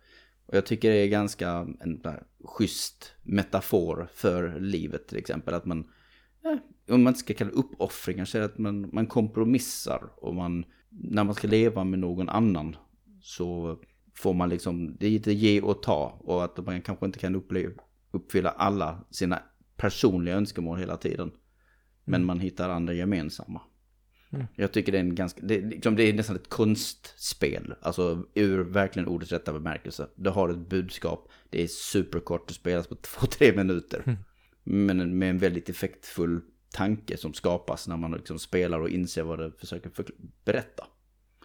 Och 0.46 0.56
jag 0.56 0.66
tycker 0.66 0.90
det 0.90 0.96
är 0.96 1.08
ganska 1.08 1.50
en 1.80 2.02
där 2.02 2.22
schysst 2.44 3.14
metafor 3.22 4.08
för 4.14 4.60
livet 4.60 5.08
till 5.08 5.18
exempel. 5.18 5.54
Att 5.54 5.64
man, 5.64 5.90
eh, 6.44 6.94
om 6.94 7.02
man 7.02 7.10
inte 7.10 7.20
ska 7.20 7.34
kalla 7.34 7.50
det 7.50 7.56
uppoffringar, 7.56 8.24
så 8.24 8.38
är 8.38 8.40
det 8.40 8.46
att 8.46 8.58
man, 8.58 8.90
man 8.92 9.06
kompromissar. 9.06 10.10
Och 10.16 10.34
man, 10.34 10.64
när 10.88 11.24
man 11.24 11.34
ska 11.34 11.48
leva 11.48 11.84
med 11.84 11.98
någon 11.98 12.28
annan 12.28 12.76
så 13.22 13.78
får 14.14 14.34
man 14.34 14.48
liksom, 14.48 14.96
det 14.96 15.06
är 15.06 15.10
lite 15.10 15.32
ge 15.32 15.60
och 15.60 15.82
ta. 15.82 16.20
Och 16.20 16.44
att 16.44 16.66
man 16.66 16.82
kanske 16.82 17.06
inte 17.06 17.18
kan 17.18 17.36
uppleva, 17.36 17.82
uppfylla 18.10 18.50
alla 18.50 19.04
sina 19.10 19.42
personliga 19.76 20.34
önskemål 20.36 20.78
hela 20.78 20.96
tiden. 20.96 21.32
Men 22.04 22.20
Mm. 22.20 22.26
man 22.26 22.40
hittar 22.40 22.68
andra 22.68 22.92
gemensamma. 22.92 23.60
Mm. 24.32 24.46
Jag 24.54 24.72
tycker 24.72 24.92
det 24.92 24.98
är 24.98 25.02
en 25.02 25.14
ganska, 25.14 25.40
det, 25.42 25.60
liksom, 25.60 25.96
det 25.96 26.02
är 26.02 26.12
nästan 26.12 26.36
ett 26.36 26.48
konstspel. 26.48 27.74
Alltså 27.80 28.26
ur 28.34 28.58
verkligen 28.58 29.08
ordets 29.08 29.32
rätta 29.32 29.52
bemärkelse. 29.52 30.08
Det 30.14 30.30
har 30.30 30.48
ett 30.48 30.68
budskap, 30.68 31.28
det 31.50 31.62
är 31.62 31.66
superkort, 31.66 32.48
det 32.48 32.54
spelas 32.54 32.86
på 32.86 32.94
två-tre 33.02 33.56
minuter. 33.56 34.02
Mm. 34.06 34.18
Men 34.62 35.18
med 35.18 35.30
en 35.30 35.38
väldigt 35.38 35.68
effektfull 35.68 36.40
tanke 36.72 37.16
som 37.16 37.34
skapas 37.34 37.88
när 37.88 37.96
man 37.96 38.12
liksom 38.12 38.38
spelar 38.38 38.80
och 38.80 38.88
inser 38.88 39.22
vad 39.22 39.38
det 39.38 39.52
försöker 39.58 39.90
berätta. 40.44 40.86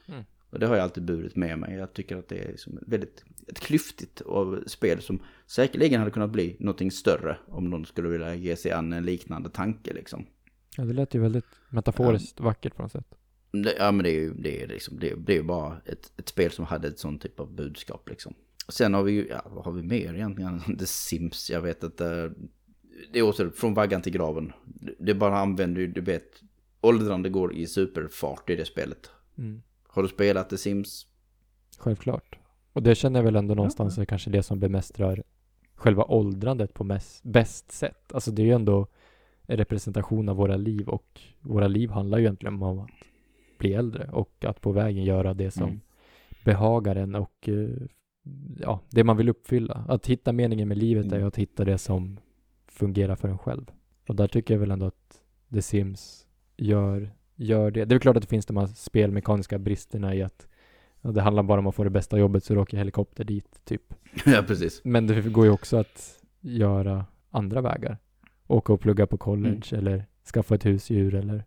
Mm. 0.08 0.24
Och 0.50 0.60
det 0.60 0.68
har 0.68 0.76
jag 0.76 0.84
alltid 0.84 1.06
burit 1.06 1.36
med 1.36 1.60
mig. 1.60 1.76
Jag 1.76 1.94
tycker 1.94 2.18
att 2.18 2.28
det 2.28 2.40
är 2.40 2.48
liksom 2.48 2.80
väldigt 2.88 3.24
ett 3.48 3.60
klyftigt 3.60 4.22
spel 4.68 5.02
som 5.02 5.20
säkerligen 5.48 6.00
hade 6.00 6.12
kunnat 6.12 6.32
bli 6.32 6.58
någonting 6.60 6.92
större 6.92 7.38
om 7.48 7.70
någon 7.70 7.86
skulle 7.86 8.10
vilja 8.10 8.36
ge 8.36 8.56
sig 8.56 8.72
an 8.72 8.94
en 8.94 9.06
liknande 9.06 9.50
tanke 9.50 9.94
liksom. 9.94 10.26
Ja, 10.78 10.84
det 10.84 10.94
lät 10.94 11.14
ju 11.14 11.20
väldigt 11.20 11.46
metaforiskt 11.70 12.40
vackert 12.40 12.76
på 12.76 12.82
något 12.82 12.92
sätt. 12.92 13.16
Det, 13.52 13.76
ja 13.78 13.92
men 13.92 14.04
det 14.04 14.10
är 14.10 14.20
ju 14.20 14.34
det 14.34 14.64
är 14.64 14.68
liksom, 14.68 15.00
det 15.00 15.14
det 15.16 15.38
är 15.38 15.44
bara 15.44 15.82
ett, 15.86 16.12
ett 16.18 16.30
spel 16.30 16.52
som 16.52 16.66
hade 16.66 16.88
ett 16.88 17.00
sånt 17.00 17.22
typ 17.22 17.40
av 17.40 17.56
budskap 17.56 18.10
liksom. 18.10 18.34
Sen 18.70 18.94
har 18.94 19.04
vi 19.04 19.12
ju, 19.12 19.28
ja 19.28 19.42
vad 19.46 19.66
har 19.66 19.72
vi 19.72 19.84
mer 19.84 20.14
egentligen? 20.14 20.60
The 20.80 20.86
Sims, 20.86 21.50
jag 21.50 21.62
vet 21.62 21.84
inte. 21.84 22.34
Det 23.14 23.20
är 23.20 23.24
också 23.24 23.50
från 23.50 23.74
vaggan 23.74 24.02
till 24.02 24.14
graven. 24.14 24.54
Det 25.00 25.14
bara 25.14 25.38
använder 25.38 25.82
ju, 25.82 25.88
du 25.88 26.02
vet, 26.02 26.42
åldrande 26.82 27.30
går 27.30 27.54
i 27.54 27.68
superfart 27.68 28.50
i 28.50 28.56
det 28.56 28.66
spelet. 28.66 29.10
Mm. 29.38 29.62
Har 29.88 30.04
du 30.04 30.10
spelat 30.10 30.50
The 30.50 30.58
Sims? 30.58 31.08
Självklart. 31.78 32.40
Och 32.74 32.84
det 32.84 32.96
känner 32.96 33.20
jag 33.20 33.24
väl 33.24 33.36
ändå 33.36 33.56
någonstans 33.56 33.98
är 33.98 34.06
kanske 34.06 34.30
det 34.30 34.44
som 34.44 34.60
bemästrar 34.60 35.24
själva 35.76 36.04
åldrandet 36.04 36.74
på 36.74 36.84
mest, 36.84 37.24
bäst 37.24 37.72
sätt. 37.72 38.14
Alltså 38.14 38.32
det 38.32 38.42
är 38.42 38.46
ju 38.46 38.52
ändå 38.52 38.88
representation 39.48 40.30
av 40.30 40.36
våra 40.36 40.56
liv 40.58 40.90
och 40.90 41.22
våra 41.42 41.68
liv 41.68 41.90
handlar 41.90 42.18
ju 42.18 42.24
egentligen 42.24 42.64
om 42.64 42.80
att 42.80 42.90
bli 43.60 43.74
äldre 43.74 44.10
och 44.12 44.46
att 44.46 44.62
på 44.62 44.72
vägen 44.72 45.04
göra 45.04 45.34
det 45.34 45.52
som 45.52 45.64
Mm. 45.68 45.80
behagar 46.46 46.96
en 46.96 47.16
och 47.16 47.50
eh, 47.50 47.70
ja, 48.60 48.80
det 48.90 49.04
man 49.04 49.18
vill 49.18 49.30
uppfylla. 49.30 49.86
Att 49.88 50.08
hitta 50.08 50.32
meningen 50.32 50.68
med 50.68 50.78
livet 50.78 51.06
är 51.06 51.10
ju 51.10 51.16
Mm. 51.16 51.28
att 51.28 51.36
hitta 51.36 51.66
det 51.66 51.78
som 51.78 52.20
fungerar 52.68 53.16
för 53.16 53.28
en 53.30 53.38
själv. 53.38 53.72
Och 54.08 54.16
där 54.16 54.28
tycker 54.28 54.54
jag 54.54 54.60
väl 54.60 54.72
ändå 54.72 54.86
att 54.86 55.22
The 55.54 55.62
Sims 55.62 56.28
gör, 56.58 57.10
gör 57.36 57.72
det. 57.72 57.80
Det 57.86 57.94
är 57.94 57.96
väl 57.96 58.00
klart 58.00 58.16
att 58.18 58.24
det 58.24 58.30
finns 58.30 58.46
de 58.46 58.58
här 58.58 58.68
spelmekaniska 58.68 59.60
bristerna 59.60 60.16
i 60.16 60.22
att 60.24 60.48
det 61.02 61.22
handlar 61.22 61.44
bara 61.44 61.60
om 61.60 61.68
att 61.68 61.76
få 61.76 61.84
det 61.84 61.90
bästa 61.90 62.18
jobbet 62.20 62.44
så 62.44 62.54
du 62.54 62.60
åker 62.60 62.78
helikopter 62.78 63.24
dit, 63.24 63.62
typ. 63.66 63.94
ja, 64.26 64.44
precis. 64.48 64.82
Men 64.84 65.08
det 65.08 65.22
går 65.22 65.46
ju 65.46 65.52
också 65.52 65.78
att 65.78 66.24
göra 66.42 67.06
andra 67.30 67.62
vägar. 67.62 67.98
Åka 68.48 68.74
och 68.74 68.82
plugga 68.82 69.08
på 69.08 69.18
college 69.18 69.62
eller 69.72 70.06
skaffa 70.34 70.56
ett 70.56 70.66
husdjur 70.66 71.16
eller 71.16 71.44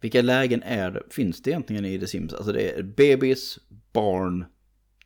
Vilka 0.00 0.22
lägen 0.22 0.62
är, 0.62 1.02
finns 1.10 1.42
det 1.42 1.50
egentligen 1.50 1.84
i 1.84 1.98
The 1.98 2.06
Sims? 2.06 2.34
Alltså 2.34 2.52
det 2.52 2.70
är 2.78 2.82
bebis, 2.82 3.58
barn, 3.92 4.44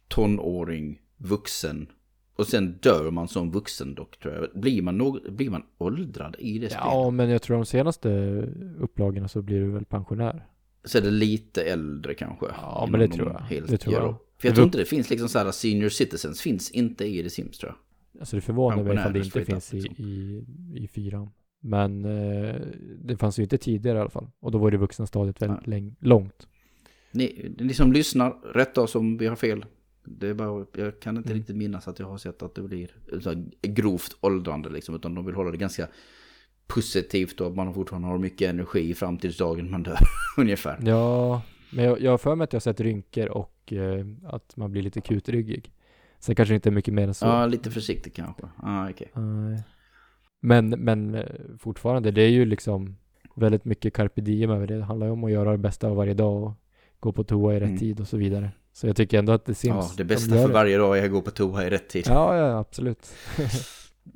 tonåring, 0.09 1.01
vuxen. 1.17 1.87
Och 2.37 2.47
sen 2.47 2.79
dör 2.83 3.11
man 3.11 3.29
som 3.29 3.51
vuxen 3.51 3.95
dock 3.95 4.19
tror 4.19 4.35
jag. 4.35 4.61
Blir 4.61 4.83
man, 4.83 4.97
någ- 5.03 5.33
blir 5.33 5.51
man 5.51 5.63
åldrad 5.79 6.37
i 6.39 6.59
det 6.59 6.67
Ja, 6.73 6.91
spelet? 7.03 7.15
men 7.15 7.29
jag 7.31 7.43
tror 7.43 7.57
de 7.57 7.67
senaste 7.67 8.09
upplagorna 8.81 9.29
så 9.29 9.43
blir 9.43 9.61
du 9.61 9.71
väl 9.71 9.85
pensionär. 9.85 10.47
Så 10.85 10.99
är 10.99 11.03
det 11.03 11.11
lite 11.11 11.63
äldre 11.63 12.15
kanske? 12.15 12.47
Ja, 12.63 12.89
men 12.91 13.01
det 13.01 13.07
de 13.07 13.17
tror 13.17 13.33
jag. 13.33 13.39
Helt 13.41 13.69
Det 13.71 13.79
tror 13.79 13.95
jag. 13.95 14.15
För 14.39 14.49
jag 14.49 14.55
tror 14.55 14.65
inte 14.65 14.79
det 14.79 14.85
finns 14.85 15.11
liksom 15.11 15.29
så 15.29 15.39
här 15.39 15.51
senior 15.53 15.89
citizens, 15.89 16.41
finns 16.41 16.71
inte 16.71 17.05
i 17.05 17.23
The 17.23 17.31
Sims 17.31 17.59
tror 17.59 17.73
jag. 17.73 17.79
Alltså 18.21 18.37
det 18.37 18.43
förvånar 18.43 18.83
mig 18.85 18.95
ifall 18.95 19.13
det 19.13 19.19
inte 19.19 19.45
finns 19.45 19.75
i, 19.75 19.81
liksom. 19.81 20.05
i, 20.05 20.45
i 20.75 20.89
fyran. 20.89 21.31
Men 21.61 22.05
eh, 22.05 22.55
det 23.05 23.17
fanns 23.17 23.39
ju 23.39 23.43
inte 23.43 23.59
tidigare 23.59 23.99
i 23.99 24.01
alla 24.01 24.11
fall. 24.11 24.31
Och 24.41 24.51
då 24.53 24.59
var 24.59 24.71
det 24.71 24.77
vuxna 24.77 25.07
stadiet 25.07 25.43
väldigt 25.43 25.67
läng- 25.67 25.95
långt. 26.01 26.49
Ni, 27.13 27.55
ni 27.59 27.75
som 27.75 27.93
lyssnar, 27.93 28.31
rätta 28.55 28.81
oss 28.83 28.95
om 28.95 29.17
vi 29.19 29.27
har 29.27 29.37
fel. 29.37 29.65
Det 30.05 30.29
är 30.29 30.35
bara, 30.35 30.67
jag 30.77 31.01
kan 31.01 31.17
inte 31.17 31.29
Mm. 31.29 31.39
riktigt 31.39 31.57
minnas 31.57 31.89
att 31.89 31.99
jag 31.99 32.07
har 32.07 32.19
sett 32.19 32.43
att 32.43 32.55
det 32.55 32.63
blir 32.63 32.91
så 33.21 33.29
här 33.31 33.45
grovt 33.63 34.17
åldrande 34.21 34.69
liksom. 34.71 34.95
Utan 34.95 35.15
de 35.15 35.27
vill 35.27 35.35
hålla 35.35 35.51
det 35.51 35.57
ganska 35.57 35.89
positivt 36.67 37.41
och 37.41 37.47
att 37.47 37.55
man 37.57 37.75
fortfarande 37.75 38.09
har 38.09 38.19
mycket 38.19 38.51
energi 38.51 38.95
fram 38.95 39.19
tills 39.19 39.37
dagen 39.39 39.71
man 39.71 39.83
dör. 39.83 39.99
Ungefär. 40.39 40.79
Ja, 40.83 41.43
men 41.73 41.85
jag, 41.85 42.01
jag 42.01 42.11
har 42.11 42.19
för 42.19 42.35
mig 42.35 42.45
att 42.45 42.53
jag 42.53 42.57
har 42.57 42.61
sett 42.63 42.81
rynkor 42.81 43.27
och 43.29 43.73
eh, 43.73 44.07
att 44.25 44.57
man 44.57 44.71
blir 44.73 44.83
lite 44.83 45.01
kutryggig. 45.01 45.73
Sen 46.19 46.35
kanske 46.35 46.55
inte 46.55 46.69
är 46.69 46.71
mycket 46.71 46.95
mer 46.95 47.09
än 47.09 47.15
så. 47.15 47.27
Ja, 47.27 47.47
lite 47.47 47.71
försiktigt 47.71 48.17
kanske. 48.17 48.43
Okej. 48.91 49.11
Nej. 49.15 49.63
Men, 50.41 50.69
men 50.69 51.15
eh, 51.15 51.25
fortfarande, 51.59 52.11
det 52.11 52.23
är 52.23 52.29
ju 52.29 52.45
liksom 52.45 52.97
väldigt 53.37 53.65
mycket 53.65 53.95
carpe 53.95 54.21
diem 54.21 54.51
över 54.51 54.67
det. 54.67 54.77
Det 54.79 54.85
handlar 54.85 55.07
ju 55.07 55.13
om 55.13 55.25
att 55.25 55.31
göra 55.31 55.53
det 55.53 55.59
bästa 55.59 55.89
av 55.89 55.97
varje 55.97 56.15
dag 56.15 56.43
och 56.43 56.53
gå 57.01 57.13
på 57.13 57.25
toa 57.25 57.55
i 57.55 57.61
rätt 57.61 57.69
Mm. 57.69 57.79
tid 57.79 58.01
och 58.01 58.09
så 58.09 58.17
vidare. 58.17 58.51
Så 58.73 58.87
jag 58.87 58.97
tycker 58.97 59.19
ändå 59.19 59.33
att 59.33 59.45
det 59.45 59.55
Sims... 59.55 59.75
Ja, 59.75 59.91
det 59.97 60.03
de 60.05 60.15
bästa 60.15 60.35
för 60.35 60.49
det. 60.49 60.55
varje 60.55 60.79
dag 60.79 60.99
är 60.99 61.05
att 61.05 61.11
gå 61.11 61.23
på 61.23 61.31
toa 61.31 61.67
i 61.67 61.71
rätt 61.71 61.89
tid. 61.89 62.05
Ja, 62.09 62.37
ja, 62.37 62.59
absolut. 62.59 63.11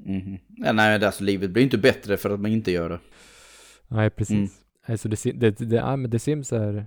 Mhm. 0.07 0.39
ja, 0.57 0.73
nej, 0.73 0.99
det 0.99 1.07
alltså, 1.07 1.25
livet 1.25 1.51
blir 1.51 1.63
inte 1.63 1.79
bättre 1.79 2.17
för 2.17 2.31
att 2.31 2.41
man 2.41 2.51
inte 2.51 2.71
gör 2.71 2.89
det. 2.89 2.99
Nej, 3.89 4.11
precis. 4.11 4.37
Mm. 4.37 4.49
Nej, 4.89 4.99
så 4.99 5.09
det, 5.09 5.25
det, 5.41 5.51
det, 5.59 5.77
ja, 5.77 5.97
men 5.97 6.11
The 6.11 6.19
Sims 6.19 6.53
är, 6.53 6.87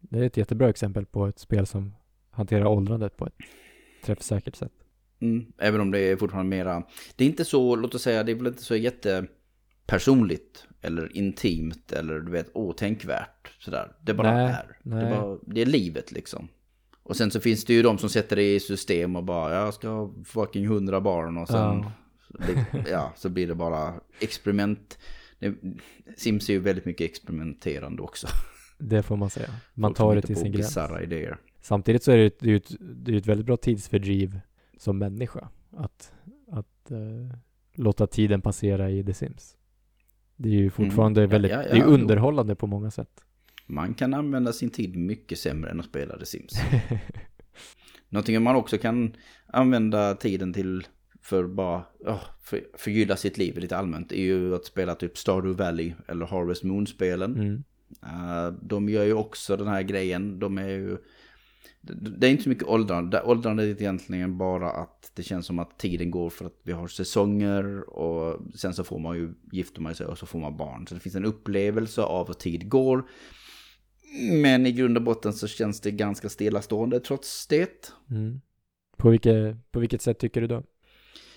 det 0.00 0.18
är 0.18 0.22
ett 0.22 0.36
jättebra 0.36 0.68
exempel 0.68 1.06
på 1.06 1.26
ett 1.26 1.38
spel 1.38 1.66
som 1.66 1.94
hanterar 2.30 2.64
åldrandet 2.66 3.16
på 3.16 3.26
ett 3.26 3.34
träffsäkert 4.04 4.56
sätt. 4.56 4.72
Mm, 5.20 5.52
även 5.58 5.80
om 5.80 5.90
det 5.90 5.98
är 5.98 6.16
fortfarande 6.16 6.56
mera... 6.56 6.82
Det 7.16 7.24
är 7.24 7.28
inte 7.28 7.44
så, 7.44 7.76
låt 7.76 7.94
oss 7.94 8.02
säga, 8.02 8.22
det 8.22 8.32
är 8.32 8.36
väl 8.36 8.46
inte 8.46 8.62
så 8.62 8.76
jättepersonligt 8.76 10.66
eller 10.82 11.16
intimt 11.16 11.92
eller 11.92 12.20
du 12.20 12.32
vet, 12.32 12.50
åh, 12.54 12.74
tänkvärt 12.74 13.50
sådär. 13.58 13.92
Det 14.02 14.14
bara 14.14 14.32
Nej, 14.34 14.46
är. 14.46 14.76
Det, 14.82 14.94
nej. 14.94 15.04
är 15.04 15.10
bara, 15.10 15.38
det 15.46 15.60
är 15.60 15.66
livet 15.66 16.12
liksom. 16.12 16.48
Och 17.02 17.16
sen 17.16 17.30
så 17.30 17.40
finns 17.40 17.64
det 17.64 17.74
ju 17.74 17.82
de 17.82 17.98
som 17.98 18.08
sätter 18.08 18.36
det 18.36 18.54
i 18.54 18.60
system 18.60 19.16
och 19.16 19.24
bara, 19.24 19.54
jag 19.54 19.74
ska 19.74 19.88
ha 19.88 20.14
fucking 20.24 20.66
hundra 20.66 21.00
barn 21.00 21.36
och 21.36 21.48
sen, 21.48 21.56
Ja. 21.58 21.92
ja. 22.90 23.12
så 23.16 23.28
blir 23.28 23.46
det 23.46 23.54
bara 23.54 23.94
experiment. 24.20 24.98
Det, 25.38 25.54
Sims 26.16 26.48
är 26.48 26.52
ju 26.52 26.58
väldigt 26.58 26.84
mycket 26.84 27.10
experimenterande 27.10 28.02
också. 28.02 28.26
Det 28.78 29.02
får 29.02 29.16
man 29.16 29.30
säga. 29.30 29.48
Man 29.74 29.88
Folk 29.90 29.98
tar 29.98 30.14
det 30.14 30.22
till 30.22 30.36
sin 30.36 30.52
gräns. 30.52 30.78
idéer. 31.02 31.38
Samtidigt 31.60 32.02
så 32.02 32.12
är 32.12 32.16
det, 32.16 32.42
ju 32.42 32.56
ett, 32.56 32.72
det 32.80 33.12
är 33.12 33.16
ett 33.16 33.26
väldigt 33.26 33.46
bra 33.46 33.56
tidsfördriv 33.56 34.40
som 34.76 34.98
människa. 34.98 35.48
Att, 35.70 36.12
att 36.50 36.90
eh, 36.90 37.36
låta 37.74 38.06
tiden 38.06 38.42
passera 38.42 38.90
i 38.90 39.04
The 39.04 39.14
Sims. 39.14 39.56
Det 40.36 40.48
är 40.48 40.52
ju 40.52 40.70
fortfarande 40.70 41.20
Mm. 41.20 41.30
Ja, 41.30 41.32
väldigt, 41.32 41.52
ja, 41.52 41.58
det 41.58 41.68
är 41.68 41.76
ja, 41.76 41.84
underhållande 41.84 42.54
på 42.54 42.66
många 42.66 42.90
sätt. 42.90 43.24
Man 43.66 43.94
kan 43.94 44.14
använda 44.14 44.52
sin 44.52 44.70
tid 44.70 44.96
mycket 44.96 45.38
sämre 45.38 45.70
än 45.70 45.80
att 45.80 45.86
spela 45.86 46.18
The 46.18 46.26
Sims. 46.26 46.52
Någonting 48.08 48.42
man 48.42 48.56
också 48.56 48.78
kan 48.78 49.16
använda 49.46 50.14
tiden 50.14 50.52
till 50.52 50.86
för 51.22 51.46
bara 51.46 51.84
oh, 52.00 52.22
för, 52.40 52.64
förgylla 52.74 53.16
sitt 53.16 53.38
liv 53.38 53.58
lite 53.58 53.76
allmänt 53.76 54.12
är 54.12 54.22
ju 54.22 54.54
att 54.54 54.64
spela 54.64 54.94
typ 54.94 55.18
Stardew 55.18 55.64
Valley 55.64 55.92
eller 56.08 56.26
Harvest 56.26 56.64
Moon-spelen. 56.64 57.34
Mm. 57.34 57.64
Eh, 58.02 58.52
de 58.62 58.88
gör 58.88 59.04
ju 59.04 59.14
också 59.14 59.56
den 59.56 59.68
här 59.68 59.82
grejen. 59.82 60.38
De 60.38 60.58
är 60.58 60.68
ju... 60.68 60.96
Det, 61.82 62.26
är 62.26 62.30
inte 62.30 62.42
så 62.42 62.48
mycket 62.48 62.68
åldrande. 62.68 63.22
Åldrande 63.22 63.62
är 63.62 63.68
egentligen 63.68 64.38
bara 64.38 64.70
att 64.70 65.10
det 65.14 65.22
känns 65.22 65.46
som 65.46 65.58
att 65.58 65.78
tiden 65.78 66.10
går 66.10 66.30
för 66.30 66.44
att 66.44 66.60
vi 66.62 66.72
har 66.72 66.88
säsonger 66.88 67.90
och 67.90 68.40
sen 68.54 68.74
så 68.74 68.84
får 68.84 68.98
man 68.98 69.16
ju 69.16 69.34
gifter 69.52 69.80
man 69.80 69.94
sig 69.94 70.06
och 70.06 70.18
så 70.18 70.26
får 70.26 70.38
man 70.38 70.56
barn. 70.56 70.86
Så 70.86 70.94
det 70.94 71.00
finns 71.00 71.14
en 71.14 71.24
upplevelse 71.24 72.02
av 72.02 72.30
att 72.30 72.40
tid 72.40 72.68
går. 72.68 73.08
Men 74.32 74.66
i 74.66 74.72
grund 74.72 74.96
och 74.96 75.02
botten 75.02 75.32
så 75.32 75.46
känns 75.46 75.80
det 75.80 75.90
ganska 75.90 76.28
stillastående 76.28 77.00
trots 77.00 77.46
det. 77.46 77.92
Mm. 78.10 78.40
På, 78.96 79.10
vilket, 79.10 79.72
på 79.72 79.80
vilket 79.80 80.02
sätt 80.02 80.18
tycker 80.18 80.40
du 80.40 80.46
då? 80.46 80.62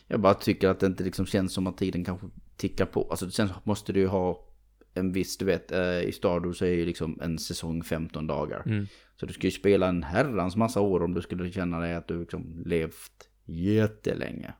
Jag 0.07 0.21
bara 0.21 0.33
tycker 0.33 0.69
att 0.69 0.79
det 0.79 0.85
inte 0.85 1.03
liksom 1.03 1.25
känns 1.25 1.53
som 1.53 1.67
att 1.67 1.77
tiden 1.77 2.03
kanske 2.03 2.27
tickar 2.57 2.85
på. 2.85 3.07
Alltså 3.09 3.31
sen 3.31 3.49
måste 3.63 3.93
du 3.93 3.99
ju 3.99 4.07
ha 4.07 4.52
en 4.93 5.11
viss, 5.11 5.37
du 5.37 5.45
vet, 5.45 5.71
eh, 5.71 6.01
i 6.01 6.11
Stardew 6.11 6.53
så 6.53 6.65
är 6.65 6.69
ju 6.69 6.85
liksom 6.85 7.19
en 7.21 7.39
säsong 7.39 7.83
15 7.83 8.27
dagar. 8.27 8.63
Mm. 8.65 8.87
Så 9.15 9.25
du 9.25 9.33
ska 9.33 9.47
ju 9.47 9.51
spela 9.51 9.87
en 9.87 10.03
herrans 10.03 10.55
massa 10.55 10.81
år 10.81 11.03
om 11.03 11.13
du 11.13 11.21
skulle 11.21 11.51
känna 11.51 11.79
dig 11.79 11.95
att 11.95 12.07
du 12.07 12.19
liksom 12.19 12.63
levt 12.65 13.29
jättelänge. 13.45 14.53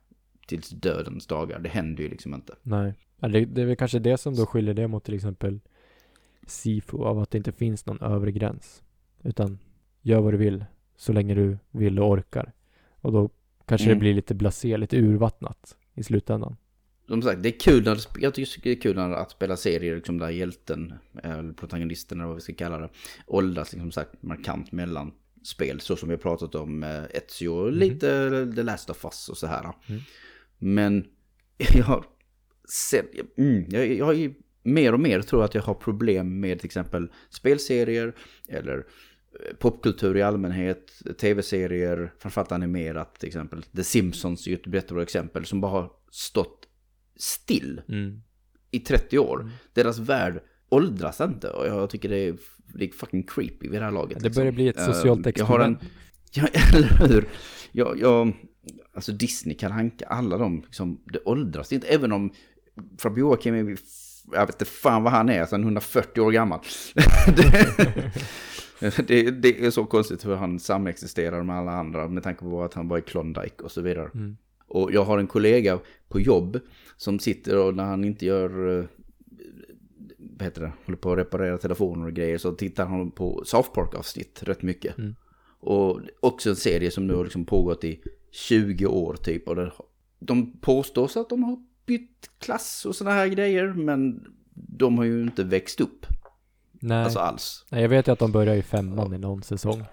Tills 0.46 0.70
dödens 0.70 1.26
dagar. 1.26 1.58
Det 1.58 1.68
händer 1.68 2.02
ju 2.02 2.08
liksom 2.08 2.34
inte. 2.34 2.54
Nej. 2.62 2.94
Det, 3.20 3.44
det 3.44 3.62
är 3.62 3.66
väl 3.66 3.76
kanske 3.76 3.98
det 3.98 4.16
som 4.18 4.34
då 4.34 4.46
skiljer 4.46 4.74
det 4.74 4.88
mot 4.88 5.04
till 5.04 5.14
exempel 5.14 5.60
Sifu 6.46 6.98
av 6.98 7.18
att 7.18 7.30
det 7.30 7.38
inte 7.38 7.52
finns 7.52 7.86
någon 7.86 8.00
övre 8.00 8.32
gräns. 8.32 8.82
Utan 9.22 9.58
gör 10.02 10.20
vad 10.20 10.32
du 10.32 10.36
vill 10.36 10.64
så 10.96 11.12
länge 11.12 11.34
du 11.34 11.58
vill 11.70 11.98
och 11.98 12.10
orkar. 12.10 12.52
Och 13.00 13.12
då 13.12 13.30
kanske 13.66 13.86
Mm. 13.86 13.98
det 13.98 14.00
blir 14.00 14.14
lite 14.14 14.34
blasé, 14.34 14.76
lite 14.76 14.96
urvattnat 14.96 15.76
i 15.94 16.02
slutändan. 16.02 16.56
Som 17.08 17.22
sagt, 17.22 17.42
det 17.42 17.48
är 17.48 17.60
kul 17.60 17.84
när, 17.84 18.00
jag 18.18 18.34
tycker 18.34 18.60
det 18.62 18.70
är 18.70 18.80
kul 18.80 18.96
när 18.96 19.10
att 19.10 19.30
spela 19.30 19.56
serier 19.56 19.96
liksom 19.96 20.18
där 20.18 20.30
hjälten, 20.30 20.94
eller 21.22 21.52
protagonisten 21.52 22.18
eller 22.18 22.28
vad 22.28 22.36
vi 22.36 22.42
ska 22.42 22.54
kalla 22.54 22.78
det, 22.78 22.88
åldras 23.26 23.72
liksom 23.72 23.92
sagt 23.92 24.22
markant 24.22 24.72
mellan 24.72 25.12
spel. 25.42 25.80
Så 25.80 25.96
som 25.96 26.08
vi 26.08 26.14
har 26.14 26.22
pratat 26.22 26.54
om 26.54 26.82
eh, 26.82 27.04
Ezio 27.10 27.48
och 27.48 27.72
lite 27.72 28.06
The 28.56 28.62
Last 28.62 28.90
of 28.90 29.04
Us 29.04 29.28
och 29.28 29.38
så 29.38 29.46
här. 29.46 29.72
Mm. 29.86 30.00
Men 30.58 31.06
jag 31.56 31.84
har 31.84 32.04
sett, 32.68 33.06
mm, 33.38 33.64
jag, 33.68 33.92
jag 33.92 34.04
har 34.04 34.12
ju 34.12 34.34
mer 34.62 34.92
och 34.92 35.00
mer 35.00 35.20
tror 35.20 35.44
att 35.44 35.54
jag 35.54 35.62
har 35.62 35.74
problem 35.74 36.40
med 36.40 36.58
till 36.58 36.66
exempel 36.66 37.08
spelserier 37.30 38.14
eller 38.48 38.76
eh, 38.76 39.56
popkultur 39.56 40.16
i 40.16 40.22
allmänhet, 40.22 41.02
tv-serier, 41.20 42.12
framförallt 42.18 42.52
animerat 42.52 43.14
till 43.14 43.26
exempel. 43.26 43.62
The 43.62 43.84
Simpsons 43.84 44.46
är 44.46 44.50
ju 44.50 44.56
ett 44.56 44.74
jättebra 44.74 45.02
exempel 45.02 45.46
som 45.46 45.60
bara 45.60 45.72
har 45.72 45.90
stått 46.10 46.63
still 47.16 47.80
Mm. 47.88 48.22
i 48.70 48.78
30 48.80 49.18
år. 49.18 49.40
Mm. 49.40 49.52
Deras 49.72 49.98
värld 49.98 50.40
åldras 50.68 51.20
inte 51.20 51.48
och 51.48 51.66
jag 51.66 51.90
tycker 51.90 52.08
det 52.08 52.18
är, 52.18 52.36
det 52.74 52.84
är 52.84 52.92
fucking 52.92 53.22
creepy 53.22 53.68
vid 53.68 53.80
det 53.80 53.84
här 53.84 53.92
laget. 53.92 54.22
Det 54.22 54.30
börjar 54.34 54.52
bli 54.52 54.68
ett 54.68 54.78
Eh, 54.78 54.84
socialt 54.92 55.36
Jag 55.36 55.44
har 55.44 55.60
en, 55.60 55.72
experiment. 55.72 55.92
ja, 56.32 56.46
eller 56.76 57.08
hur? 57.08 57.28
Jag, 57.72 58.00
jag, 58.00 58.32
alltså 58.94 59.12
Disney 59.12 59.56
kan 59.56 59.72
hanka 59.72 60.06
alla 60.06 60.38
de, 60.38 60.60
liksom, 60.60 61.00
det 61.04 61.18
åldras 61.24 61.72
inte. 61.72 61.86
Även 61.86 62.12
om 62.12 62.32
Fabio 62.98 63.20
Joakim 63.20 63.54
är, 63.54 63.76
jag 64.32 64.46
vet 64.46 64.54
inte 64.54 64.64
fan 64.64 65.02
vad 65.02 65.12
han 65.12 65.28
är, 65.28 65.40
alltså 65.40 65.54
han 65.54 65.62
är 65.62 65.66
140 65.66 66.20
år 66.20 66.32
gammal. 66.32 66.60
det, 67.36 67.68
det, 69.08 69.30
det 69.30 69.66
är 69.66 69.70
så 69.70 69.84
konstigt 69.84 70.26
hur 70.26 70.34
han 70.34 70.58
samexisterar 70.60 71.42
med 71.42 71.56
alla 71.56 71.72
andra 71.72 72.08
med 72.08 72.22
tanke 72.22 72.40
på 72.40 72.62
att 72.64 72.74
han 72.74 72.88
var 72.88 72.98
i 72.98 73.02
Klondike 73.02 73.62
och 73.62 73.70
så 73.72 73.80
vidare. 73.80 74.10
Mm. 74.14 74.36
Och 74.66 74.92
jag 74.92 75.04
har 75.04 75.18
en 75.18 75.26
kollega 75.26 75.78
på 76.08 76.20
jobb 76.20 76.60
som 76.96 77.18
sitter 77.18 77.58
och 77.58 77.74
när 77.74 77.84
han 77.84 78.04
inte 78.04 78.26
gör, 78.26 78.78
eh, 78.78 78.84
vad 80.18 80.42
heter 80.42 80.62
det, 80.62 80.72
håller 80.86 80.98
på 80.98 81.12
att 81.12 81.18
reparera 81.18 81.58
telefoner 81.58 82.06
och 82.06 82.12
grejer 82.12 82.38
så 82.38 82.52
tittar 82.52 82.86
han 82.86 83.10
på 83.10 83.42
South 83.44 83.70
Park-avsnitt 83.74 84.42
rätt 84.42 84.62
mycket. 84.62 84.98
Mm. 84.98 85.14
Och 85.60 86.00
också 86.20 86.50
en 86.50 86.56
serie 86.56 86.90
som 86.90 87.06
nu 87.06 87.14
har 87.14 87.24
liksom 87.24 87.44
pågått 87.44 87.84
i 87.84 88.00
20 88.30 88.86
år 88.86 89.14
typ. 89.14 89.48
Och 89.48 89.56
de 90.18 90.60
påstås 90.60 91.16
att 91.16 91.28
de 91.28 91.42
har 91.42 91.58
bytt 91.86 92.30
klass 92.38 92.84
och 92.86 92.96
sådana 92.96 93.16
här 93.16 93.26
grejer 93.26 93.72
men 93.72 94.26
de 94.54 94.98
har 94.98 95.04
ju 95.04 95.22
inte 95.22 95.44
växt 95.44 95.80
upp. 95.80 96.06
Nej. 96.72 97.04
Alltså 97.04 97.18
alls. 97.18 97.64
Nej, 97.70 97.82
jag 97.82 97.88
vet 97.88 98.08
ju 98.08 98.12
att 98.12 98.18
de 98.18 98.32
börjar 98.32 98.54
i 98.54 98.62
femman 98.62 99.14
i 99.14 99.18
någon 99.18 99.42
säsong. 99.42 99.84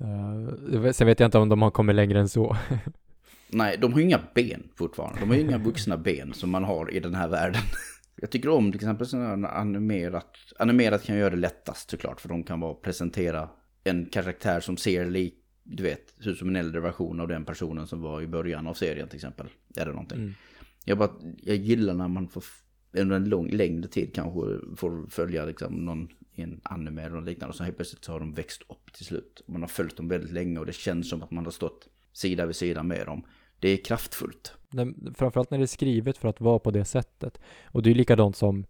Uh, 0.00 0.90
sen 0.92 1.06
vet 1.06 1.20
jag 1.20 1.26
inte 1.26 1.38
om 1.38 1.48
de 1.48 1.62
har 1.62 1.70
kommit 1.70 1.96
längre 1.96 2.20
än 2.20 2.28
så. 2.28 2.56
Nej, 3.48 3.78
de 3.78 3.92
har 3.92 4.00
ju 4.00 4.06
inga 4.06 4.20
ben 4.34 4.68
fortfarande. 4.74 5.20
De 5.20 5.28
har 5.28 5.36
ju 5.36 5.42
inga 5.42 5.58
vuxna 5.58 5.96
ben 5.96 6.34
som 6.34 6.50
man 6.50 6.64
har 6.64 6.90
i 6.90 7.00
den 7.00 7.14
här 7.14 7.28
världen. 7.28 7.62
Jag 8.20 8.30
tycker 8.30 8.48
om 8.48 8.72
till 8.72 8.80
exempel 8.80 9.06
sådana 9.06 9.48
animerat. 9.48 10.36
Animerat 10.58 11.04
kan 11.04 11.16
göra 11.16 11.30
det 11.30 11.36
lättast 11.36 11.90
såklart. 11.90 12.20
För 12.20 12.28
de 12.28 12.42
kan 12.42 12.60
bara 12.60 12.74
presentera 12.74 13.48
en 13.84 14.06
karaktär 14.06 14.60
som 14.60 14.76
ser 14.76 15.10
lik, 15.10 15.34
du 15.62 15.82
vet, 15.82 16.14
ser 16.22 16.30
ut 16.30 16.38
som 16.38 16.48
en 16.48 16.56
äldre 16.56 16.80
version 16.80 17.20
av 17.20 17.28
den 17.28 17.44
personen 17.44 17.86
som 17.86 18.00
var 18.00 18.22
i 18.22 18.26
början 18.26 18.66
av 18.66 18.74
serien 18.74 19.08
till 19.08 19.16
exempel. 19.16 19.46
Eller 19.76 19.92
någonting. 19.92 20.18
Mm. 20.18 20.34
Jag, 20.84 20.98
bara, 20.98 21.10
jag 21.42 21.56
gillar 21.56 21.94
när 21.94 22.08
man 22.08 22.28
får 22.28 22.44
under 22.92 23.16
en 23.16 23.28
lång, 23.28 23.50
längre 23.50 23.88
tid 23.88 24.14
kanske 24.14 24.40
får 24.76 25.10
följa 25.10 25.44
liksom 25.44 25.74
någon 25.74 26.08
i 26.34 26.42
en 26.42 26.60
anime 26.62 27.02
eller 27.02 27.20
liknande. 27.20 27.50
Och 27.50 27.56
så 27.56 27.64
helt 27.64 27.76
plötsligt 27.76 28.04
så 28.04 28.12
har 28.12 28.20
de 28.20 28.32
växt 28.32 28.62
upp 28.68 28.92
till 28.92 29.04
slut. 29.04 29.42
Man 29.46 29.60
har 29.60 29.68
följt 29.68 29.96
dem 29.96 30.08
väldigt 30.08 30.32
länge 30.32 30.58
och 30.58 30.66
det 30.66 30.74
känns 30.74 31.10
som 31.10 31.22
att 31.22 31.30
man 31.30 31.44
har 31.44 31.52
stått 31.52 31.88
sida 32.12 32.46
vid 32.46 32.56
sida 32.56 32.82
med 32.82 33.06
dem. 33.06 33.22
Det 33.60 33.68
är 33.68 33.76
kraftfullt. 33.76 34.54
Framförallt 35.14 35.50
när 35.50 35.58
det 35.58 35.64
är 35.64 35.66
skrivet 35.66 36.18
för 36.18 36.28
att 36.28 36.40
vara 36.40 36.58
på 36.58 36.70
det 36.70 36.84
sättet. 36.84 37.40
Och 37.64 37.82
det 37.82 37.90
är 37.90 37.94
likadant 37.94 38.36
som, 38.36 38.66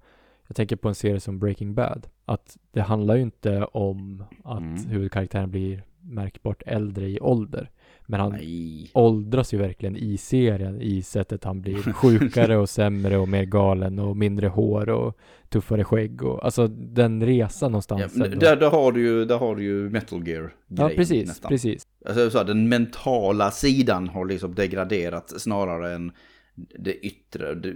jag 0.46 0.56
tänker 0.56 0.76
på 0.76 0.88
en 0.88 0.94
serie 0.94 1.20
som 1.20 1.38
Breaking 1.38 1.74
Bad. 1.74 2.08
Att 2.24 2.56
det 2.70 2.80
handlar 2.80 3.16
ju 3.16 3.22
inte 3.22 3.64
om 3.64 4.24
att 4.44 4.58
mm. 4.58 4.86
huvudkaraktären 4.86 5.50
blir 5.50 5.82
märkbart 6.00 6.62
äldre 6.66 7.08
i 7.08 7.20
ålder. 7.20 7.70
Men 8.06 8.20
han 8.20 8.32
Nej. 8.32 8.90
åldras 8.94 9.54
ju 9.54 9.58
verkligen 9.58 9.96
i 9.96 10.16
serien 10.16 10.80
i 10.80 11.02
sättet 11.02 11.44
han 11.44 11.60
blir 11.60 11.92
sjukare 11.92 12.56
och 12.56 12.68
sämre 12.68 13.18
och 13.18 13.28
mer 13.28 13.44
galen 13.44 13.98
och 13.98 14.16
mindre 14.16 14.48
hår 14.48 14.88
och 14.88 15.18
tuffare 15.48 15.84
skägg 15.84 16.22
och 16.22 16.44
alltså 16.44 16.68
den 16.68 17.26
resan 17.26 17.72
någonstans. 17.72 18.12
Ja, 18.16 18.26
där, 18.26 18.56
där, 18.56 18.70
har 18.70 18.92
du 18.92 19.00
ju, 19.00 19.24
där 19.24 19.38
har 19.38 19.56
du 19.56 19.62
ju 19.62 19.90
Metal 19.90 20.28
Gear 20.28 20.54
Ja, 20.68 20.90
precis, 20.96 21.28
nästan. 21.28 21.48
precis. 21.48 21.86
Alltså 22.06 22.30
så 22.30 22.38
här, 22.38 22.44
den 22.44 22.68
mentala 22.68 23.50
sidan 23.50 24.08
har 24.08 24.24
liksom 24.24 24.54
degraderat 24.54 25.40
snarare 25.40 25.94
än 25.94 26.12
det 26.54 27.06
yttre. 27.06 27.54
Det, 27.54 27.74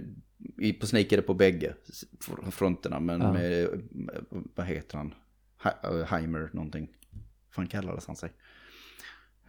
på 0.79 0.87
Snake 0.87 1.15
är 1.15 1.17
det 1.17 1.21
på 1.21 1.33
bägge 1.33 1.73
fronterna, 2.51 2.99
men 2.99 3.21
ja. 3.21 3.33
med, 3.33 3.67
vad 4.55 4.65
heter 4.65 4.97
han? 4.97 5.13
Heimer 6.07 6.49
någonting. 6.53 6.87
Vad 7.47 7.55
fan 7.55 7.67
kallades 7.67 8.07
han 8.07 8.15
sig? 8.15 8.29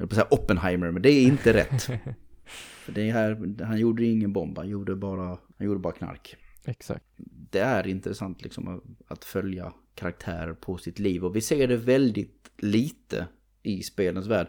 Jag 0.03 0.09
på 0.09 0.15
säga 0.15 0.27
Oppenheimer, 0.31 0.91
men 0.91 1.03
det 1.03 1.11
är 1.11 1.23
inte 1.23 1.53
rätt. 1.53 1.83
För 2.85 2.93
det 2.93 3.11
här, 3.11 3.65
han 3.65 3.79
gjorde 3.79 4.05
ingen 4.05 4.33
bomb, 4.33 4.59
han 4.59 4.69
gjorde 4.69 4.97
bara, 4.97 5.39
han 5.59 5.67
gjorde 5.67 5.81
bara 5.81 5.93
knark. 5.93 6.37
Exakt. 6.65 7.05
Det 7.51 7.59
är 7.59 7.87
intressant 7.87 8.43
liksom 8.43 8.83
att 9.07 9.25
följa 9.25 9.73
karaktärer 9.95 10.53
på 10.53 10.79
sitt 10.79 10.99
liv. 10.99 11.25
Och 11.25 11.37
vi 11.37 11.41
ser 11.41 11.69
det 11.69 11.77
väldigt 11.77 12.51
lite 12.59 13.27
i 13.63 13.83
spelens 13.83 14.27
värld. 14.27 14.47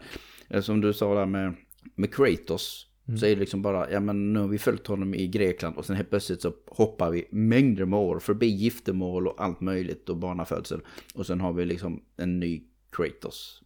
Som 0.60 0.80
du 0.80 0.92
sa 0.92 1.14
där 1.14 1.26
med, 1.26 1.54
med 1.94 2.14
Kratos. 2.14 2.86
Mm. 3.08 3.18
Så 3.18 3.26
är 3.26 3.30
det 3.30 3.40
liksom 3.40 3.62
bara, 3.62 3.90
ja 3.90 4.00
men 4.00 4.32
nu 4.32 4.40
har 4.40 4.48
vi 4.48 4.58
följt 4.58 4.86
honom 4.86 5.14
i 5.14 5.28
Grekland 5.28 5.76
och 5.76 5.86
sen 5.86 5.96
helt 5.96 6.10
plötsligt 6.10 6.42
så 6.42 6.52
hoppar 6.66 7.10
vi 7.10 7.28
mängder 7.30 7.84
med 7.84 7.98
år 7.98 8.18
förbi 8.18 8.46
giftermål 8.46 9.28
och 9.28 9.42
allt 9.42 9.60
möjligt 9.60 10.08
och 10.08 10.16
barnafödsel. 10.16 10.80
Och 11.14 11.26
sen 11.26 11.40
har 11.40 11.52
vi 11.52 11.64
liksom 11.64 12.02
en 12.16 12.40
ny 12.40 12.62
Kratos 12.90 13.64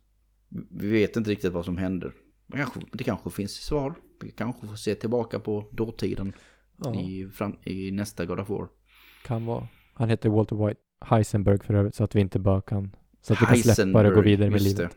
vi 0.70 0.88
vet 0.88 1.16
inte 1.16 1.30
riktigt 1.30 1.52
vad 1.52 1.64
som 1.64 1.76
händer. 1.76 2.12
Det 2.92 3.04
kanske 3.04 3.30
finns 3.30 3.52
svar. 3.52 3.94
Vi 4.22 4.30
kanske 4.30 4.66
får 4.66 4.76
se 4.76 4.94
tillbaka 4.94 5.40
på 5.40 5.64
dåtiden 5.70 6.32
ja. 6.84 6.94
i, 6.94 7.28
fram, 7.28 7.56
i 7.64 7.90
nästa 7.90 8.24
God 8.24 8.40
of 8.40 8.48
War. 8.48 8.68
Kan 9.24 9.46
vara. 9.46 9.68
Han 9.94 10.08
heter 10.08 10.28
Walter 10.28 10.66
White 10.66 10.80
Heisenberg 11.00 11.58
för 11.58 11.74
övrigt 11.74 11.94
så 11.94 12.04
att 12.04 12.14
vi 12.14 12.20
inte 12.20 12.38
bara 12.38 12.60
kan 12.60 12.96
så 13.22 13.32
att 13.32 13.42
vi 13.42 13.46
kan 13.46 13.74
släppa 13.74 14.02
det 14.02 14.08
och 14.08 14.14
gå 14.14 14.20
vidare 14.20 14.50
med 14.50 14.62
livet. 14.62 14.96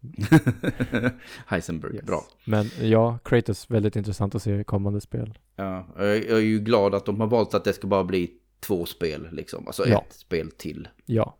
Heisenberg, 1.46 1.94
yes. 1.94 2.04
bra. 2.04 2.24
Men 2.44 2.70
ja, 2.80 3.18
Kratos, 3.24 3.70
väldigt 3.70 3.96
intressant 3.96 4.34
att 4.34 4.42
se 4.42 4.60
i 4.60 4.64
kommande 4.64 5.00
spel. 5.00 5.38
Ja, 5.56 5.86
jag 5.96 6.30
är 6.30 6.38
ju 6.38 6.58
glad 6.58 6.94
att 6.94 7.06
de 7.06 7.20
har 7.20 7.26
valt 7.26 7.54
att 7.54 7.64
det 7.64 7.72
ska 7.72 7.86
bara 7.86 8.04
bli 8.04 8.30
två 8.60 8.86
spel 8.86 9.28
liksom. 9.32 9.66
Alltså 9.66 9.88
ja. 9.88 10.04
ett 10.08 10.12
spel 10.12 10.50
till. 10.50 10.88
Ja, 11.06 11.36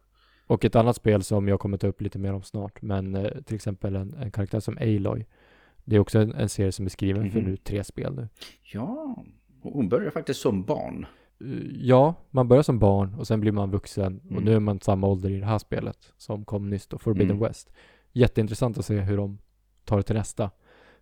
och 0.52 0.64
ett 0.64 0.76
annat 0.76 0.96
spel 0.96 1.22
som 1.22 1.48
jag 1.48 1.60
kommer 1.60 1.78
ta 1.78 1.86
upp 1.86 2.00
lite 2.00 2.18
mer 2.18 2.32
om 2.32 2.42
snart, 2.42 2.82
men 2.82 3.14
eh, 3.14 3.42
till 3.44 3.54
exempel 3.54 3.96
en, 3.96 4.14
en, 4.14 4.30
karaktär 4.30 4.60
som 4.60 4.78
Aloy. 4.78 5.26
Det 5.84 5.96
är 5.96 6.00
också 6.00 6.18
en, 6.18 6.34
en 6.34 6.48
serie 6.48 6.72
som 6.72 6.84
är 6.84 6.90
skriven 6.90 7.22
mm 7.22 7.28
-hmm. 7.28 7.32
för 7.32 7.40
mhm. 7.40 7.50
nu 7.50 7.56
tre 7.56 7.84
spel 7.84 8.14
nu. 8.14 8.28
Ja, 8.72 9.16
hon 9.62 9.88
börjar 9.88 10.10
faktiskt 10.10 10.40
som 10.40 10.64
barn. 10.64 11.06
Uh, 11.42 11.86
ja, 11.86 12.14
man 12.30 12.48
börjar 12.48 12.62
som 12.62 12.78
barn 12.78 13.14
och 13.14 13.26
sen 13.26 13.40
blir 13.40 13.52
man 13.52 13.70
vuxen 13.70 14.20
mm. 14.24 14.36
och 14.36 14.42
nu 14.42 14.54
är 14.54 14.60
man 14.60 14.80
samma 14.80 15.06
ålder 15.06 15.30
i 15.30 15.40
det 15.40 15.46
här 15.46 15.58
spelet 15.58 16.12
som 16.16 16.44
kom 16.44 16.70
nyss 16.70 16.86
då, 16.86 16.98
Forbidden 16.98 17.36
mm. 17.36 17.42
West. 17.48 17.72
Jätteintressant 18.12 18.78
att 18.78 18.86
se 18.86 19.00
hur 19.00 19.16
de 19.16 19.38
tar 19.84 19.96
det 19.96 20.02
till 20.02 20.16
nästa. 20.16 20.50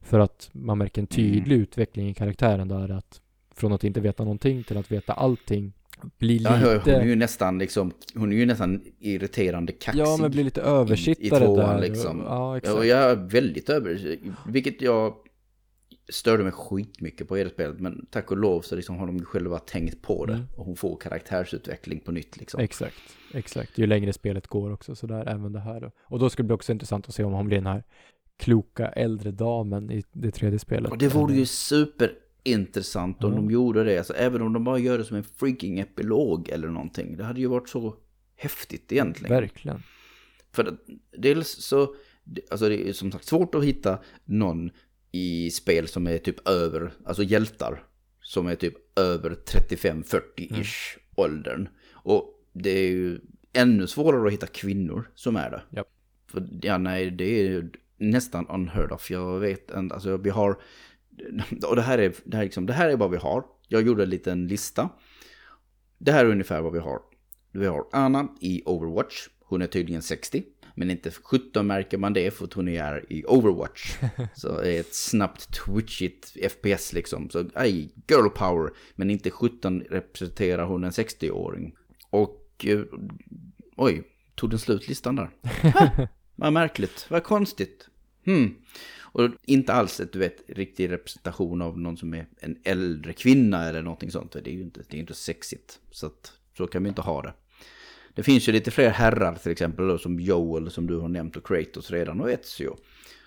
För 0.01 0.19
att 0.21 0.51
man 0.53 0.79
märker 0.79 1.03
en 1.03 1.07
tydlig 1.07 1.57
mm. 1.57 1.63
utveckling 1.63 2.09
i 2.09 2.15
karaktären 2.15 2.69
där 2.69 2.89
att 2.89 3.21
från 3.51 3.73
att 3.73 3.85
inte 3.85 4.01
veta 4.01 4.25
någonting 4.25 4.65
till 4.65 4.77
att 4.77 4.93
veta 4.93 5.13
allting 5.13 5.73
blir 6.19 6.39
lite... 6.39 6.51
Ja, 6.51 6.81
hon 6.85 6.95
är 6.95 7.05
ju 7.05 7.17
nästan 7.17 7.59
liksom, 7.59 7.93
hon 8.15 8.33
är 8.33 8.37
ju 8.37 8.47
nästan 8.47 8.83
irriterande 8.99 9.73
kaxig. 9.73 10.01
Ja, 10.01 10.17
men 10.21 10.31
blir 10.31 10.45
lite 10.45 10.63
översittare 10.63 11.45
i, 11.45 11.53
i 11.53 11.57
där. 11.57 11.81
Liksom. 11.81 12.23
Ja, 12.27 12.57
exakt. 12.57 12.77
Och 12.77 12.87
jag 12.87 12.99
är 12.99 13.17
väldigt 13.17 13.71
över, 13.71 14.19
vilket 14.47 14.83
jag 14.83 15.15
störde 16.13 16.43
mig 16.43 16.53
skitmycket 16.53 17.29
på 17.29 17.39
i 17.39 17.45
det 17.45 17.51
spelet. 17.51 17.81
Men 17.81 18.07
tack 18.11 18.31
och 18.31 18.37
lov 18.37 18.61
så 18.61 18.77
liksom 18.77 18.97
har 18.97 19.07
de 19.07 19.25
själva 19.25 19.59
tänkt 19.59 20.03
på 20.03 20.27
det. 20.27 20.33
Mm. 20.33 20.47
Och 20.57 20.67
hon 20.67 20.77
får 20.77 20.97
karaktärsutveckling 20.97 22.01
på 22.01 22.13
nytt 22.13 22.37
liksom. 22.37 22.61
Exakt, 22.61 22.97
exakt. 23.35 23.79
Ju 23.79 23.87
längre 23.87 24.13
spelet 24.13 24.47
går 24.47 24.73
också 24.73 24.95
sådär, 24.95 25.29
även 25.29 25.53
det 25.53 25.61
här 25.61 25.81
då. 25.81 25.91
Och 26.03 26.19
då 26.19 26.31
skulle 26.31 26.45
det 26.45 26.47
bli 26.47 26.55
också 26.55 26.73
intressant 26.73 27.09
att 27.09 27.15
se 27.15 27.25
om 27.25 27.33
hon 27.33 27.47
blir 27.47 27.59
den 27.59 27.67
här 27.67 27.85
kloka 28.39 28.89
äldre 28.89 29.31
damen 29.31 29.91
i 29.91 30.03
det 30.13 30.31
tredje 30.31 30.59
spelet. 30.59 30.93
Och 30.93 30.99
det 30.99 31.09
vore 31.09 31.35
ju 31.35 31.47
super 31.47 32.13
intressant 32.43 33.25
om 33.25 33.33
mm. 33.33 33.47
de 33.47 33.53
gjorde 33.53 33.85
det. 33.85 33.99
Alltså, 33.99 34.15
även 34.15 34.43
om 34.43 34.53
de 34.53 34.65
bara 34.65 34.79
gör 34.79 34.99
det 34.99 35.05
som 35.05 35.17
en 35.17 35.25
freaking 35.25 35.79
epilog 35.79 36.49
eller 36.49 36.69
någonting. 36.69 37.17
Det 37.17 37.25
hade 37.25 37.41
ju 37.41 37.47
varit 37.47 37.69
så 37.69 37.97
häftigt 38.37 38.93
egentligen. 38.93 39.37
Verkligen. 39.37 39.83
För 40.53 40.77
dels 41.19 41.49
så, 41.49 41.95
alltså 42.51 42.69
det 42.69 42.89
är 42.89 42.93
som 42.93 43.13
sagt 43.13 43.25
svårt 43.25 43.55
att 43.55 43.65
hitta 43.65 43.99
någon 44.25 44.71
i 45.13 45.51
spel 45.51 45.89
som 45.89 46.07
är 46.07 46.19
typ 46.19 46.49
över, 46.49 46.93
alltså 47.05 47.23
hjältar. 47.23 47.85
Som 48.23 48.47
är 48.47 48.55
typ 48.55 48.99
över 48.99 49.31
35-40-ish 49.31 50.97
mm. 50.97 51.05
åldern. 51.15 51.69
Och 51.93 52.49
det 52.53 52.71
är 52.71 52.91
ju 52.91 53.21
ännu 53.53 53.87
svårare 53.87 54.27
att 54.27 54.33
hitta 54.33 54.47
kvinnor 54.47 55.11
som 55.15 55.37
är 55.37 55.51
det. 55.51 55.77
Yep. 55.77 55.87
För 56.27 56.49
ja, 56.63 56.79
nej, 56.79 57.11
det 57.11 57.25
är 57.25 57.45
ju 57.45 57.71
nästan 57.97 58.47
unheard 58.49 58.93
of. 58.93 59.11
Jag 59.11 59.39
vet 59.39 59.71
inte, 59.71 59.95
alltså 59.95 60.17
vi 60.17 60.31
har 60.31 60.61
och 61.67 61.77
det 61.77 61.83
här, 61.83 61.99
är, 61.99 62.13
det, 62.25 62.37
här 62.37 62.45
liksom, 62.45 62.67
det 62.67 62.73
här 62.73 62.89
är 62.89 62.97
vad 62.97 63.11
vi 63.11 63.17
har. 63.17 63.45
Jag 63.69 63.83
gjorde 63.83 64.03
en 64.03 64.11
liten 64.11 64.47
lista. 64.47 64.89
Det 65.99 66.13
här 66.13 66.25
är 66.25 66.31
ungefär 66.31 66.61
vad 66.61 66.73
vi 66.73 66.79
har. 66.79 67.01
Vi 67.53 67.67
har 67.67 67.87
Anna 67.93 68.29
i 68.41 68.63
Overwatch. 68.67 69.29
Hon 69.41 69.63
är 69.63 69.67
tydligen 69.67 70.03
60. 70.03 70.43
Men 70.75 70.91
inte 70.91 71.11
17 71.11 71.67
märker 71.67 71.99
man 71.99 72.13
det 72.13 72.31
för 72.31 72.45
att 72.45 72.53
hon 72.53 72.69
är 72.69 73.13
i 73.13 73.25
Overwatch. 73.25 73.97
Så 74.35 74.61
det 74.61 74.77
är 74.77 74.81
ett 74.81 74.95
snabbt 74.95 75.65
twitchigt 75.65 76.37
FPS 76.51 76.93
liksom. 76.93 77.31
Så 77.31 77.45
aj, 77.55 77.91
girl 78.09 78.29
power. 78.29 78.71
Men 78.95 79.11
inte 79.11 79.31
17 79.31 79.81
representerar 79.81 80.65
hon 80.65 80.85
en 80.85 80.91
60-åring. 80.91 81.75
Och 82.11 82.67
eh, 82.67 82.81
oj, 83.77 84.03
tog 84.35 84.51
den 84.51 84.59
slut 84.59 84.89
listan 84.89 85.17
där? 85.17 85.31
vad 86.37 86.53
märkligt, 86.53 87.07
vad 87.09 87.25
konstigt. 87.25 87.89
Hmm. 88.25 88.55
Och 89.13 89.31
inte 89.45 89.73
alls 89.73 90.01
ett 90.01 90.13
du 90.13 90.19
vet, 90.19 90.43
riktig 90.49 90.91
representation 90.91 91.63
av 91.63 91.79
någon 91.79 91.97
som 91.97 92.15
är 92.15 92.27
en 92.41 92.57
äldre 92.65 93.13
kvinna 93.13 93.69
eller 93.69 93.83
någonting 93.83 94.11
sånt. 94.11 94.33
Det 94.33 94.51
är 94.51 94.55
ju 94.55 94.63
inte, 94.63 94.83
det 94.89 94.97
är 94.97 95.01
inte 95.01 95.15
sexigt. 95.15 95.81
Så 95.91 96.07
att, 96.07 96.33
så 96.57 96.67
kan 96.67 96.83
vi 96.83 96.89
inte 96.89 97.03
ha 97.03 97.23
det. 97.23 97.33
Det 98.15 98.23
finns 98.23 98.49
ju 98.49 98.53
lite 98.53 98.71
fler 98.71 98.91
herrar 98.91 99.35
till 99.35 99.53
exempel 99.53 99.89
då, 99.89 99.99
som 99.99 100.21
Joel 100.21 100.71
som 100.71 100.87
du 100.87 100.97
har 100.97 101.09
nämnt 101.09 101.37
och 101.37 101.47
Kratos 101.47 101.91
redan 101.91 102.21
och 102.21 102.31
Ezio. 102.31 102.77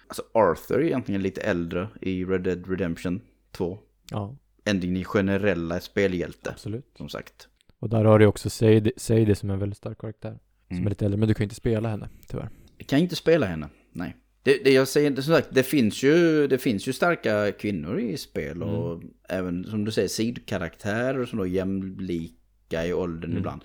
Alltså 0.08 0.24
Arthur 0.34 0.80
är 0.80 0.84
egentligen 0.84 1.22
lite 1.22 1.42
äldre 1.42 1.88
i 2.02 2.26
Red 2.26 2.42
Dead 2.42 2.70
Redemption 2.70 3.22
2. 3.52 3.80
Ja. 4.12 4.36
Än 4.66 4.80
din 4.80 5.04
generella 5.04 5.80
spelhjälte. 5.80 6.50
Absolut. 6.50 6.86
Som 6.98 7.10
sagt. 7.10 7.48
Och 7.80 7.90
där 7.90 8.06
har 8.06 8.20
du 8.20 8.26
också 8.26 8.50
Sadie 8.50 9.36
som 9.36 9.50
är 9.50 9.54
en 9.54 9.60
väldigt 9.60 9.78
stark 9.78 9.98
karaktär. 9.98 10.40
Som 10.68 10.76
mm. 10.76 10.86
är 10.86 10.90
lite 10.90 11.06
äldre, 11.06 11.18
men 11.18 11.28
du 11.28 11.34
kan 11.34 11.44
ju 11.44 11.46
inte 11.46 11.56
spela 11.56 11.90
henne 11.90 12.10
tyvärr. 12.28 12.50
Jag 12.78 12.88
kan 12.88 13.00
inte 13.00 13.16
spela 13.16 13.46
henne, 13.46 13.70
nej. 13.92 14.16
Det, 14.44 14.64
det 14.64 14.72
jag 14.72 14.88
säger, 14.88 15.16
som 15.16 15.34
sagt, 15.34 15.48
det 15.52 15.64
finns, 15.64 16.04
ju, 16.04 16.48
det 16.48 16.58
finns 16.58 16.88
ju 16.88 16.94
starka 16.94 17.52
kvinnor 17.52 18.00
i 18.00 18.18
spel 18.18 18.64
och 18.64 18.96
mm. 18.96 19.14
även 19.30 19.64
som 19.64 19.86
du 19.86 19.92
säger 19.92 20.08
sidkaraktärer 20.08 21.26
som 21.26 21.40
då 21.40 21.46
är 21.46 21.50
jämlika 21.50 22.86
i 22.86 22.94
åldern 22.94 23.32
mm. 23.32 23.38
ibland. 23.38 23.62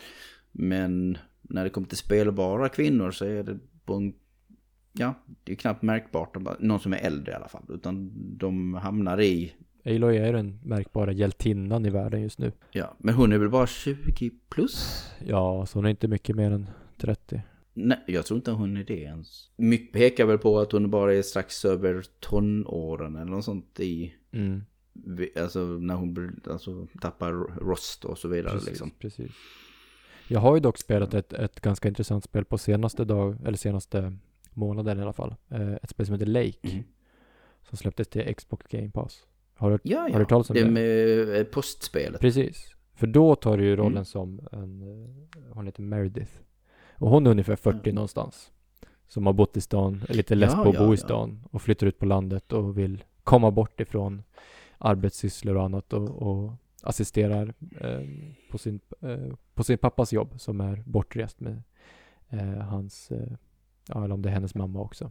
Men 0.52 1.18
när 1.42 1.64
det 1.64 1.70
kommer 1.70 1.88
till 1.88 1.98
spelbara 1.98 2.68
kvinnor 2.68 3.10
så 3.10 3.24
är 3.24 3.42
det 3.42 3.58
på 3.84 3.94
en, 3.94 4.14
ja, 4.92 5.14
det 5.44 5.52
är 5.52 5.56
knappt 5.56 5.82
märkbart. 5.82 6.60
Någon 6.60 6.80
som 6.80 6.92
är 6.92 6.98
äldre 6.98 7.32
i 7.32 7.34
alla 7.34 7.48
fall. 7.48 7.64
Utan 7.68 8.12
de 8.38 8.74
hamnar 8.74 9.20
i 9.20 9.52
Aloy 9.84 10.16
är 10.16 10.32
den 10.32 10.60
märkbara 10.62 11.12
hjältinnan 11.12 11.86
i 11.86 11.90
världen 11.90 12.22
just 12.22 12.38
nu. 12.38 12.52
Ja, 12.70 12.96
men 12.98 13.14
hon 13.14 13.32
är 13.32 13.38
väl 13.38 13.48
bara 13.48 13.66
20 13.66 14.30
plus? 14.48 15.06
Ja, 15.26 15.66
så 15.66 15.78
hon 15.78 15.86
är 15.86 15.90
inte 15.90 16.08
mycket 16.08 16.36
mer 16.36 16.50
än 16.50 16.70
30. 16.96 17.42
Nej, 17.86 17.98
jag 18.06 18.26
tror 18.26 18.36
inte 18.36 18.50
hon 18.50 18.76
är 18.76 18.84
det 18.84 19.00
ens. 19.00 19.50
Mycket 19.56 19.92
pekar 19.92 20.26
väl 20.26 20.38
på 20.38 20.58
att 20.58 20.72
hon 20.72 20.90
bara 20.90 21.14
är 21.14 21.22
strax 21.22 21.64
över 21.64 22.04
tonåren 22.20 23.16
eller 23.16 23.30
något 23.30 23.44
sånt 23.44 23.80
i... 23.80 24.14
Mm. 24.32 24.62
Alltså 25.36 25.60
när 25.64 25.94
hon 25.94 26.40
alltså, 26.50 26.86
tappar 27.00 27.32
rost 27.60 28.04
och 28.04 28.18
så 28.18 28.28
vidare 28.28 28.52
Precis, 28.52 28.68
liksom. 28.68 28.90
precis. 28.90 29.30
Jag 30.28 30.40
har 30.40 30.54
ju 30.54 30.60
dock 30.60 30.78
spelat 30.78 31.14
ett, 31.14 31.32
ett 31.32 31.60
ganska 31.60 31.88
intressant 31.88 32.24
spel 32.24 32.44
på 32.44 32.58
senaste 32.58 33.04
dag, 33.04 33.36
eller 33.46 33.56
senaste 33.58 34.16
månaden 34.52 34.98
i 34.98 35.02
alla 35.02 35.12
fall. 35.12 35.34
Eh, 35.50 35.72
ett 35.72 35.90
spel 35.90 36.06
som 36.06 36.12
heter 36.12 36.26
Lake, 36.26 36.58
Mm. 36.62 36.84
som 37.68 37.78
släpptes 37.78 38.08
till 38.08 38.34
Xbox 38.34 38.66
Game 38.70 38.90
Pass. 38.90 39.26
Har 39.54 39.70
du 39.70 39.78
Ja, 39.82 40.00
Har 40.00 40.08
du 40.08 40.18
ja. 40.18 40.24
talas 40.24 40.50
om 40.50 40.54
det? 40.56 40.64
det? 40.64 40.70
med 40.70 41.36
eh, 41.40 41.44
postspelet. 41.44 42.20
Precis. 42.20 42.74
För 42.94 43.06
då 43.06 43.34
tar 43.34 43.58
du 43.58 43.64
ju 43.64 43.76
rollen 43.76 43.92
Mm. 43.92 44.04
som 44.04 44.40
en, 44.52 44.82
eh, 44.82 45.54
hon 45.54 45.66
heter 45.66 45.82
Meredith. 45.82 46.32
Och 46.98 47.10
hon 47.10 47.26
är 47.26 47.30
ungefär 47.30 47.56
40 47.56 47.78
Mm. 47.78 47.94
någonstans. 47.94 48.52
Som 49.08 49.26
har 49.26 49.32
bott 49.32 49.56
i 49.56 49.60
stan, 49.60 50.02
är 50.08 50.14
lite 50.14 50.34
less 50.34 50.52
Ja, 50.56 50.62
på 50.62 50.68
att 50.68 50.74
ja, 50.74 50.86
bo 50.86 50.94
i 50.94 50.96
stan 50.96 51.44
och 51.50 51.62
flyttar 51.62 51.86
ut 51.86 51.98
på 51.98 52.06
landet 52.06 52.52
och 52.52 52.78
vill 52.78 53.04
komma 53.24 53.50
bort 53.50 53.80
ifrån 53.80 54.22
arbetssysslor 54.78 55.56
och 55.56 55.64
annat 55.64 55.92
och, 55.92 56.08
och 56.10 56.52
assisterar 56.82 57.54
eh, 57.80 58.00
på, 58.50 58.58
sin, 58.58 58.80
eh, 59.00 59.34
på 59.54 59.64
sin 59.64 59.78
pappas 59.78 60.12
jobb 60.12 60.34
som 60.40 60.60
är 60.60 60.82
bortrest 60.86 61.40
med 61.40 61.62
eh, 62.28 62.58
hans, 62.58 63.10
eh, 63.10 63.32
ja 63.88 64.04
eller 64.04 64.14
om 64.14 64.22
det 64.22 64.28
är 64.28 64.32
hennes 64.32 64.54
mamma 64.54 64.80
också. 64.80 65.10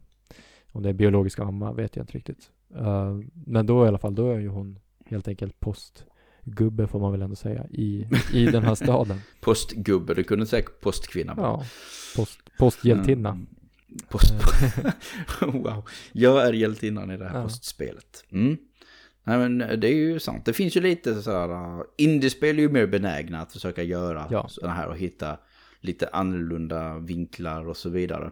Om 0.72 0.84
det 0.84 0.90
är 0.90 0.94
biologiska 0.94 1.44
mamma 1.46 1.74
vet 1.74 1.96
jag 1.96 2.04
inte 2.04 2.14
riktigt. 2.14 2.52
Eh, 2.76 3.18
men 3.46 3.66
då 3.66 3.86
i 3.86 3.88
alla 3.88 3.98
fall, 3.98 4.16
då 4.16 4.32
är 4.32 4.40
ju 4.40 4.48
hon 4.50 4.80
helt 5.06 5.28
enkelt 5.28 5.60
postgubbe 6.48 6.88
får 6.88 7.00
man 7.00 7.12
väl 7.12 7.22
ändå 7.22 7.36
säga 7.36 7.66
i, 7.72 8.08
i 8.34 8.46
den 8.46 8.64
här 8.64 8.76
staden. 8.76 9.22
Postgubbe, 9.42 10.14
du 10.14 10.24
kunde 10.24 10.46
säga 10.46 10.66
postkvinna. 10.82 11.36
bara. 11.36 11.46
Ja, 11.48 11.66
post, 12.16 12.40
posthjältinna. 12.58 13.30
Mm. 13.30 13.48
Post... 14.10 14.34
wow. 15.42 15.84
Jag 16.12 16.48
är 16.48 16.54
hjältinnan 16.54 17.12
i 17.12 17.18
det 17.18 17.28
här 17.30 17.36
Ja. 17.38 17.44
postspelet. 17.44 18.26
Mm. 18.32 18.58
Nej 19.24 19.38
men 19.38 19.58
det 19.58 19.88
är 19.88 19.96
ju 19.96 20.20
sant. 20.20 20.46
Det 20.46 20.54
finns 20.54 20.78
ju 20.78 20.82
lite 20.82 21.22
så 21.22 21.32
här... 21.32 21.50
Uh, 21.50 21.84
indiespel 21.98 22.58
är 22.58 22.62
ju 22.62 22.70
mer 22.70 22.88
benägna 22.88 23.42
att 23.42 23.52
försöka 23.54 23.84
göra 23.84 24.28
Ja. 24.32 24.48
sådana 24.50 24.74
här 24.74 24.88
och 24.88 24.98
hitta 24.98 25.38
lite 25.82 26.08
annorlunda 26.14 27.00
vinklar 27.00 27.68
och 27.70 27.78
så 27.78 27.90
vidare. 27.90 28.32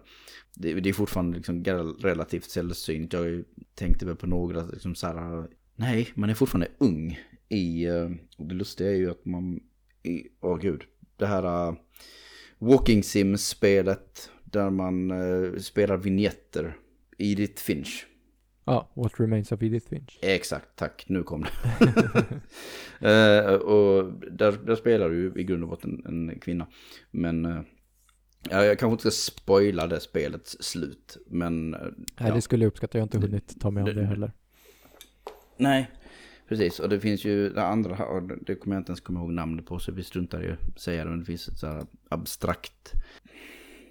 Det, 0.55 0.73
det 0.73 0.89
är 0.89 0.93
fortfarande 0.93 1.37
liksom 1.37 1.63
rel- 1.63 1.97
relativt 2.01 2.43
sällsynt. 2.49 3.13
Jag 3.13 3.43
tänkte 3.75 4.05
väl 4.05 4.15
på 4.15 4.27
några 4.27 4.63
liksom 4.63 4.95
så 4.95 5.07
här... 5.07 5.47
Nej, 5.75 6.07
man 6.13 6.29
är 6.29 6.33
fortfarande 6.33 6.67
ung 6.77 7.19
i... 7.49 7.89
Uh, 7.89 8.11
och 8.37 8.45
det 8.45 8.55
lustiga 8.55 8.89
är 8.89 8.95
ju 8.95 9.11
att 9.11 9.25
man... 9.25 9.59
Åh 10.41 10.57
gud. 10.57 10.83
Det 11.17 11.25
här... 11.25 11.69
Uh, 11.69 11.75
Walking 12.57 13.03
Sims-spelet 13.03 14.29
där 14.43 14.69
man 14.69 15.11
uh, 15.11 15.59
spelar 15.59 15.97
vignetter. 15.97 16.77
Edith 17.17 17.63
Finch. 17.63 18.07
Ja, 18.65 18.91
What 18.93 19.19
Remains 19.19 19.51
of 19.51 19.63
Edith 19.63 19.89
Finch. 19.89 20.19
Exakt, 20.21 20.67
tack. 20.75 21.05
Nu 21.07 21.23
kom 21.23 21.41
det. 21.41 22.25
Eh, 22.99 23.53
och 23.53 24.13
där, 24.31 24.51
där 24.51 24.75
spelar 24.75 25.09
du 25.09 25.33
i 25.35 25.43
grund 25.43 25.63
och 25.63 25.69
botten 25.69 26.03
en, 26.05 26.29
en 26.29 26.39
kvinna. 26.39 26.67
Men 27.11 27.45
uh, 27.45 27.61
jag 28.49 28.79
kanske 28.79 28.91
inte 28.91 29.11
ska 29.11 29.31
spoila 29.31 29.87
det 29.87 29.99
spelets 29.99 30.57
slut. 30.59 31.17
Men 31.27 31.73
eh, 31.73 31.79
Nej, 31.79 32.29
ja. 32.29 32.35
det 32.35 32.41
skulle 32.41 32.65
jag 32.65 32.69
uppskatta. 32.69 32.97
Jag 32.97 33.01
har 33.01 33.05
inte 33.05 33.27
hunnit 33.27 33.61
ta 33.61 33.71
mig 33.71 33.81
an 33.81 33.95
det 33.95 34.05
heller. 34.05 34.31
Nej, 35.57 35.91
precis. 36.47 36.79
Och 36.79 36.89
det 36.89 36.99
finns 36.99 37.25
ju 37.25 37.49
det 37.49 37.65
andra, 37.65 38.05
och 38.05 38.21
det 38.41 38.55
kommer 38.55 38.75
jag 38.75 38.81
inte 38.81 38.89
ens 38.89 39.01
komma 39.01 39.19
ihåg 39.19 39.31
namnet 39.31 39.65
på 39.65 39.79
så 39.79 39.91
vi 39.91 40.03
struntar 40.03 40.57
att 40.73 40.81
säga 40.81 41.03
det. 41.03 41.09
Men 41.09 41.19
det 41.19 41.25
finns 41.25 41.47
ett 41.47 41.57
så 41.57 41.67
här 41.67 41.85
abstrakt 42.09 42.93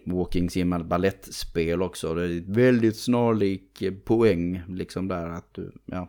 walking 0.05 0.51
sim 0.51 0.89
ballettspel 0.89 1.83
också. 1.83 2.15
Det 2.15 2.23
är 2.23 2.39
ett 2.39 2.49
väldigt 2.49 2.97
snarlik 2.97 3.83
poäng 4.05 4.63
liksom 4.69 5.09
där 5.09 5.27
att 5.27 5.55
du, 5.55 5.73
ja. 5.85 6.09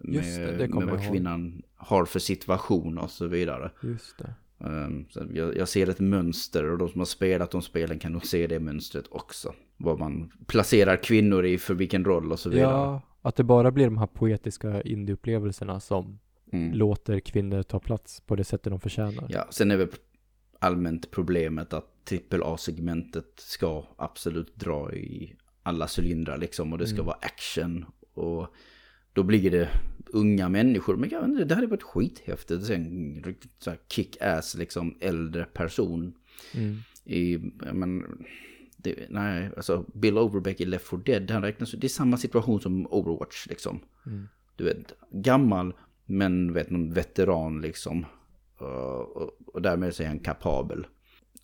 Just 0.00 0.36
det, 0.36 0.46
med, 0.46 0.58
det 0.58 0.68
kommer 0.68 0.86
med 0.86 0.94
vad 0.94 1.00
jag 1.00 1.04
ihåg. 1.04 1.14
kvinnan 1.14 1.62
har 1.74 2.04
för 2.04 2.18
situation 2.18 2.98
och 2.98 3.10
så 3.10 3.26
vidare. 3.26 3.70
Just 3.82 4.18
det. 4.18 4.34
Um, 4.58 5.06
så 5.10 5.26
jag, 5.32 5.56
jag 5.56 5.68
ser 5.68 5.88
ett 5.90 6.00
mönster 6.00 6.70
och 6.70 6.78
de 6.78 6.88
som 6.88 7.00
har 7.00 7.06
spelat 7.06 7.50
de 7.50 7.62
spelen 7.62 7.98
kan 7.98 8.12
nog 8.12 8.26
se 8.26 8.46
det 8.46 8.60
mönstret 8.60 9.04
också. 9.10 9.54
Vad 9.76 9.98
man 9.98 10.32
placerar 10.46 10.96
kvinnor 10.96 11.44
i 11.44 11.58
för 11.58 11.74
vilken 11.74 12.04
roll 12.04 12.32
och 12.32 12.38
så 12.38 12.50
vidare. 12.50 12.70
Ja, 12.70 13.02
att 13.22 13.36
det 13.36 13.44
bara 13.44 13.70
blir 13.70 13.84
de 13.84 13.98
här 13.98 14.06
poetiska 14.06 14.82
indieupplevelserna 14.82 15.80
som 15.80 16.18
Mm. 16.52 16.72
låter 16.74 17.20
kvinnor 17.20 17.62
ta 17.62 17.80
plats 17.80 18.20
på 18.20 18.36
det 18.36 18.44
sättet 18.44 18.70
de 18.70 18.80
förtjänar. 18.80 19.26
Ja, 19.28 19.46
sen 19.50 19.70
är 19.70 19.76
väl 19.76 19.88
allmänt 20.58 21.10
problemet 21.10 21.72
att 21.72 22.12
AAA-segmentet 22.30 23.32
ska 23.36 23.84
absolut 23.96 24.56
dra 24.56 24.92
i 24.94 25.34
alla 25.62 25.88
cylindrar 25.98 26.38
liksom 26.38 26.72
och 26.72 26.78
det 26.78 26.86
ska 26.86 26.94
Mm. 26.96 27.06
vara 27.06 27.16
action 27.20 27.84
och 28.14 28.46
då 29.12 29.22
blir 29.22 29.50
det 29.50 29.68
unga 30.06 30.48
människor. 30.48 30.96
Men 30.96 31.10
jag 31.10 31.24
inte, 31.24 31.44
det 31.44 31.54
hade 31.54 31.66
varit 31.66 31.82
skithäftigt 31.82 32.70
en 32.70 33.22
riktigt 33.26 33.52
så 33.58 33.72
kick-ass 33.88 34.54
liksom 34.58 34.96
äldre 35.00 35.44
person 35.44 36.14
Mm. 36.54 36.76
i, 37.04 37.38
men, 37.72 38.04
det, 38.82 39.06
nej, 39.10 39.50
alltså 39.56 39.84
Bill 39.94 40.18
Overbeck 40.18 40.60
i 40.60 40.64
Left 40.64 40.88
4 40.88 41.00
Dead, 41.04 41.30
han 41.30 41.42
räknas, 41.42 41.72
det 41.72 41.86
är 41.86 41.88
samma 41.88 42.16
situation 42.16 42.60
som 42.60 42.86
Overwatch 42.86 43.46
liksom. 43.46 43.80
Mm. 44.06 44.28
Du 44.56 44.64
vet, 44.64 44.92
gammal 45.10 45.74
men 46.06 46.52
vet 46.52 46.70
någon 46.70 46.92
veteran 46.92 47.60
liksom. 47.60 48.06
Uh, 48.62 48.68
och, 48.68 49.30
och 49.46 49.62
därmed 49.62 49.94
så 49.94 50.02
är 50.02 50.06
han 50.06 50.18
kapabel. 50.18 50.86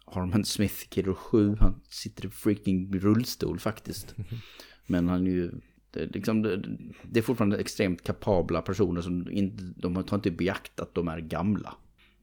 Harman 0.06 0.44
Smith, 0.44 0.88
Killer 0.88 1.14
7, 1.14 1.56
han 1.60 1.80
sitter 1.88 2.26
i 2.26 2.30
freaking 2.30 2.98
rullstol 2.98 3.58
faktiskt. 3.58 4.14
Men 4.86 5.08
han 5.08 5.26
är 5.26 5.30
ju, 5.30 5.50
det, 5.90 6.06
liksom, 6.06 6.42
det, 6.42 6.62
det 7.02 7.20
är 7.20 7.22
fortfarande 7.22 7.58
extremt 7.58 8.02
kapabla 8.02 8.62
personer 8.62 9.00
som 9.00 9.30
inte, 9.30 9.64
de 9.76 10.04
tar 10.04 10.16
inte 10.16 10.30
beakt 10.30 10.80
att 10.80 10.94
de 10.94 11.08
är 11.08 11.20
gamla. 11.20 11.74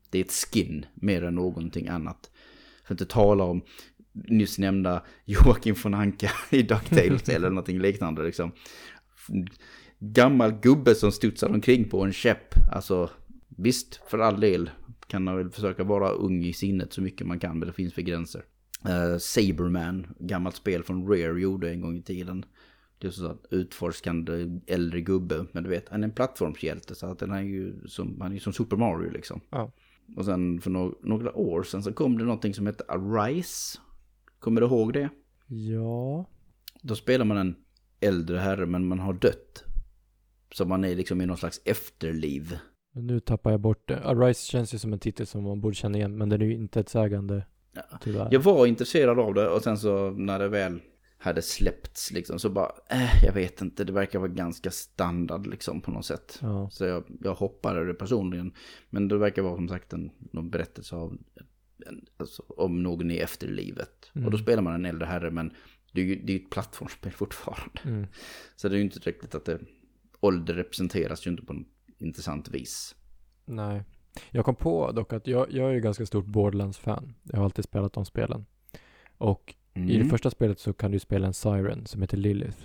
Det 0.10 0.20
är 0.20 0.24
ett 0.24 0.32
skin 0.32 0.86
mer 0.94 1.24
än 1.24 1.36
någonting 1.36 1.88
annat. 1.88 2.32
För 2.84 2.94
att 2.94 3.02
inte 3.02 3.14
tala 3.14 3.44
om 3.44 3.62
nyss 4.16 4.60
nämnda 4.60 5.04
Joakim 5.26 5.76
von 5.84 5.94
Anka 5.94 6.32
i 6.50 6.62
DuckTales 6.62 7.30
eller 7.30 7.50
någonting 7.50 7.80
liknande 7.80 8.24
liksom. 8.24 8.52
Gammal 10.00 10.52
gubbe 10.52 10.96
som 10.96 11.12
studsar 11.12 11.50
omkring 11.50 11.90
på 11.90 12.04
en 12.04 12.14
käpp. 12.14 12.56
Alltså 12.72 13.10
visst, 13.58 14.02
för 14.10 14.20
all 14.20 14.40
del 14.40 14.70
kan 15.08 15.24
man 15.24 15.38
väl 15.38 15.50
försöka 15.50 15.84
vara 15.84 16.10
ung 16.10 16.46
i 16.46 16.54
sinnet 16.54 16.94
så 16.94 17.02
mycket 17.02 17.28
man 17.28 17.40
kan, 17.40 17.60
men 17.60 17.68
det 17.68 17.74
finns 17.74 17.94
för 17.94 18.02
gränser. 18.02 18.44
Uh, 18.86 19.18
Saberman, 19.18 20.08
gammalt 20.20 20.56
spel 20.56 20.84
från 20.84 21.08
Rare 21.08 21.42
gjorde 21.42 21.70
en 21.70 21.82
gång 21.82 21.98
i 21.98 22.02
tiden. 22.02 22.46
Det 22.98 23.08
är 23.08 23.12
så 23.12 23.26
att 23.26 23.46
utforskande 23.52 24.60
äldre 24.68 25.02
gubbe, 25.02 25.46
men 25.52 25.64
du 25.64 25.70
vet, 25.70 25.90
han 25.90 26.04
är 26.04 26.08
en 26.08 26.14
plattformshjälte 26.14 26.96
så 26.96 27.08
att 27.08 27.20
den 27.20 27.32
är 27.32 27.42
ju 27.42 27.88
som, 27.88 28.22
han 28.22 28.32
är 28.32 28.36
ju 28.36 28.40
som 28.40 28.54
Super 28.54 28.78
Mario 28.78 29.10
liksom. 29.12 29.42
Ja. 29.50 29.72
Och 30.16 30.26
sen 30.26 30.62
för 30.62 30.70
no 30.70 31.00
några 31.04 31.38
år 31.38 31.64
sedan 31.64 31.84
så 31.84 31.94
kom 31.94 32.18
det 32.18 32.24
någonting 32.24 32.54
som 32.54 32.66
hette 32.66 32.84
Arise. 32.88 33.80
Kommer 34.46 34.62
du 34.62 34.68
ihåg 34.68 34.94
det? 34.94 35.10
Ja. 35.48 36.26
Då 36.82 36.96
spelar 36.96 37.26
man 37.26 37.38
en 37.38 37.56
äldre 38.00 38.38
herre 38.38 38.66
men 38.66 38.88
man 38.88 39.00
har 39.00 39.14
dött. 39.14 39.64
Så 40.54 40.66
man 40.66 40.84
är 40.84 40.96
liksom 40.96 41.22
i 41.22 41.26
någon 41.26 41.38
slags 41.38 41.62
efterliv. 41.66 42.58
Nu 42.94 43.20
tappar 43.20 43.52
jag 43.52 43.60
bort 43.60 43.88
det. 43.88 44.00
Arise 44.00 44.52
känns 44.52 44.74
ju 44.74 44.78
som 44.78 44.94
en 44.94 45.00
titel 45.00 45.28
som 45.28 45.44
man 45.44 45.62
borde 45.62 45.76
känna 45.76 45.98
igen, 45.98 46.18
men 46.18 46.30
den 46.30 46.42
är 46.42 46.46
ju 46.46 46.54
inte 46.54 46.80
ett 46.80 46.90
sägande. 46.90 47.46
Ja. 47.74 47.82
Tyvärr. 48.02 48.28
Jag 48.32 48.40
var 48.40 48.66
intresserad 48.66 49.20
av 49.20 49.34
det 49.34 49.50
och 49.50 49.62
sen 49.62 49.78
så 49.78 50.12
när 50.12 50.40
det 50.40 50.48
väl 50.48 50.80
hade 51.18 51.42
släppts 51.42 52.12
liksom 52.12 52.40
så 52.40 52.50
bara, 52.50 52.72
äh, 52.90 53.26
jag 53.26 53.34
vet 53.34 53.62
inte, 53.62 53.84
det 53.84 53.94
verkar 53.94 54.20
vara 54.20 54.32
ganska 54.32 54.72
standard 54.72 55.48
liksom 55.48 55.82
på 55.82 55.92
något 55.92 56.06
sätt. 56.06 56.40
Ja. 56.42 56.70
Så 56.70 56.86
jag, 56.86 57.04
jag 57.22 57.36
hoppade 57.36 57.86
det 57.86 57.94
personligen. 57.94 58.54
Men 58.90 59.08
det 59.08 59.18
verkar 59.18 59.42
vara 59.42 59.56
som 59.56 59.68
sagt 59.68 59.94
en 59.94 60.12
någon 60.34 60.50
berättelse 60.50 60.96
av, 60.96 61.18
alltså, 62.18 62.44
om 62.48 62.84
någon 62.84 63.12
i 63.12 63.18
efterlivet. 63.18 64.12
Mm. 64.16 64.26
Och 64.26 64.32
då 64.32 64.38
spelar 64.38 64.64
man 64.64 64.74
en 64.74 64.86
äldre 64.86 65.06
herre 65.06 65.32
men 65.32 65.54
det 65.92 66.02
är 66.02 66.06
ju 66.06 66.16
det 66.16 66.34
är 66.34 66.38
ett 66.38 66.50
plattformsspel 66.50 67.12
fortfarande. 67.22 67.82
Mm. 67.84 68.08
Så 68.56 68.70
det 68.70 68.76
är 68.76 68.78
ju 68.78 68.84
inte 68.84 69.00
riktigt 69.00 69.36
att 69.36 69.46
det, 69.46 69.60
ålder 70.20 70.54
representeras 70.54 71.28
ju 71.28 71.32
inte 71.32 71.46
på 71.46 71.54
något 71.54 71.68
intressant 71.98 72.50
vis. 72.50 72.96
Nej. 73.46 73.84
Jag 74.32 74.46
kom 74.46 74.56
på 74.56 74.92
dock 74.92 75.14
att 75.14 75.28
jag, 75.28 75.52
jag 75.52 75.70
är 75.70 75.74
ju 75.74 75.80
ganska 75.80 76.06
stort 76.06 76.26
Borderlands-fan. 76.26 77.14
Jag 77.24 77.38
har 77.38 77.46
alltid 77.46 77.66
spelat 77.66 77.94
de 77.94 78.06
spelen. 78.06 78.46
Och 79.18 79.56
i 79.74 79.98
det 79.98 80.06
första 80.06 80.30
spelet 80.30 80.60
så 80.60 80.74
kan 80.74 80.92
du 80.92 81.00
spela 81.00 81.28
en 81.28 81.34
Siren 81.34 81.86
som 81.86 82.02
heter 82.02 82.18
Lilith. 82.18 82.58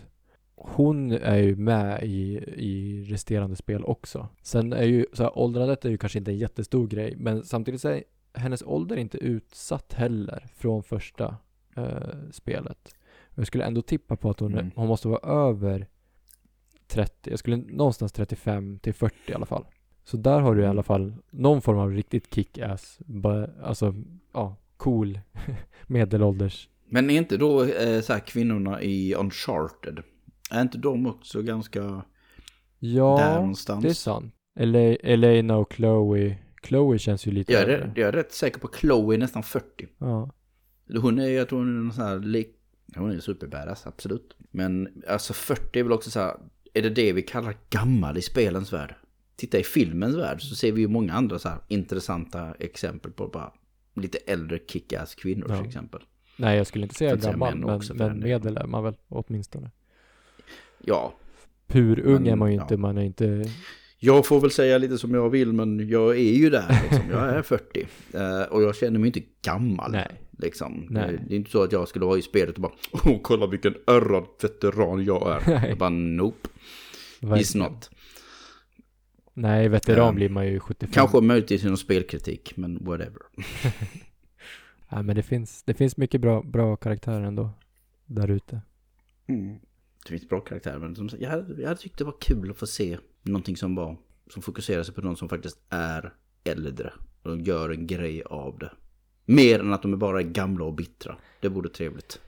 Hon 0.54 1.12
är 1.12 1.36
ju 1.36 1.56
med 1.56 2.02
i, 2.02 2.36
i 2.56 3.04
resterande 3.04 3.56
spel 3.56 3.84
också. 3.84 4.28
Sen 4.42 4.72
är 4.72 4.84
ju, 4.84 5.06
så 5.12 5.22
här, 5.22 5.38
åldrandet 5.38 5.84
är 5.84 5.90
ju 5.90 5.98
kanske 5.98 6.18
inte 6.18 6.30
en 6.30 6.38
jättestor 6.38 6.86
grej, 6.86 7.14
men 7.16 7.44
samtidigt 7.44 7.80
så 7.80 7.88
är 7.88 8.02
hennes 8.34 8.62
ålder 8.62 8.96
inte 8.96 9.18
utsatt 9.18 9.92
heller 9.92 10.46
från 10.56 10.82
första 10.82 11.36
eh, 11.76 12.30
spelet. 12.32 12.94
Och 13.24 13.38
jag 13.38 13.46
skulle 13.46 13.64
ändå 13.64 13.82
tippa 13.82 14.16
på 14.16 14.30
att 14.30 14.40
hon, 14.40 14.52
Mm. 14.52 14.70
hon 14.76 14.88
måste 14.88 15.08
vara 15.08 15.48
över 15.48 15.86
30, 16.88 17.30
jag 17.30 17.38
skulle 17.38 17.56
någonstans 17.56 18.12
35 18.12 18.78
till 18.78 18.94
40 18.94 19.14
i 19.26 19.34
alla 19.34 19.46
fall. 19.46 19.64
Så 20.04 20.16
där 20.16 20.40
har 20.40 20.54
du 20.54 20.62
i 20.62 20.66
alla 20.66 20.82
fall 20.82 21.14
någon 21.30 21.62
form 21.62 21.78
av 21.78 21.90
riktigt 21.92 22.34
kick-ass, 22.34 22.98
alltså 23.62 23.94
ja, 24.32 24.56
cool 24.76 25.20
medelålders. 25.86 26.68
Men 26.88 27.10
är 27.10 27.14
inte 27.18 27.36
då 27.36 27.64
eh, 27.64 28.00
så 28.00 28.12
här 28.12 28.20
kvinnorna 28.20 28.82
i 28.82 29.14
Uncharted, 29.14 30.00
är 30.50 30.62
inte 30.62 30.78
de 30.78 31.06
också 31.06 31.42
ganska 31.42 31.80
där 31.82 32.02
Ja, 32.78 33.34
någonstans? 33.34 33.82
det 33.82 33.88
är 33.90 33.94
sant. 33.94 34.34
Ele- 34.58 34.96
Elena 35.02 35.56
och 35.56 35.72
Chloe, 35.72 36.36
Chloe 36.66 36.98
känns 36.98 37.26
ju 37.26 37.30
lite 37.30 37.52
Jag 37.52 37.62
är, 37.62 37.92
jag 37.96 38.08
är 38.08 38.12
rätt 38.12 38.32
säker 38.32 38.60
på 38.60 38.68
Chloe 38.80 39.16
nästan 39.16 39.42
40. 39.42 39.88
Ja. 39.98 40.30
Hon 41.00 41.18
är, 41.18 41.28
jag 41.28 41.48
tror 41.48 41.58
hon 41.58 41.68
är 41.78 41.82
någon 41.82 41.92
sån 41.92 42.04
här, 42.04 42.18
lik- 42.18 42.56
hon 42.96 43.10
är 43.10 43.20
superbadass, 43.20 43.86
absolut. 43.86 44.36
Men 44.50 45.02
alltså 45.08 45.32
40 45.32 45.78
är 45.78 45.82
väl 45.82 45.92
också 45.92 46.10
så 46.10 46.20
här, 46.20 46.36
är 46.74 46.82
det 46.82 46.90
det 46.90 47.12
vi 47.12 47.22
kallar 47.22 47.56
gammal 47.70 48.18
i 48.18 48.22
spelens 48.22 48.72
värld? 48.72 48.94
Titta 49.36 49.58
i 49.58 49.62
filmens 49.62 50.16
värld 50.16 50.42
så 50.42 50.54
ser 50.54 50.72
vi 50.72 50.80
ju 50.80 50.88
många 50.88 51.12
andra 51.12 51.38
så 51.38 51.48
här 51.48 51.58
intressanta 51.68 52.54
exempel 52.58 53.12
på 53.12 53.28
bara 53.28 53.52
lite 53.94 54.18
äldre 54.18 54.58
kick-ass 54.68 55.14
kvinnor 55.14 55.46
Ja. 55.48 55.56
till 55.56 55.66
exempel. 55.66 56.00
Nej, 56.36 56.56
jag 56.56 56.66
skulle 56.66 56.84
inte 56.84 56.94
säga 56.94 57.16
gammal, 57.16 57.58
men, 57.58 57.70
också 57.70 57.94
men 57.94 58.20
medel 58.20 58.56
är 58.56 58.66
man 58.66 58.84
väl 58.84 58.94
åtminstone. 59.08 59.70
Ja, 60.84 61.14
Purung 61.66 62.22
Men, 62.22 62.26
är 62.26 62.36
man 62.36 62.50
ju 62.50 62.56
ja. 62.56 62.62
inte, 62.62 62.76
man 62.76 62.98
är 62.98 63.02
inte... 63.02 63.44
jag 64.02 64.26
får 64.26 64.40
väl 64.40 64.50
säga 64.50 64.78
lite 64.78 64.98
som 64.98 65.14
jag 65.14 65.30
vill 65.30 65.52
men 65.52 65.88
jag 65.88 66.10
är 66.16 66.32
ju 66.34 66.50
där 66.50 66.80
liksom. 66.82 67.10
Jag 67.10 67.28
är 67.28 67.42
40. 67.42 67.86
Eh, 68.14 68.42
och 68.42 68.62
jag 68.62 68.76
känner 68.76 68.98
mig 68.98 69.06
inte 69.06 69.22
gammal. 69.42 69.92
Nej. 69.92 70.20
Liksom. 70.38 70.86
Nej. 70.90 71.18
Det 71.28 71.34
är 71.34 71.36
inte 71.36 71.50
så 71.50 71.62
att 71.62 71.72
jag 71.72 71.88
skulle 71.88 72.04
vara 72.04 72.18
i 72.18 72.22
spelet 72.22 72.54
och 72.54 72.60
bara 72.62 72.72
Åh, 72.92 73.18
kolla 73.22 73.46
vilken 73.46 73.74
ärrad 73.86 74.24
veteran 74.42 75.04
jag 75.04 75.30
är. 75.30 75.42
Nej. 75.60 75.68
Jag 75.68 75.78
bara 75.78 75.90
nope, 75.90 76.48
it's 77.20 77.28
verkligen. 77.30 77.72
not. 77.72 77.90
Nej, 79.34 79.68
veteran 79.68 80.08
Ehm, 80.08 80.14
blir 80.14 80.28
man 80.28 80.46
ju 80.46 80.60
75. 80.60 80.92
Kanske 80.92 81.20
möjligtvis 81.20 81.64
i 81.64 81.66
någon 81.66 81.76
spelkritik, 81.76 82.56
men 82.56 82.84
whatever. 82.84 83.20
Ja, 84.92 85.02
men 85.02 85.16
det 85.16 85.22
finns, 85.22 85.62
det 85.62 85.74
finns 85.74 85.96
mycket 85.96 86.20
bra, 86.20 86.42
bra 86.42 86.76
karaktärer 86.76 87.22
ändå. 87.24 87.50
Där 88.06 88.30
ute. 88.30 88.60
Det 90.06 90.08
finns 90.08 90.28
bra 90.28 90.40
karaktärer, 90.40 90.78
men 90.78 90.96
som, 90.96 91.08
jag, 91.18 91.44
jag 91.58 91.68
hade 91.68 91.80
tyckt 91.80 91.98
det 91.98 92.04
var 92.04 92.14
kul 92.20 92.50
att 92.50 92.56
få 92.56 92.66
se 92.66 92.98
någonting 93.22 93.56
som 93.56 93.74
var, 93.74 93.96
som 94.30 94.42
fokuserar 94.42 94.82
sig 94.82 94.94
på 94.94 95.00
någon 95.00 95.16
som 95.16 95.28
faktiskt 95.28 95.58
är 95.68 96.12
äldre. 96.44 96.92
Och 97.22 97.30
de 97.30 97.40
gör 97.40 97.70
en 97.70 97.86
grej 97.86 98.22
av 98.22 98.58
det. 98.58 98.70
Mer 99.26 99.60
än 99.60 99.72
att 99.72 99.82
de 99.82 99.92
är 99.92 99.96
bara 99.96 100.18
är 100.20 100.24
gamla 100.24 100.64
och 100.64 100.74
bittra. 100.74 101.16
Det 101.40 101.48
vore 101.48 101.68
trevligt. 101.68 102.20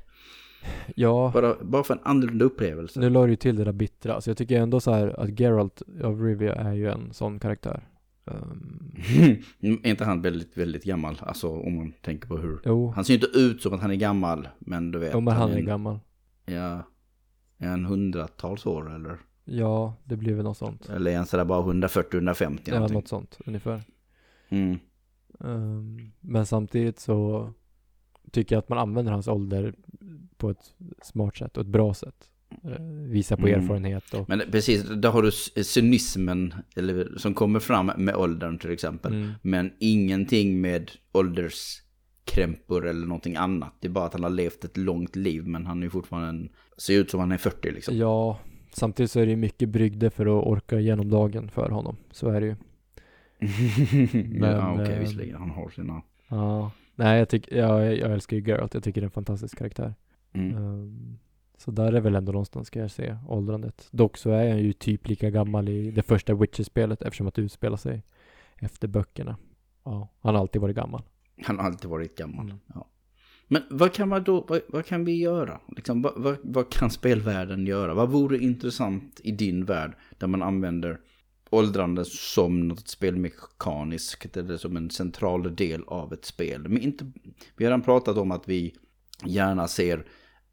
Ja, 0.95 1.30
Bara, 1.34 1.57
bara 1.64 1.82
för 1.84 1.95
en 1.95 2.01
annorlunda 2.03 2.45
upplevelse. 2.45 3.01
nu 3.01 3.11
la 3.11 3.24
du 3.24 3.30
ju 3.30 3.36
till 3.36 3.57
det 3.57 3.64
där 3.64 3.72
bittra. 3.72 4.20
Så 4.20 4.30
jag 4.30 4.36
tycker 4.36 4.61
ändå 4.61 4.80
så 4.80 4.93
här 4.93 5.20
att 5.20 5.40
Geralt 5.40 5.82
av 6.05 6.22
Rivia 6.22 6.55
är 6.55 6.72
ju 6.72 6.88
en 6.90 7.12
sån 7.12 7.38
karaktär. 7.38 7.88
Ehm, 8.26 8.93
är 9.82 9.86
inte 9.90 10.05
han 10.05 10.22
väldigt, 10.22 10.57
väldigt 10.57 10.84
gammal? 10.84 11.16
Alltså 11.20 11.49
om 11.49 11.76
man 11.76 11.93
tänker 12.03 12.28
på 12.28 12.36
hur... 12.36 12.61
jo, 12.64 12.93
Han 12.97 13.05
ser 13.05 13.14
ju 13.14 13.20
inte 13.26 13.38
ut 13.38 13.62
som 13.62 13.74
att 13.74 13.80
han 13.80 13.90
är 13.90 13.95
gammal, 13.95 14.49
men 14.59 14.90
du 14.90 14.99
vet. 14.99 15.11
jo, 15.14 15.20
men 15.20 15.34
han 15.34 15.51
är 15.51 15.57
en- 15.57 15.66
gammal. 15.66 15.99
Ja, 16.47 16.82
är 17.59 17.68
han 17.68 17.84
hundratals 17.84 18.66
år 18.66 18.95
eller? 18.95 19.18
Ja, 19.45 19.95
det 20.05 20.16
blir 20.16 20.34
väl 20.34 20.45
något 20.45 20.57
sånt. 20.59 20.88
Eller 20.88 21.16
han 21.16 21.26
sådär 21.26 21.45
bara 21.45 21.62
140-150 21.62 22.61
Ja, 22.64 22.74
någonting? 22.74 22.95
något 22.95 23.09
sånt 23.09 23.38
ungefär. 23.47 23.82
Mm. 24.49 24.78
Ehm, 25.45 26.12
men 26.20 26.47
samtidigt 26.47 26.99
så 27.01 27.51
tycker 28.30 28.55
jag 28.55 28.59
att 28.62 28.68
man 28.68 28.78
använder 28.78 29.12
hans 29.12 29.28
ålder 29.28 29.74
på 30.36 30.51
ett 30.51 30.74
smart 31.03 31.36
sätt 31.36 31.57
och 31.57 31.61
ett 31.61 31.66
bra 31.68 31.95
sätt. 31.95 32.28
Uh, 32.64 33.09
visa 33.09 33.36
på 33.36 33.47
Mm. 33.49 33.61
erfarenhet 33.62 34.14
och... 34.14 34.28
Men 34.28 34.43
precis, 34.51 34.82
där 34.88 35.11
har 35.11 35.22
du 35.22 35.30
cynismen 35.64 36.55
eller, 36.76 37.18
som 37.18 37.34
kommer 37.34 37.61
fram 37.61 37.93
med 37.97 38.16
åldern 38.16 38.59
till 38.59 38.70
exempel. 38.70 39.12
Mm. 39.12 39.30
Men 39.43 39.72
ingenting 39.78 40.61
med 40.61 40.90
ålderskrämpor 41.12 42.86
eller 42.86 43.07
någonting 43.07 43.36
annat. 43.36 43.72
Det 43.80 43.88
är 43.88 43.93
bara 43.93 44.07
att 44.07 44.12
han 44.12 44.22
har 44.22 44.30
levt 44.30 44.64
ett 44.64 44.76
långt 44.76 45.16
liv 45.16 45.47
men 45.47 45.66
han 45.66 45.82
är 45.82 45.88
fortfarande 45.88 46.28
en, 46.28 46.49
ser 46.78 46.99
ut 47.01 47.11
som 47.11 47.20
han 47.20 47.32
är 47.32 47.38
40 47.38 47.70
liksom. 47.70 47.97
Ja, 47.97 48.38
samtidigt 48.74 49.10
så 49.10 49.20
är 49.20 49.24
det 49.24 49.30
ju 49.30 49.36
mycket 49.36 49.68
brygder 49.68 50.10
för 50.10 50.26
att 50.26 50.46
orka 50.46 50.80
igenom 50.80 51.10
dagen 51.10 51.48
för 51.48 51.70
honom. 51.70 51.96
Så 52.10 52.28
är 52.28 52.40
det 52.40 52.46
ju. 52.46 52.56
ja, 54.40 54.72
okej, 54.72 54.94
eh, 54.94 55.00
visserligen. 55.00 55.36
Han 55.36 55.50
har 55.50 55.68
sina... 55.68 56.02
Ja. 56.28 56.70
Nej, 56.94 57.18
jag, 57.18 57.28
tycker, 57.28 57.56
jag, 57.56 57.96
jag 57.96 58.12
älskar 58.12 58.36
ju 58.36 58.42
Geralt. 58.42 58.74
Jag 58.74 58.82
tycker 58.82 59.00
det 59.00 59.04
är 59.04 59.06
en 59.06 59.10
fantastisk 59.10 59.58
karaktär. 59.58 59.94
Mm. 60.32 60.56
Ehm, 60.56 61.18
så 61.56 61.70
där 61.70 61.92
är 61.92 62.00
väl 62.00 62.14
ändå 62.14 62.32
någonstans 62.32 62.66
ska 62.66 62.80
jag 62.80 62.90
se 62.90 63.16
åldrandet. 63.28 63.88
Dock 63.90 64.16
så 64.16 64.30
är 64.30 64.50
han 64.50 64.58
ju 64.58 64.72
typ 64.72 65.08
lika 65.08 65.30
gammal 65.30 65.68
i 65.68 65.90
det 65.90 66.02
första 66.02 66.34
Witcher-spelet 66.34 67.02
eftersom 67.02 67.26
att 67.26 67.34
det 67.34 67.42
utspelar 67.42 67.76
sig 67.76 68.02
efter 68.56 68.88
böckerna. 68.88 69.36
Ja, 69.84 70.08
han 70.20 70.34
har 70.34 70.40
alltid 70.40 70.62
varit 70.62 70.76
gammal. 70.76 71.02
Han 71.44 71.58
har 71.58 71.66
alltid 71.66 71.90
varit 71.90 72.18
gammal. 72.18 72.44
Mm. 72.44 72.58
Ja. 72.74 72.86
Men 73.53 73.62
vad 73.70 73.92
kan 73.92 74.09
man 74.09 74.24
då, 74.24 74.44
vad, 74.48 74.61
vad 74.68 74.86
kan 74.86 75.05
vi 75.05 75.16
göra? 75.16 75.61
Liksom, 75.76 76.03
vad, 76.03 76.12
vad, 76.16 76.36
vad 76.42 76.70
kan 76.70 76.90
spelvärlden 76.90 77.66
göra? 77.66 77.94
Vad 77.94 78.11
vore 78.11 78.38
intressant 78.38 79.20
i 79.24 79.32
din 79.32 79.64
värld 79.64 79.92
där 80.18 80.26
man 80.26 80.42
använder 80.42 80.98
åldrande 81.50 82.05
som 82.05 82.68
något 82.68 82.88
spelmekaniskt 82.88 84.36
eller 84.36 84.57
som 84.57 84.76
en 84.76 84.90
central 84.90 85.57
del 85.57 85.84
av 85.86 86.12
ett 86.12 86.24
spel? 86.24 86.68
Men 86.68 86.82
inte, 86.82 87.12
vi 87.57 87.64
har 87.64 87.70
redan 87.70 87.82
pratat 87.82 88.16
om 88.16 88.30
att 88.30 88.48
vi 88.48 88.74
gärna 89.24 89.68
ser 89.68 90.05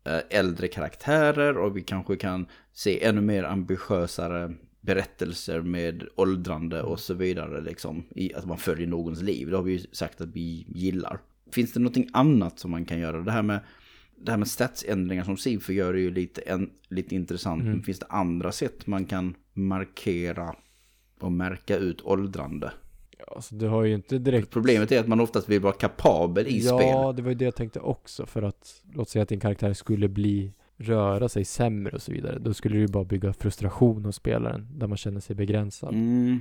eh, 0.03 0.19
äldre 0.29 0.67
karaktärer 0.67 1.57
och 1.57 1.77
vi 1.77 1.81
kanske 1.81 2.15
kan 2.15 2.45
se 2.73 3.03
ännu 3.03 3.21
mer 3.21 3.43
ambitiösare 3.43 4.53
berättelser 4.81 5.61
med 5.61 6.07
åldrande 6.15 6.81
och 6.81 6.99
så 6.99 7.13
vidare. 7.13 7.61
Liksom, 7.61 8.03
i 8.09 8.33
att 8.33 8.45
man 8.45 8.57
följer 8.57 8.87
någons 8.87 9.21
liv. 9.21 9.49
Det 9.49 9.55
har 9.55 9.63
vi 9.63 9.71
ju 9.71 9.85
sagt 9.91 10.21
att 10.21 10.29
vi 10.29 10.65
gillar. 10.67 11.19
Finns 11.51 11.73
det 11.73 11.79
någonting 11.79 12.09
annat 12.13 12.59
som 12.59 12.71
man 12.71 12.85
kan 12.85 12.99
göra? 12.99 13.21
Det 13.21 13.31
här 13.31 13.41
med, 13.41 13.59
det 14.15 14.31
här 14.31 14.37
med 14.37 14.47
statsändringar 14.47 15.23
som 15.23 15.37
Sifo 15.37 15.71
gör 15.71 15.93
är 15.93 15.97
ju 15.97 16.11
lite, 16.11 16.41
en, 16.41 16.69
lite 16.87 17.15
intressant. 17.15 17.61
Mm. 17.61 17.73
Men 17.73 17.83
finns 17.83 17.99
det 17.99 18.05
andra 18.09 18.51
sätt 18.51 18.87
man 18.87 19.05
kan 19.05 19.35
markera 19.53 20.55
och 21.19 21.31
märka 21.31 21.77
ut 21.77 22.01
åldrande? 22.01 22.71
Ja, 23.17 23.33
alltså 23.35 23.55
du 23.55 23.67
har 23.67 23.83
ju 23.83 23.93
inte 23.93 24.17
direkt... 24.17 24.49
Problemet 24.49 24.91
är 24.91 24.99
att 24.99 25.07
man 25.07 25.19
oftast 25.19 25.49
vill 25.49 25.61
vara 25.61 25.73
kapabel 25.73 26.47
i 26.47 26.59
ja, 26.59 26.77
spel. 26.77 27.15
det 27.15 27.21
var 27.21 27.29
ju 27.29 27.35
det 27.35 27.45
jag 27.45 27.55
tänkte 27.55 27.79
också. 27.79 28.25
För 28.25 28.41
att, 28.41 28.83
låt 28.93 29.09
säga 29.09 29.23
att 29.23 29.29
din 29.29 29.39
karaktär 29.39 29.73
skulle 29.73 30.07
bli, 30.07 30.53
röra 30.77 31.29
sig 31.29 31.45
sämre 31.45 31.95
och 31.95 32.01
så 32.01 32.11
vidare. 32.11 32.39
Då 32.39 32.53
skulle 32.53 32.75
du 32.75 32.81
ju 32.81 32.87
bara 32.87 33.03
bygga 33.03 33.33
frustration 33.33 34.05
hos 34.05 34.15
spelaren, 34.15 34.67
där 34.71 34.87
man 34.87 34.97
känner 34.97 35.19
sig 35.19 35.35
begränsad. 35.35 35.93
Mm. 35.93 36.39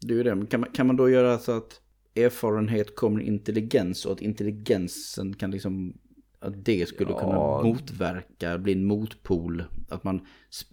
Det 0.00 0.14
är 0.14 0.16
ju 0.16 0.22
det. 0.22 0.46
Kan 0.46 0.60
man, 0.60 0.70
kan 0.70 0.86
man 0.86 0.96
då 0.96 1.10
göra 1.10 1.38
så 1.38 1.56
att 1.56 1.80
erfarenhet 2.14 2.96
kommer 2.96 3.20
intelligens 3.20 4.06
och 4.06 4.12
att 4.12 4.20
intelligensen 4.20 5.34
kan 5.34 5.50
liksom 5.50 5.98
att 6.38 6.64
det 6.64 6.88
skulle 6.88 7.10
Ja. 7.10 7.18
kunna 7.20 7.62
motverka, 7.62 8.58
bli 8.58 8.72
en 8.72 8.84
motpol. 8.84 9.64
Att 9.88 10.04
man, 10.04 10.20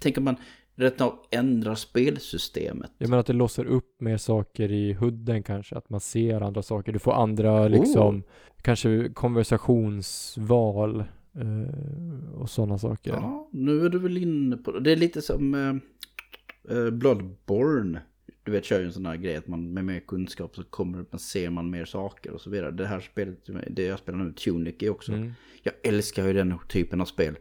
tänker 0.02 0.22
man 0.22 0.36
rätt 0.76 1.02
av 1.02 1.20
ändrar 1.32 1.76
spelsystemet. 1.76 2.92
Jag 2.98 3.10
menar 3.10 3.20
att 3.20 3.26
det 3.26 3.34
låser 3.34 3.66
upp 3.66 4.02
mer 4.02 4.18
saker 4.18 4.72
i 4.72 4.94
hudden 4.94 5.44
kanske, 5.44 5.76
att 5.76 5.90
man 5.90 6.00
ser 6.00 6.42
andra 6.42 6.62
saker. 6.62 6.92
Du 6.92 7.00
får 7.00 7.14
andra 7.14 7.68
liksom, 7.68 8.24
kanske 8.62 9.10
konversationsval 9.14 11.00
eh, 11.34 12.34
och 12.40 12.50
sådana 12.50 12.78
saker. 12.78 13.12
Ja, 13.12 13.50
nu 13.52 13.86
är 13.86 13.90
du 13.90 14.00
väl 14.00 14.18
inne 14.18 14.58
på 14.58 14.72
det. 14.72 14.80
Det 14.80 14.92
är 14.92 14.96
lite 14.96 15.22
som 15.22 15.54
eh, 15.54 16.78
eh, 16.78 16.90
Bloodborne. 16.90 18.02
Du 18.48 18.54
vet, 18.54 18.66
kör 18.66 18.80
ju 18.80 18.86
en 18.86 18.94
sån 18.94 19.06
här 19.06 19.16
grej 19.16 19.36
att 19.36 19.48
man 19.48 19.74
med 19.74 19.86
mer 19.86 20.00
kunskap 20.00 20.56
så 20.56 20.64
kommer 20.64 21.06
man, 21.12 21.20
ser 21.20 21.50
man 21.50 21.70
mer 21.70 21.86
saker 21.86 22.32
och 22.32 22.42
så 22.42 22.50
vidare. 22.50 22.72
Det 22.72 22.86
här 22.86 23.00
spelet, 23.00 23.50
det 23.70 23.84
jag 23.84 24.00
spelar 24.00 24.20
nu, 24.20 24.34
Tunic, 24.34 24.76
är 24.80 24.90
också. 24.90 25.14
Mm. 25.14 25.32
Jag 25.64 25.74
älskar 25.84 26.28
ju 26.28 26.34
den 26.34 26.60
typen 26.70 27.02
av 27.02 27.06
spel. 27.06 27.36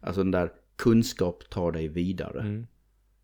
Alltså 0.00 0.22
den 0.22 0.30
där 0.30 0.52
kunskap 0.76 1.50
tar 1.50 1.72
dig 1.72 1.88
vidare. 1.88 2.40
Mm. 2.40 2.66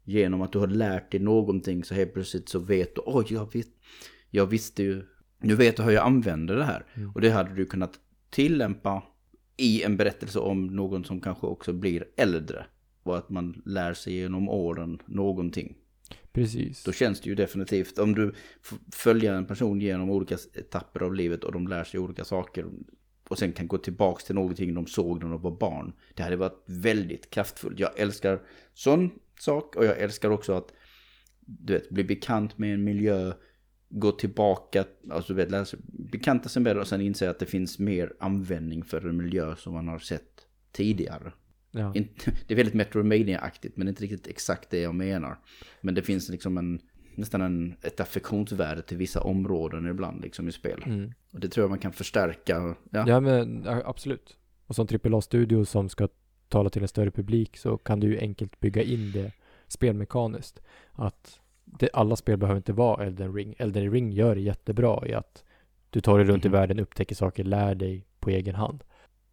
Genom 0.05 0.43
att 0.43 0.53
du 0.53 0.59
har 0.59 0.67
lärt 0.67 1.11
dig 1.11 1.21
någonting 1.21 1.85
så 1.85 1.95
helt 1.95 2.15
plötsligt 2.15 2.49
så 2.49 2.59
vet 2.59 2.95
du, 2.95 3.03
oj, 3.05 3.27
jag, 3.29 3.53
vet, 3.53 3.69
jag 4.31 4.47
visste 4.47 4.83
ju, 4.83 5.03
nu 5.39 5.55
vet 5.55 5.79
jag 5.79 5.85
hur 5.85 5.93
jag 5.93 6.07
använder 6.07 6.57
det 6.57 6.65
här. 6.65 6.87
Mm. 6.95 7.11
Och 7.11 7.21
det 7.21 7.31
hade 7.31 7.55
du 7.55 7.67
kunnat 7.67 8.01
tillämpa 8.31 9.03
i 9.57 9.83
en 9.83 9.97
berättelse 9.97 10.39
om 10.39 10.67
någon 10.67 11.05
som 11.05 11.21
kanske 11.21 11.47
också 11.47 11.73
blir 11.73 12.05
äldre. 12.17 12.67
Och 13.03 13.19
att 13.19 13.31
man 13.31 13.63
lär 13.67 13.95
sig 13.95 14.15
genom 14.15 14.49
åren 14.49 14.99
någonting. 15.07 15.77
Precis. 16.33 16.85
Då 16.85 16.93
känns 16.93 17.21
det 17.21 17.29
ju 17.29 17.35
definitivt, 17.35 17.99
om 17.99 18.15
du 18.15 18.35
följer 18.93 19.35
en 19.35 19.47
person 19.47 19.81
genom 19.81 20.11
olika 20.11 20.35
etapper 20.55 21.03
av 21.03 21.15
livet 21.15 21.45
och 21.45 21.53
de 21.53 21.69
lär 21.69 21.85
sig 21.85 22.01
olika 22.01 22.25
saker 22.25 22.67
och 23.29 23.39
sen 23.39 23.53
kan 23.53 23.69
gå 23.69 23.79
tillbaka 23.79 24.25
till 24.27 24.35
någonting 24.35 24.75
de 24.75 24.87
såg 24.87 25.23
när 25.23 25.31
de 25.31 25.43
var 25.43 25.59
barn. 25.59 25.93
Det 26.15 26.23
hade 26.23 26.37
varit 26.37 26.63
väldigt 26.67 27.31
kraftfullt. 27.31 27.79
Jag 27.79 27.99
älskar 27.99 28.41
sån 28.75 29.11
sak 29.41 29.77
och 29.77 29.85
jag 29.85 29.99
älskar 29.99 30.31
också 30.31 30.53
att 30.53 30.73
du 31.41 31.73
vet, 31.73 31.91
bli 31.91 32.05
bekant 32.05 32.59
med 32.59 32.75
en 32.75 32.85
miljö, 32.85 33.33
gå 33.89 34.13
tillbaka, 34.13 34.85
alltså 35.11 35.33
du 35.33 35.37
vet, 35.37 35.51
lära 35.51 35.65
sig, 35.65 35.79
bekanta 35.87 36.49
sig 36.49 36.63
med 36.63 36.77
det 36.77 36.81
och 36.81 36.89
sen 36.89 37.01
inse 37.01 37.31
att 37.31 37.39
det 37.39 37.47
finns 37.47 37.79
mer 37.79 38.13
användning 38.21 38.85
för 38.85 39.09
en 39.09 39.17
miljö 39.17 39.57
som 39.57 39.73
man 39.73 39.89
har 39.89 39.99
sett 39.99 40.47
tidigare. 40.73 41.33
Ja. 41.73 41.93
Det 42.47 42.55
är 42.55 42.57
väldigt 42.57 42.75
Metroidvania-aktigt 42.75 43.77
men 43.77 43.89
inte 43.89 44.03
riktigt 44.03 44.27
exakt 44.27 44.71
det 44.71 44.81
jag 44.81 44.95
menar. 44.95 45.39
Men 45.81 45.95
det 45.95 46.03
finns 46.03 46.29
liksom 46.29 46.59
en, 46.59 46.81
nästan 47.15 47.43
en, 47.43 47.75
ett 47.83 48.01
affektionsvärde 48.01 48.83
till 48.83 48.97
vissa 48.97 49.21
områden 49.21 49.87
ibland 49.87 50.23
liksom 50.23 50.49
i 50.49 50.53
spel. 50.53 50.83
Mm. 50.87 51.13
Och 51.33 51.41
det 51.41 51.49
tror 51.49 51.65
jag 51.65 51.71
man 51.71 51.79
kan 51.79 51.93
förstärka. 51.93 52.75
Ja. 52.91 53.05
Ja, 53.09 53.21
men 53.21 53.67
absolut. 53.85 54.37
Och 54.67 54.75
som 54.77 54.87
AAA-studio 55.05 55.65
som 55.65 55.89
ska 55.89 56.09
tala 56.49 56.71
till 56.71 56.83
en 56.83 56.89
större 56.89 57.11
publik 57.11 57.57
så 57.57 57.77
kan 57.79 58.01
du 58.01 58.07
ju 58.07 58.19
enkelt 58.19 58.61
bygga 58.61 58.83
in 58.83 59.13
det 59.13 59.33
spelmekaniskt. 59.69 60.63
Att 60.93 61.41
det, 61.65 61.89
alla 61.93 62.17
spel 62.17 62.39
behöver 62.39 62.57
inte 62.57 62.73
vara 62.73 63.05
Elden 63.07 63.35
Ring. 63.35 63.55
Elden 63.59 63.91
Ring 63.93 64.13
gör 64.13 64.35
det 64.35 64.41
jättebra 64.41 65.07
i 65.09 65.15
att 65.15 65.45
du 65.91 66.01
tar 66.01 66.19
dig 66.19 66.27
runt 66.27 66.45
Mhm. 66.45 66.53
i 66.55 66.57
världen, 66.57 66.79
upptäcker 66.81 67.15
saker, 67.15 67.45
lär 67.45 67.75
dig 67.75 68.07
på 68.21 68.31
egen 68.31 68.55
hand. 68.55 68.85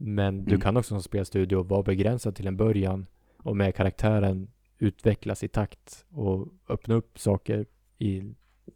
Men 0.01 0.43
du 0.45 0.51
Mm. 0.51 0.61
kan 0.61 0.77
också 0.77 0.89
som 0.89 1.03
spelstudio 1.03 1.63
vara 1.63 1.83
begränsad 1.83 2.35
till 2.35 2.47
en 2.47 2.57
början 2.57 3.05
och 3.37 3.57
med 3.57 3.75
karaktären 3.75 4.47
utvecklas 4.77 5.43
i 5.43 5.47
takt 5.47 6.05
och 6.09 6.47
öppna 6.69 6.95
upp 6.95 7.19
saker 7.19 7.65
i 7.97 8.23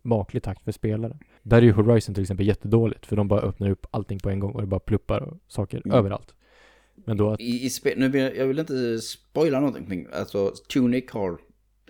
maklig 0.01 0.43
takt 0.43 0.63
för 0.63 0.71
spelaren. 0.71 1.19
Där 1.43 1.57
är 1.57 1.61
ju 1.61 1.71
Horizon 1.71 2.15
till 2.15 2.21
exempel 2.21 2.47
jättedåligt 2.47 3.05
för 3.05 3.15
de 3.15 3.28
bara 3.28 3.41
öppnar 3.41 3.69
upp 3.69 3.86
allting 3.91 4.19
på 4.19 4.30
en 4.30 4.39
gång 4.39 4.51
och 4.51 4.61
det 4.61 4.67
bara 4.67 4.80
pluppar 4.80 5.21
och 5.21 5.38
saker 5.47 5.82
Mm. 5.86 5.97
överallt. 5.97 6.34
Men 6.95 7.17
då 7.17 7.30
att, 7.32 7.39
I, 7.39 7.65
i 7.65 7.69
spel, 7.69 7.99
nu 7.99 8.09
vill 8.09 8.21
jag, 8.21 8.36
jag 8.38 8.47
vill 8.47 8.59
inte 8.59 8.99
spoila 8.99 9.59
någonting. 9.59 10.07
Alltså 10.13 10.53
Tunic 10.74 11.11
har 11.11 11.38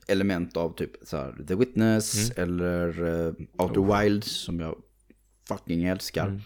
element 0.07 0.57
av 0.57 0.75
typ 0.75 0.91
så 1.03 1.17
här, 1.17 1.35
The 1.47 1.55
Witness 1.55 2.31
eller 2.31 3.01
uh, 3.03 3.33
Outer 3.57 4.01
Wilds 4.01 4.31
som 4.31 4.59
jag 4.59 4.75
fucking 5.47 5.83
älskar. 5.83 6.27
Mm. 6.27 6.41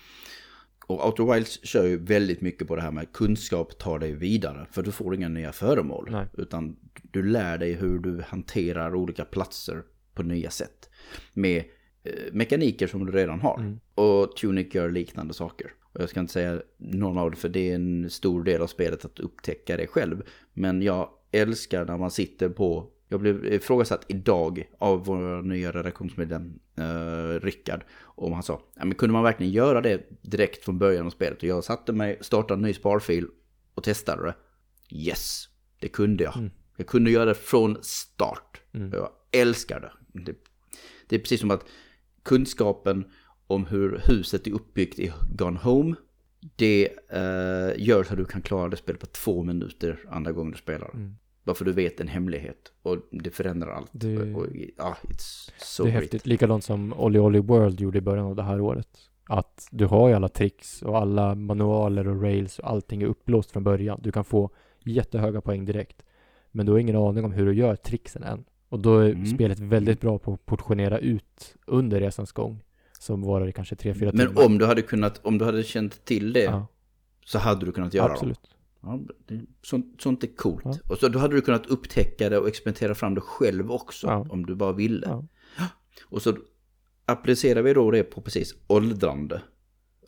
Och 0.88 1.06
Outer 1.06 1.34
Wilds 1.34 1.66
kör 1.66 1.84
ju 1.84 1.98
väldigt 1.98 2.42
mycket 2.42 2.68
på 2.68 2.76
det 2.76 2.82
här 2.82 2.92
med 2.92 3.12
kunskap 3.12 3.78
tar 3.78 4.00
dig 4.00 4.14
vidare. 4.14 4.68
För 4.72 4.84
du 4.84 4.92
får 4.92 5.16
inga 5.16 5.30
nya 5.30 5.52
föremål. 5.52 6.08
Nej. 6.12 6.28
Utan 6.38 6.76
du 7.12 7.24
lär 7.24 7.58
dig 7.58 7.74
hur 7.74 8.00
du 8.00 8.22
hanterar 8.28 8.96
olika 8.96 9.26
platser 9.26 9.84
på 10.14 10.24
nya 10.24 10.50
sätt. 10.50 10.90
Med 11.34 11.64
eh, 12.04 12.12
mekaniker 12.32 12.88
som 12.88 13.06
du 13.06 13.12
redan 13.12 13.40
har. 13.40 13.60
Mm. 13.60 13.80
Och 13.96 14.38
Tunic 14.38 14.76
gör 14.76 14.92
liknande 14.92 15.34
saker. 15.34 15.74
Och 15.94 16.02
jag 16.02 16.10
ska 16.10 16.20
inte 16.20 16.34
säga 16.34 16.62
någon 16.78 17.18
av 17.18 17.32
det 17.32 17.38
för 17.38 17.50
det 17.50 17.72
är 17.72 17.76
en 17.76 18.10
stor 18.10 18.44
del 18.44 18.62
av 18.62 18.68
spelet 18.68 19.06
att 19.06 19.20
upptäcka 19.20 19.78
det 19.78 19.88
själv. 19.88 20.24
Men 20.54 20.82
jag 20.82 21.10
älskar 21.32 21.86
när 21.86 21.98
man 21.98 22.12
sitter 22.12 22.50
på 22.50 22.92
jag 23.10 23.20
blev 23.20 23.46
ifrågasatt 23.46 24.06
idag 24.08 24.70
av 24.78 25.06
vår 25.06 25.42
nya 25.42 25.72
redaktionsmedlem 25.72 26.60
eh, 26.78 27.40
Rickard. 27.40 27.84
Om 28.04 28.34
han 28.34 28.44
sa, 28.44 28.62
ja, 28.76 28.86
men 28.86 28.96
kunde 28.96 29.14
man 29.14 29.24
verkligen 29.24 29.52
göra 29.52 29.82
det 29.82 30.08
direkt 30.22 30.66
från 30.66 30.80
början 30.80 31.06
av 31.06 31.10
spelet? 31.10 31.38
Och 31.38 31.44
jag 31.44 31.64
satte 31.64 31.94
mig, 31.94 32.18
startade 32.22 32.54
en 32.54 32.62
ny 32.62 32.74
sparfil 32.74 33.28
och 33.74 33.84
testade 33.84 34.24
det. 34.24 34.36
Yes, 34.96 35.50
det 35.80 35.88
kunde 35.88 36.24
jag. 36.24 36.38
Mm. 36.38 36.52
Jag 36.78 36.88
kunde 36.88 37.12
göra 37.12 37.26
det 37.26 37.36
från 37.36 37.78
start. 37.82 38.62
Mm. 38.74 38.92
Jag 38.94 39.10
älskar 39.32 39.80
det. 39.80 39.92
det. 40.24 40.36
Det 41.08 41.16
är 41.16 41.20
precis 41.20 41.40
som 41.40 41.52
att 41.52 41.66
kunskapen 42.24 43.06
om 43.48 43.66
hur 43.66 44.02
huset 44.04 44.48
är 44.48 44.52
uppbyggt 44.52 45.00
i 45.00 45.14
Gone 45.36 45.60
Home. 45.60 45.96
Det 46.56 46.90
eh, 47.10 47.88
gör 47.88 48.04
så 48.04 48.14
att 48.14 48.18
du 48.18 48.26
kan 48.26 48.42
klara 48.42 48.70
det 48.70 48.78
spelet 48.78 49.02
på 49.02 49.08
två 49.08 49.44
minuter 49.44 50.06
andra 50.10 50.32
gången 50.32 50.52
du 50.52 50.58
spelar. 50.58 50.92
Mm. 50.94 51.16
Bara 51.48 51.56
för 51.56 51.66
du 51.66 51.72
vet 51.72 52.00
en 52.00 52.08
hemlighet. 52.08 52.72
Och 52.82 52.98
det 53.12 53.30
förändrar 53.30 53.72
allt. 53.72 53.90
Det- 53.92 54.34
Och, 54.34 54.46
ja, 54.78 54.98
it's 55.04 55.52
so 55.58 55.84
det 55.84 55.90
är 55.90 55.92
great. 55.92 56.04
häftigt. 56.04 56.26
Likadant 56.26 56.64
som 56.64 56.94
Olly 56.94 57.20
Olly 57.20 57.40
World 57.40 57.80
gjorde 57.82 57.98
i 57.98 58.02
början 58.02 58.26
av 58.26 58.36
det 58.36 58.44
här 58.44 58.62
året. 58.62 58.88
Att 59.30 59.68
du 59.72 59.86
har 59.86 60.10
ju 60.10 60.14
alla 60.16 60.30
tricks 60.30 60.82
och 60.82 60.98
alla 60.98 61.36
manualer 61.36 62.08
och 62.08 62.22
rails 62.22 62.60
och 62.60 62.70
allting 62.70 63.02
är 63.02 63.06
upplåst 63.08 63.52
från 63.52 63.64
början. 63.64 64.00
Du 64.04 64.12
kan 64.12 64.24
få 64.24 64.50
jättehöga 64.86 65.42
poäng 65.42 65.66
direkt. 65.66 66.04
Men 66.52 66.66
du 66.66 66.72
har 66.72 66.80
ingen 66.80 66.96
aning 66.96 67.26
om 67.26 67.32
hur 67.32 67.46
du 67.46 67.54
gör 67.54 67.76
tricksen 67.76 68.24
än. 68.24 68.44
Och 68.70 68.80
då 68.80 68.98
är 69.00 69.10
Mm. 69.10 69.26
spelet 69.26 69.60
väldigt 69.60 70.02
bra 70.02 70.20
på 70.20 70.34
att 70.34 70.46
portionera 70.46 71.00
ut 71.00 71.56
under 71.68 72.00
resans 72.00 72.32
gång. 72.32 72.64
Som 73.00 73.22
varar 73.22 73.48
i 73.48 73.52
kanske 73.52 73.76
3-4 73.76 74.12
Men 74.14 74.28
timmar. 74.28 74.46
om 74.46 74.58
du 74.58 74.66
hade 74.66 74.82
kunnat, 74.82 75.26
om 75.26 75.38
du 75.38 75.46
hade 75.46 75.64
känt 75.64 76.06
till 76.06 76.34
det 76.34 76.44
Ja, 76.44 76.68
så 77.26 77.40
hade 77.40 77.66
du 77.66 77.72
kunnat 77.72 77.94
göra 77.94 78.08
dem. 78.16 78.34
Ja, 78.88 79.00
det, 79.28 79.42
sånt, 79.62 80.02
sånt 80.02 80.24
är 80.24 80.36
coolt. 80.36 80.62
Ja. 80.66 80.78
Och 80.90 80.98
så 80.98 81.08
då 81.08 81.20
hade 81.20 81.36
du 81.36 81.42
kunnat 81.42 81.66
upptäcka 81.66 82.30
det 82.30 82.38
och 82.38 82.48
experimentera 82.48 82.96
fram 82.96 83.16
det 83.16 83.22
själv 83.22 83.72
också. 83.72 84.08
Ja. 84.08 84.26
Om 84.30 84.46
du 84.46 84.56
bara 84.56 84.74
ville. 84.74 85.08
Och 86.06 86.22
så 86.22 86.38
applicerar 87.06 87.62
vi 87.62 87.74
då 87.74 87.92
det 87.92 88.04
på 88.04 88.22
precis 88.22 88.56
åldrande. 88.68 89.42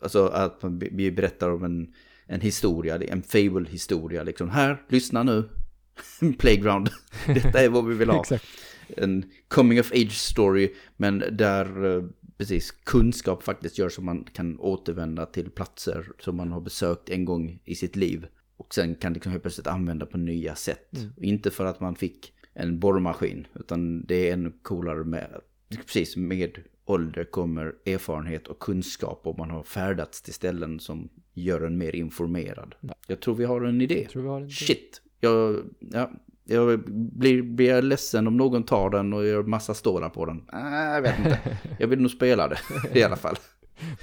Alltså 0.02 0.26
att 0.26 0.62
man- 0.62 0.78
vi 0.78 1.12
berättar 1.12 1.50
om 1.50 1.64
en, 1.64 1.94
en 2.26 2.40
historia, 2.40 2.96
en 2.96 3.22
fable-historia. 3.22 4.22
Liksom 4.22 4.50
här, 4.50 4.82
lyssna 4.88 5.22
nu. 5.22 5.44
Playground. 6.38 6.90
Detta 7.26 7.60
är 7.62 7.68
vad 7.68 7.86
vi 7.86 7.94
vill 7.94 8.10
ha. 8.10 8.24
En 8.96 9.24
coming 9.48 9.80
of 9.80 9.92
age 9.92 10.12
story. 10.12 10.74
Men 10.96 11.24
där 11.32 11.96
eh, 11.96 12.04
precis 12.38 12.70
kunskap 12.70 13.42
faktiskt 13.42 13.78
gör 13.78 13.88
så 13.88 14.02
man 14.02 14.24
kan 14.24 14.58
återvända 14.58 15.26
till 15.26 15.50
platser 15.50 16.06
som 16.18 16.36
man 16.36 16.52
har 16.52 16.60
besökt 16.60 17.08
en 17.10 17.24
gång 17.24 17.60
i 17.64 17.74
sitt 17.74 17.96
liv. 17.96 18.26
Och 18.60 18.74
sen 18.74 18.94
kan 18.94 19.12
liksom 19.12 19.32
helt 19.32 19.42
plötsligt 19.42 19.66
använda 19.66 20.06
på 20.06 20.18
nya 20.18 20.54
sätt. 20.54 20.96
Mm. 20.96 21.12
Inte 21.16 21.50
för 21.50 21.64
att 21.64 21.80
man 21.80 21.96
fick 21.96 22.32
en 22.54 22.78
borrmaskin. 22.78 23.46
Utan 23.54 24.04
det 24.06 24.28
är 24.28 24.32
en 24.32 24.52
coolare 24.62 25.04
med, 25.04 25.40
precis 25.86 26.16
med 26.16 26.58
ålder 26.84 27.24
kommer 27.24 27.74
erfarenhet 27.86 28.46
och 28.48 28.58
kunskap. 28.58 29.20
Och 29.24 29.38
man 29.38 29.50
har 29.50 29.62
färdats 29.62 30.22
till 30.22 30.34
ställen 30.34 30.80
som 30.80 31.08
gör 31.34 31.60
en 31.60 31.78
mer 31.78 31.96
informerad. 31.96 32.74
Jag 33.06 33.20
tror 33.20 33.34
vi 33.34 33.44
har 33.44 33.60
en 33.60 33.80
idé. 33.80 34.08
Jag 34.12 34.22
har 34.22 34.40
en 34.40 34.50
Shit. 34.50 35.02
Jag, 35.20 35.56
ja, 35.78 36.10
jag 36.44 36.80
blir, 36.90 37.42
blir 37.42 37.68
jag 37.68 37.84
ledsen 37.84 38.26
om 38.26 38.36
någon 38.36 38.62
tar 38.62 38.90
den 38.90 39.12
och 39.12 39.26
gör 39.26 39.42
massa 39.42 39.74
stålar 39.74 40.08
på 40.08 40.26
den. 40.26 40.42
Ah, 40.52 40.94
jag 40.94 41.02
vet 41.02 41.18
inte. 41.18 41.38
Jag 41.78 41.88
vill 41.88 42.00
nog 42.00 42.10
spela 42.10 42.48
det 42.48 42.58
i 42.94 43.02
alla 43.02 43.16
fall. 43.16 43.36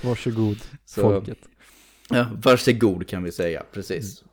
Varsågod, 0.03 0.57
Så- 0.85 1.01
folket. 1.01 1.39
Ja, 2.09 2.27
varsågod 2.43 3.07
kan 3.07 3.23
vi 3.23 3.31
säga, 3.31 3.63
precis. 3.71 4.23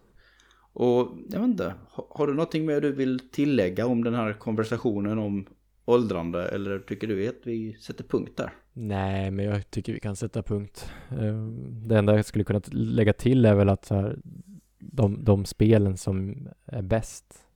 Och 0.74 1.08
jag 1.30 1.40
vet 1.40 1.48
inte, 1.48 1.74
har, 1.88 2.26
du 2.26 2.34
någonting 2.34 2.66
mer 2.66 2.80
du 2.80 2.92
vill 2.92 3.18
tillägga 3.30 3.86
om 3.86 4.04
den 4.04 4.14
här 4.14 4.32
konversationen 4.32 5.18
om 5.18 5.46
åldrande? 5.84 6.48
Eller 6.48 6.78
tycker 6.78 7.06
du 7.06 7.28
att 7.28 7.40
vi 7.44 7.74
sätter 7.74 8.04
punkt 8.04 8.32
där? 8.36 8.52
Nej, 8.72 9.30
men 9.30 9.44
jag 9.44 9.70
tycker 9.70 9.92
vi 9.92 10.00
kan 10.00 10.16
sätta 10.16 10.42
punkt. 10.42 10.90
Eh, 11.10 11.46
Det 11.86 11.98
enda 11.98 12.16
jag 12.16 12.24
skulle 12.24 12.44
kunna 12.44 12.60
lägga 12.72 13.12
till 13.12 13.44
är 13.44 13.54
väl 13.54 13.68
att 13.68 13.84
så 13.84 13.94
här, 13.94 14.18
de, 14.78 15.24
de 15.24 15.44
spelen 15.44 15.96
som 15.96 16.48
är 16.64 16.82
bäst 16.82 17.46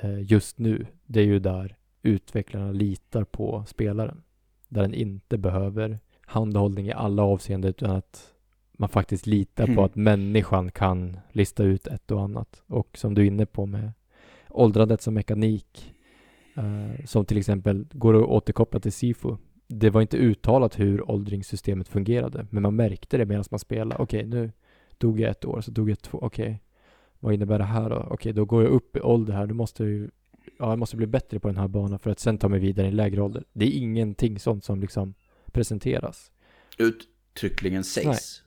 eh, 0.00 0.22
just 0.22 0.58
nu, 0.58 0.86
det 1.06 1.20
är 1.20 1.24
ju 1.24 1.38
där 1.38 1.76
utvecklarna 2.02 2.72
litar 2.72 3.24
på 3.24 3.64
spelaren. 3.66 4.22
Där 4.68 4.82
den 4.82 4.94
inte 4.94 5.38
behöver 5.38 5.98
handhållning 6.20 6.86
i 6.86 6.92
alla 6.92 7.22
avseenden 7.22 7.68
utan 7.70 7.90
att 7.90 8.32
man 8.76 8.88
faktiskt 8.88 9.26
litar 9.26 9.64
Mm. 9.64 9.76
på 9.76 9.84
att 9.84 9.94
människan 9.94 10.70
kan 10.70 11.16
lista 11.32 11.62
ut 11.64 11.86
ett 11.86 12.10
och 12.10 12.22
annat. 12.22 12.62
Och 12.66 12.98
som 12.98 13.14
du 13.14 13.22
är 13.22 13.26
inne 13.26 13.46
på 13.46 13.66
med 13.66 13.92
åldrandet 14.50 15.02
som 15.02 15.14
mekanik, 15.14 15.94
eh, 16.56 17.04
som 17.04 17.24
till 17.24 17.38
exempel 17.38 17.86
går 17.92 18.16
att 18.22 18.28
återkoppla 18.28 18.80
till 18.80 18.92
SIFO. 18.92 19.36
Det 19.68 19.90
var 19.90 20.00
inte 20.00 20.16
uttalat 20.16 20.78
hur 20.78 21.10
åldringssystemet 21.10 21.88
fungerade, 21.88 22.46
men 22.50 22.62
man 22.62 22.76
märkte 22.76 23.16
det 23.16 23.26
medan 23.26 23.44
man 23.50 23.58
spelade. 23.60 24.02
Okej, 24.02 24.26
nu 24.26 24.52
dog 24.98 25.20
jag 25.20 25.30
ett 25.30 25.44
år, 25.44 25.60
så 25.60 25.70
dog 25.70 25.90
jag 25.90 26.02
två. 26.02 26.18
Okej, 26.18 26.62
vad 27.20 27.34
innebär 27.34 27.58
det 27.58 27.64
här 27.64 27.90
då? 27.90 28.06
Okej, 28.10 28.32
då 28.32 28.44
går 28.44 28.62
jag 28.62 28.72
upp 28.72 28.96
i 28.96 29.00
ålder 29.00 29.32
här. 29.34 29.46
Då 29.46 29.54
måste 29.54 29.82
jag 29.82 29.92
ju, 29.92 30.10
ja, 30.58 30.68
jag 30.70 30.78
måste 30.78 30.96
bli 30.96 31.06
bättre 31.06 31.40
på 31.40 31.48
den 31.48 31.56
här 31.56 31.68
banan 31.68 31.98
för 31.98 32.10
att 32.10 32.20
sen 32.20 32.38
ta 32.38 32.48
mig 32.48 32.60
vidare 32.60 32.88
i 32.88 32.90
lägre 32.90 33.20
ålder. 33.22 33.44
Det 33.52 33.64
är 33.64 33.78
ingenting 33.78 34.38
sånt 34.38 34.64
som 34.64 34.80
liksom 34.80 35.14
presenteras. 35.52 36.30
Uttryckligen 36.78 37.84
sägs. 37.84 38.42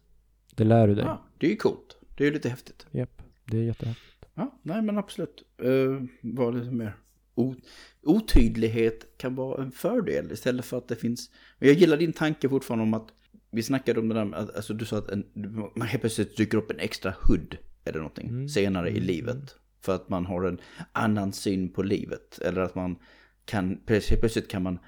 Det 0.59 0.65
lär 0.65 0.87
du 0.87 0.95
dig. 0.95 1.03
Ja, 1.05 1.21
det 1.37 1.45
är 1.47 1.51
ju 1.51 1.55
coolt. 1.55 1.97
Det 2.17 2.23
är 2.23 2.27
ju 2.27 2.33
lite 2.33 2.49
häftigt. 2.49 2.87
Japp, 2.91 3.21
det 3.45 3.57
är 3.57 3.61
jättehäftigt. 3.63 4.25
Ja, 4.33 4.59
nej 4.63 4.81
men 4.81 4.97
absolut. 4.97 5.43
Uh, 5.63 6.01
var 6.21 6.51
lite 6.51 6.71
mer. 6.71 6.95
Otydlighet 8.03 9.17
kan 9.17 9.35
vara 9.35 9.63
en 9.63 9.71
fördel 9.71 10.31
istället 10.31 10.65
för 10.65 10.77
att 10.77 10.87
det 10.87 10.95
finns. 10.95 11.29
Men 11.59 11.69
jag 11.69 11.77
gillar 11.77 11.97
din 11.97 12.13
tanke 12.13 12.49
fortfarande 12.49 12.83
om 12.83 12.93
att 12.93 13.07
vi 13.51 13.63
snackade 13.63 13.99
om 13.99 14.09
det 14.09 14.15
där 14.15 14.25
med 14.25 14.39
att 14.39 14.55
alltså, 14.55 14.73
du 14.73 14.85
sa 14.85 14.97
att 14.97 15.09
en, 15.09 15.25
man 15.75 15.87
helt 15.87 16.01
plötsligt 16.01 16.37
dyker 16.37 16.57
upp 16.57 16.71
en 16.71 16.79
extra 16.79 17.13
hood 17.27 17.57
eller 17.85 17.97
någonting 17.97 18.29
Mm. 18.29 18.49
senare 18.49 18.89
i 18.89 18.91
Mm. 18.97 19.03
livet. 19.03 19.55
För 19.81 19.95
att 19.95 20.09
man 20.09 20.25
har 20.25 20.43
en 20.43 20.59
annan 20.91 21.33
syn 21.33 21.69
på 21.69 21.83
livet. 21.83 22.39
Eller 22.39 22.61
att 22.61 22.75
man 22.75 22.95
kan, 23.45 23.81
helt 23.87 24.19
plötsligt 24.19 24.47
kan 24.47 24.63
man, 24.63 24.79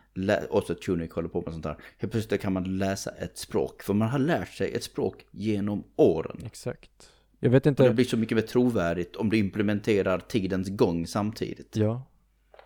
också 0.49 0.75
Tunic 0.75 1.11
håller 1.11 1.29
på 1.29 1.41
med 1.41 1.53
sånt 1.53 1.65
här. 1.65 1.77
Helt 1.97 2.11
plötsligt 2.11 2.41
kan 2.41 2.53
man 2.53 2.77
läsa 2.77 3.11
ett 3.11 3.37
språk. 3.37 3.83
För 3.83 3.93
man 3.93 4.09
har 4.09 4.19
lärt 4.19 4.53
sig 4.53 4.71
ett 4.73 4.83
språk 4.83 5.25
genom 5.31 5.83
åren. 5.95 6.37
Exakt. 6.45 7.09
Jag 7.39 7.49
vet 7.49 7.65
Och 7.65 7.73
det 7.73 7.83
inte. 7.83 7.93
blir 7.93 8.05
så 8.05 8.17
mycket 8.17 8.35
mer 8.35 8.41
trovärdigt 8.41 9.15
om 9.15 9.29
du 9.29 9.37
implementerar 9.37 10.19
tidens 10.19 10.69
gång 10.69 11.07
samtidigt. 11.07 11.75
Ja. 11.75 12.03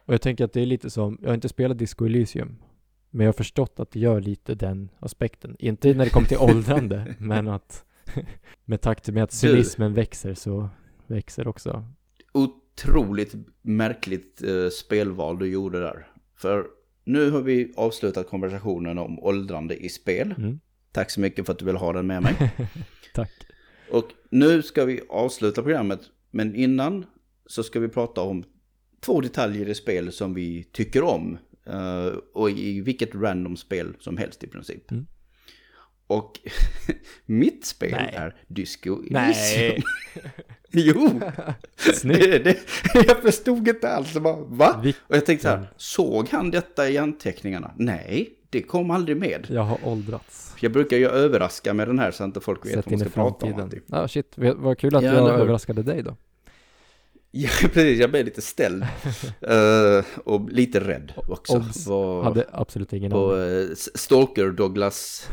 Och 0.06 0.14
jag 0.14 0.22
tänker 0.22 0.46
att 0.46 0.54
det 0.54 0.62
är 0.62 0.66
lite 0.66 0.90
som, 0.90 1.18
jag 1.22 1.30
har 1.30 1.36
inte 1.36 1.50
spelat 1.50 1.78
Disco 1.78 2.06
Elysium. 2.06 2.58
Men 3.10 3.26
jag 3.26 3.28
har 3.28 3.38
förstått 3.38 3.80
att 3.80 3.92
det 3.92 4.00
gör 4.00 4.22
lite 4.22 4.56
den 4.56 4.90
aspekten. 5.00 5.56
Inte 5.60 5.94
när 5.94 6.04
det 6.04 6.10
kommer 6.12 6.28
till 6.28 6.38
åldrande, 6.40 7.16
men 7.20 7.48
att 7.48 7.86
med 8.66 8.82
takt 8.82 9.10
med 9.10 9.24
att 9.24 9.32
cynismen 9.34 9.94
växer 9.94 10.34
så 10.34 10.70
växer 11.08 11.48
också. 11.48 11.86
Otroligt 12.76 13.36
märkligt 13.62 14.44
eh, 14.44 14.70
spelval 14.70 15.40
du 15.40 15.48
gjorde 15.48 15.80
där. 15.80 16.08
För 16.38 16.68
nu 17.04 17.30
har 17.30 17.42
vi 17.42 17.74
avslutat 17.76 18.30
konversationen 18.30 18.98
om 18.98 19.20
åldrande 19.20 19.76
i 19.76 19.90
spel. 19.90 20.34
Mm. 20.38 20.60
Tack 20.92 21.12
så 21.12 21.20
mycket 21.20 21.46
för 21.46 21.54
att 21.54 21.60
du 21.60 21.66
vill 21.66 21.76
ha 21.76 21.94
den 21.94 22.08
med 22.08 22.24
mig. 22.24 22.36
Tack. 23.14 23.32
Och 23.92 24.06
nu 24.30 24.62
ska 24.62 24.86
vi 24.86 25.02
avsluta 25.10 25.64
programmet, 25.64 26.00
men 26.32 26.56
innan 26.56 27.06
så 27.46 27.64
ska 27.64 27.80
vi 27.80 27.88
prata 27.88 28.22
om 28.22 28.44
två 29.00 29.22
detaljer 29.22 29.70
i 29.70 29.76
spel 29.76 30.12
som 30.12 30.34
vi 30.34 30.64
tycker 30.64 31.04
om. 31.04 31.38
eh, 31.66 32.14
och 32.34 32.50
i 32.50 32.82
vilket 32.82 33.16
random 33.16 33.58
spel 33.58 33.96
som 34.00 34.18
helst 34.18 34.44
i 34.44 34.48
princip. 34.48 34.92
Mm. 34.92 35.06
Och 36.08 36.40
mitt 37.26 37.66
spel 37.66 37.92
Nej. 37.92 38.14
är 38.16 38.36
Disco 38.48 39.02
Nej. 39.10 39.84
Jo, 40.78 41.22
det, 42.04 42.40
det, 42.44 42.58
jag 43.08 43.18
förstod 43.22 43.68
inte 43.68 43.90
alls. 43.90 44.14
Bara, 44.14 44.36
va? 44.36 44.80
Vilken- 44.84 45.02
Och 45.08 45.16
jag 45.16 45.26
tänkte 45.26 45.44
så 45.44 45.50
här, 45.50 45.68
såg 45.78 46.30
han 46.30 46.52
detta 46.52 46.90
i 46.90 46.98
anteckningarna? 46.98 47.72
Nej, 47.78 48.30
det 48.50 48.62
kom 48.62 48.92
aldrig 48.92 49.18
med. 49.18 49.48
Jag 49.50 49.62
har 49.62 49.78
åldrats. 49.84 50.54
Jag 50.60 50.72
brukar 50.72 50.98
ju 50.98 51.08
överraska 51.10 51.74
med 51.74 51.88
den 51.88 52.00
här 52.00 52.12
så 52.12 52.24
att 52.24 52.28
inte 52.28 52.40
folk 52.40 52.66
vet 52.66 52.74
Sett 52.74 52.86
vad 52.86 52.92
man 52.92 53.00
ska 53.00 53.10
prata 53.10 53.46
om. 53.46 53.62
alltid. 53.62 53.82
Ja, 53.88 54.08
shit. 54.08 54.34
Vad 54.56 54.78
kul 54.78 54.96
att 54.96 55.04
Ja, 55.04 55.14
jag 55.14 55.30
överraskade 55.40 55.84
dig 55.84 56.04
då. 56.04 56.16
Ja, 57.38 57.50
precis. 57.62 58.00
Jag 58.00 58.12
blev 58.12 58.26
lite 58.26 58.42
ställd. 58.42 58.86
Eh, 59.42 60.06
och 60.24 60.50
lite 60.50 60.80
rädd 60.80 61.14
också. 61.28 61.58
Obs. 61.58 61.88
Vad, 61.88 62.24
Hade 62.24 62.46
absolut 62.52 62.94
ingen 62.94 63.14
aning. 63.14 63.32
uh, 63.32 63.76
Stalker 63.76 64.52
Douglas 64.52 65.30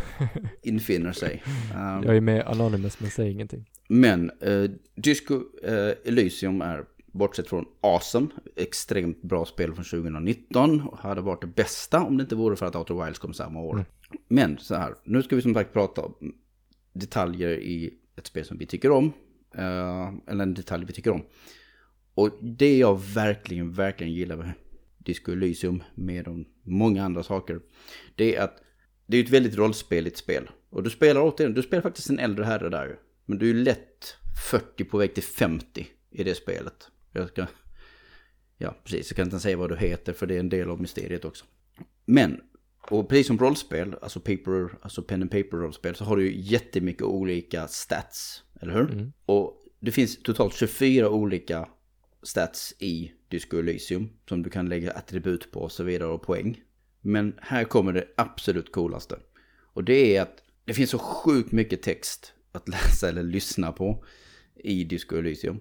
infinner 0.62 1.12
sig. 1.12 1.42
Um, 1.76 2.04
Jag 2.04 2.16
är 2.16 2.20
med 2.20 2.46
Anonymous 2.46 3.00
men 3.00 3.10
säger 3.10 3.30
ingenting. 3.30 3.70
Men 3.88 4.30
uh, 4.46 4.70
Disco 4.94 5.34
uh, 5.34 5.92
Elysium 6.04 6.62
är, 6.62 6.84
bortsett 7.06 7.48
från 7.48 7.64
Awesome, 7.80 8.26
extremt 8.56 9.22
bra 9.22 9.44
spel 9.44 9.74
från 9.74 9.84
2019. 9.84 10.80
Och 10.80 10.98
hade 10.98 11.20
varit 11.20 11.40
det 11.40 11.46
bästa 11.46 12.02
om 12.02 12.16
det 12.16 12.22
inte 12.22 12.34
vore 12.34 12.56
för 12.56 12.66
att 12.66 12.76
Outer 12.76 13.04
Wilds 13.04 13.18
kom 13.18 13.34
samma 13.34 13.60
år. 13.60 13.74
Mm. 13.74 13.84
Men 14.28 14.58
så 14.58 14.74
här, 14.74 14.94
nu 15.04 15.22
ska 15.22 15.36
vi 15.36 15.42
som 15.42 15.54
sagt 15.54 15.72
prata 15.72 16.00
om 16.00 16.34
detaljer 16.92 17.50
i 17.50 17.94
ett 18.16 18.26
spel 18.26 18.44
som 18.44 18.58
vi 18.58 18.66
tycker 18.66 18.90
om. 18.90 19.12
eller 20.26 20.42
en 20.42 20.54
detalj 20.54 20.84
vi 20.84 20.92
tycker 20.92 21.10
om. 21.10 21.22
Och 22.14 22.30
det 22.40 22.78
jag 22.78 23.00
verkligen, 23.14 23.72
verkligen 23.72 24.12
gillar 24.12 24.36
med 24.36 24.52
Disco 24.98 25.32
Elysium, 25.32 25.82
med 25.94 26.24
de 26.24 26.44
många 26.62 27.04
andra 27.04 27.22
saker, 27.22 27.60
det 28.16 28.36
är 28.36 28.42
att 28.42 28.62
det 29.06 29.16
är 29.16 29.24
ett 29.24 29.30
väldigt 29.30 29.56
rollspeligt 29.56 30.16
spel. 30.16 30.50
Och 30.70 30.82
du 30.82 30.90
spelar 30.90 31.20
återigen, 31.20 31.54
du 31.54 31.62
spelar 31.62 31.82
faktiskt 31.82 32.10
en 32.10 32.18
äldre 32.18 32.44
herre 32.44 32.68
där. 32.68 32.98
Men 33.24 33.38
du 33.38 33.50
är 33.50 33.54
lätt 33.54 34.16
40 34.50 34.84
på 34.84 34.98
väg 34.98 35.14
till 35.14 35.22
50 35.22 35.86
i 36.10 36.24
det 36.24 36.34
spelet. 36.34 36.90
Jag 37.12 37.28
ska... 37.28 37.46
Ja, 38.58 38.76
precis. 38.84 39.10
Jag 39.10 39.16
kan 39.16 39.26
inte 39.26 39.40
säga 39.40 39.56
vad 39.56 39.70
du 39.70 39.76
heter 39.76 40.12
för 40.12 40.26
det 40.26 40.34
är 40.34 40.40
en 40.40 40.48
del 40.48 40.70
av 40.70 40.80
mysteriet 40.80 41.24
också. 41.24 41.44
Men, 42.04 42.40
och 42.90 43.08
precis 43.08 43.26
som 43.26 43.38
rollspel, 43.38 43.94
alltså 44.02 44.20
paper, 44.20 44.78
alltså 44.82 45.02
pen 45.02 45.22
and 45.22 45.30
paper 45.30 45.56
rollspel, 45.56 45.94
så 45.94 46.04
har 46.04 46.16
du 46.16 46.30
ju 46.30 46.40
jättemycket 46.40 47.02
olika 47.02 47.68
stats, 47.68 48.42
eller 48.60 48.74
hur? 48.74 48.90
Mm. 48.90 49.12
Och 49.26 49.62
det 49.80 49.92
finns 49.92 50.22
totalt 50.22 50.54
24 50.54 51.10
olika 51.10 51.68
stats 52.22 52.74
i 52.78 53.12
Disco 53.28 53.58
Elysium 53.58 54.10
som 54.28 54.42
du 54.42 54.50
kan 54.50 54.68
lägga 54.68 54.92
attribut 54.92 55.50
på 55.50 55.60
och 55.60 55.72
så 55.72 55.84
vidare 55.84 56.08
och 56.08 56.22
poäng. 56.22 56.62
Men 57.00 57.34
här 57.40 57.64
kommer 57.64 57.92
det 57.92 58.08
absolut 58.16 58.72
coolaste. 58.72 59.18
Och 59.72 59.84
det 59.84 60.16
är 60.16 60.22
att 60.22 60.42
det 60.64 60.74
finns 60.74 60.90
så 60.90 60.98
sjukt 60.98 61.52
mycket 61.52 61.82
text 61.82 62.32
att 62.52 62.68
läsa 62.74 63.08
eller 63.08 63.22
lyssna 63.22 63.72
på 63.72 64.04
i 64.54 64.84
Disco 64.84 65.16
Elysium. 65.16 65.60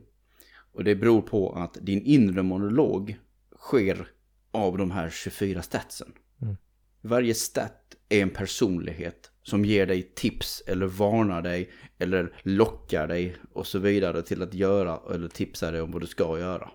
Och 0.74 0.84
det 0.84 0.95
beror 0.95 1.22
på 1.22 1.53
att 1.53 1.78
din 1.82 2.01
inre 2.01 2.43
monolog 2.43 3.20
sker 3.57 4.07
av 4.51 4.78
de 4.78 4.91
här 4.91 5.09
24 5.09 5.62
statsen. 5.62 6.14
Mm. 6.41 6.57
Varje 7.01 7.34
stat 7.34 7.95
är 8.09 8.22
en 8.22 8.30
personlighet 8.30 9.30
som 9.44 9.66
ger 9.66 9.86
dig 9.88 10.02
tips 10.16 10.64
eller 10.68 10.86
varnar 10.86 11.42
dig 11.42 11.72
eller 11.98 12.34
lockar 12.44 13.08
dig 13.08 13.36
och 13.54 13.68
så 13.68 13.80
vidare 13.80 14.22
till 14.22 14.42
att 14.42 14.54
göra 14.54 15.00
eller 15.14 15.28
tipsar 15.28 15.72
dig 15.72 15.82
om 15.82 15.92
vad 15.92 16.02
du 16.02 16.08
ska 16.08 16.39
göra. 16.39 16.72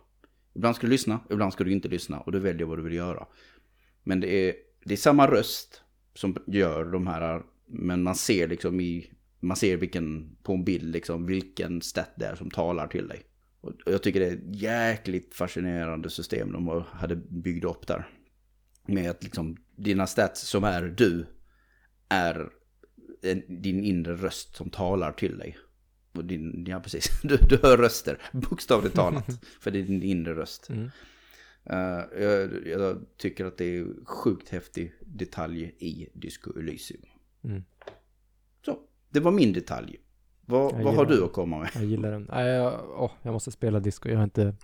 Ibland 0.55 0.77
ska 0.77 0.87
du 0.87 0.91
lyssna, 0.91 1.21
ibland 1.31 1.53
ska 1.53 1.65
du 1.65 1.73
inte 1.73 1.89
lyssna 1.89 2.21
och 2.21 2.33
du 2.33 2.39
väljer 2.39 2.67
vad 2.67 2.79
du 2.79 2.83
vill 2.83 2.95
göra. 2.95 3.27
Men 4.03 4.21
det 4.21 4.49
är, 4.49 4.55
det 4.85 4.95
är 4.95 4.99
samma 4.99 5.31
röst 5.31 5.83
som 6.15 6.37
gör 6.47 6.85
de 6.85 7.07
här, 7.07 7.43
men 7.67 8.03
man 8.03 8.15
ser 8.15 8.49
liksom 8.49 8.81
i, 8.81 9.11
man 9.41 9.57
ser 9.57 9.77
vilken, 9.77 10.37
på 10.43 10.53
en 10.53 10.65
bild 10.65 10.93
liksom, 10.93 11.27
vilken 11.27 11.83
stat 11.83 12.11
det 12.17 12.27
är 12.27 12.35
som 12.35 12.51
talar 12.51 12.87
till 12.87 13.09
dig. 13.09 13.23
Och 13.61 13.73
jag 13.87 14.03
tycker 14.03 14.21
det 14.21 14.27
är 14.27 14.33
ett 14.33 14.57
jäkligt 14.63 15.35
fascinerande 15.35 16.11
system 16.11 16.53
de 16.53 16.85
hade 16.91 17.17
byggt 17.17 17.65
upp 17.65 17.87
där. 17.87 18.09
Med 18.87 19.11
att 19.11 19.23
liksom 19.23 19.57
dina 19.77 20.07
stats 20.07 20.41
som 20.41 20.65
är 20.65 20.83
du 20.83 21.27
är 22.09 22.51
din 23.49 23.85
inre 23.85 24.15
röst 24.17 24.57
som 24.57 24.71
talar 24.71 25.13
till 25.13 25.39
dig. 25.39 25.59
Och 26.13 26.25
din, 26.25 26.65
ja 26.69 26.81
precis, 26.81 27.11
du, 27.23 27.37
du 27.37 27.59
hör 27.63 27.77
röster, 27.77 28.23
bokstavligt 28.33 28.95
talat. 28.95 29.45
för 29.61 29.71
det 29.71 29.79
är 29.79 29.83
din 29.83 30.03
inre 30.03 30.35
röst. 30.35 30.69
Mm. 30.69 30.91
Eh, 31.65 32.23
jag, 32.23 32.67
jag 32.67 32.99
tycker 33.17 33.45
att 33.45 33.59
det 33.59 33.65
är 33.77 33.87
sjukt 34.05 34.49
häftig 34.49 34.93
detalj 35.01 35.75
i 35.79 36.09
Disco 36.15 36.59
Elysium. 36.59 37.03
Mm. 37.45 37.65
Så, 38.65 38.79
det 39.11 39.21
var 39.21 39.31
min 39.31 39.53
detalj. 39.53 39.97
Vad, 40.49 40.83
vad 40.83 40.95
har 40.95 41.07
du 41.07 41.25
att 41.25 41.33
komma 41.33 41.59
med? 41.59 41.71
Jag 41.75 41.85
gillar 41.85 42.11
den. 42.11 42.29
Nej, 42.33 42.47
jag, 42.47 43.11
jag 43.23 43.33
måste 43.33 43.51
spela 43.51 43.81
disco. 43.81 44.09
Jag 44.09 44.17
har 44.17 44.25
inte, 44.25 44.55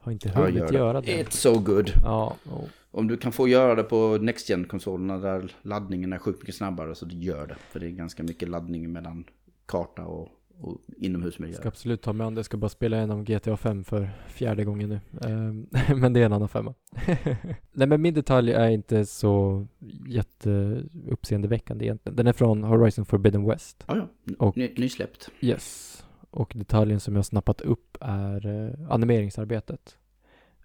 har 0.00 0.12
inte 0.12 0.28
Ja, 0.28 0.40
hunnit 0.40 0.56
gör 0.56 0.68
det. 0.68 0.74
göra 0.74 1.00
det. 1.00 1.22
It's 1.22 1.30
so 1.30 1.58
good. 1.58 1.92
Ja, 2.02 2.36
och, 2.44 2.68
Om 2.92 3.08
du 3.08 3.16
kan 3.16 3.32
få 3.32 3.48
göra 3.48 3.74
det 3.74 3.82
på 3.82 4.18
Next 4.20 4.50
gen 4.50 4.64
konsolerna 4.64 5.18
där 5.18 5.52
laddningen 5.62 6.12
är 6.12 6.18
sjukt 6.18 6.42
mycket 6.42 6.54
snabbare 6.54 6.94
så 6.94 7.06
gör 7.08 7.46
det. 7.46 7.54
För 7.54 7.80
det 7.80 7.86
är 7.86 7.90
ganska 7.90 8.22
mycket 8.22 8.48
laddning 8.48 8.92
mellan 8.92 9.24
karta 9.66 10.04
och, 10.04 10.28
och 10.58 10.78
inomhusmiljö. 10.96 11.56
ska 11.56 11.68
absolut 11.68 12.02
ta 12.02 12.12
mig 12.12 12.26
an 12.26 12.34
det. 12.34 12.38
Jag 12.38 12.44
ska 12.44 12.56
bara 12.56 12.68
spela 12.68 12.96
igenom 12.96 13.24
GTA 13.24 13.56
5 13.56 13.84
för 13.84 14.10
fjärde 14.28 14.64
gången 14.64 14.88
nu. 14.88 15.00
Ehm, 15.30 15.66
men 16.00 16.12
det 16.12 16.20
är 16.20 16.24
en 16.26 16.32
annan 16.32 16.48
femma. 16.48 16.74
Nej 17.72 17.86
men 17.88 18.02
min 18.02 18.14
detalj 18.14 18.52
är 18.52 18.68
inte 18.68 19.06
så 19.06 19.66
jätteuppseendeväckande 20.06 21.84
egentligen. 21.84 22.16
Den 22.16 22.26
är 22.26 22.32
från 22.32 22.64
Horizon 22.64 23.04
Forbidden 23.04 23.44
West. 23.48 23.84
Ja, 23.86 23.96
ja. 23.96 24.34
Och- 24.38 24.56
Ny, 24.56 24.74
nysläppt. 24.76 25.30
Yes. 25.40 25.96
Och 26.30 26.52
detaljen 26.56 27.00
som 27.00 27.16
jag 27.16 27.24
snappat 27.24 27.60
upp 27.60 27.96
är 28.00 28.46
eh, 28.46 28.92
animeringsarbetet. 28.92 29.96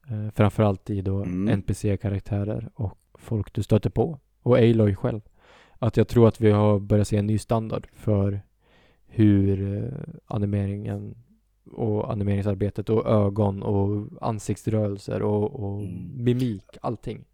Eh, 0.09 0.29
framförallt 0.31 0.89
i 0.89 1.01
då 1.01 1.23
Mm. 1.23 1.49
NPC-karaktärer 1.59 2.69
och 2.75 2.97
folk 3.13 3.53
du 3.53 3.63
stöter 3.63 3.89
på. 3.89 4.19
Och 4.41 4.57
Aloy 4.57 4.95
själv. 4.95 5.21
Att 5.79 5.97
jag 5.97 6.07
tror 6.07 6.27
att 6.27 6.41
vi 6.41 6.51
har 6.51 6.79
börjat 6.79 7.07
se 7.07 7.17
en 7.17 7.27
ny 7.27 7.37
standard 7.37 7.87
för 7.93 8.41
hur 9.07 9.83
eh, 9.83 10.13
animeringen 10.25 11.15
och 11.71 12.11
animeringsarbetet 12.11 12.89
och 12.89 13.05
ögon 13.07 13.63
och 13.63 14.07
ansiktsrörelser 14.21 15.21
och, 15.21 15.59
och 15.63 15.81
Mm. 15.81 16.23
mimik, 16.23 16.65
allting. 16.81 17.25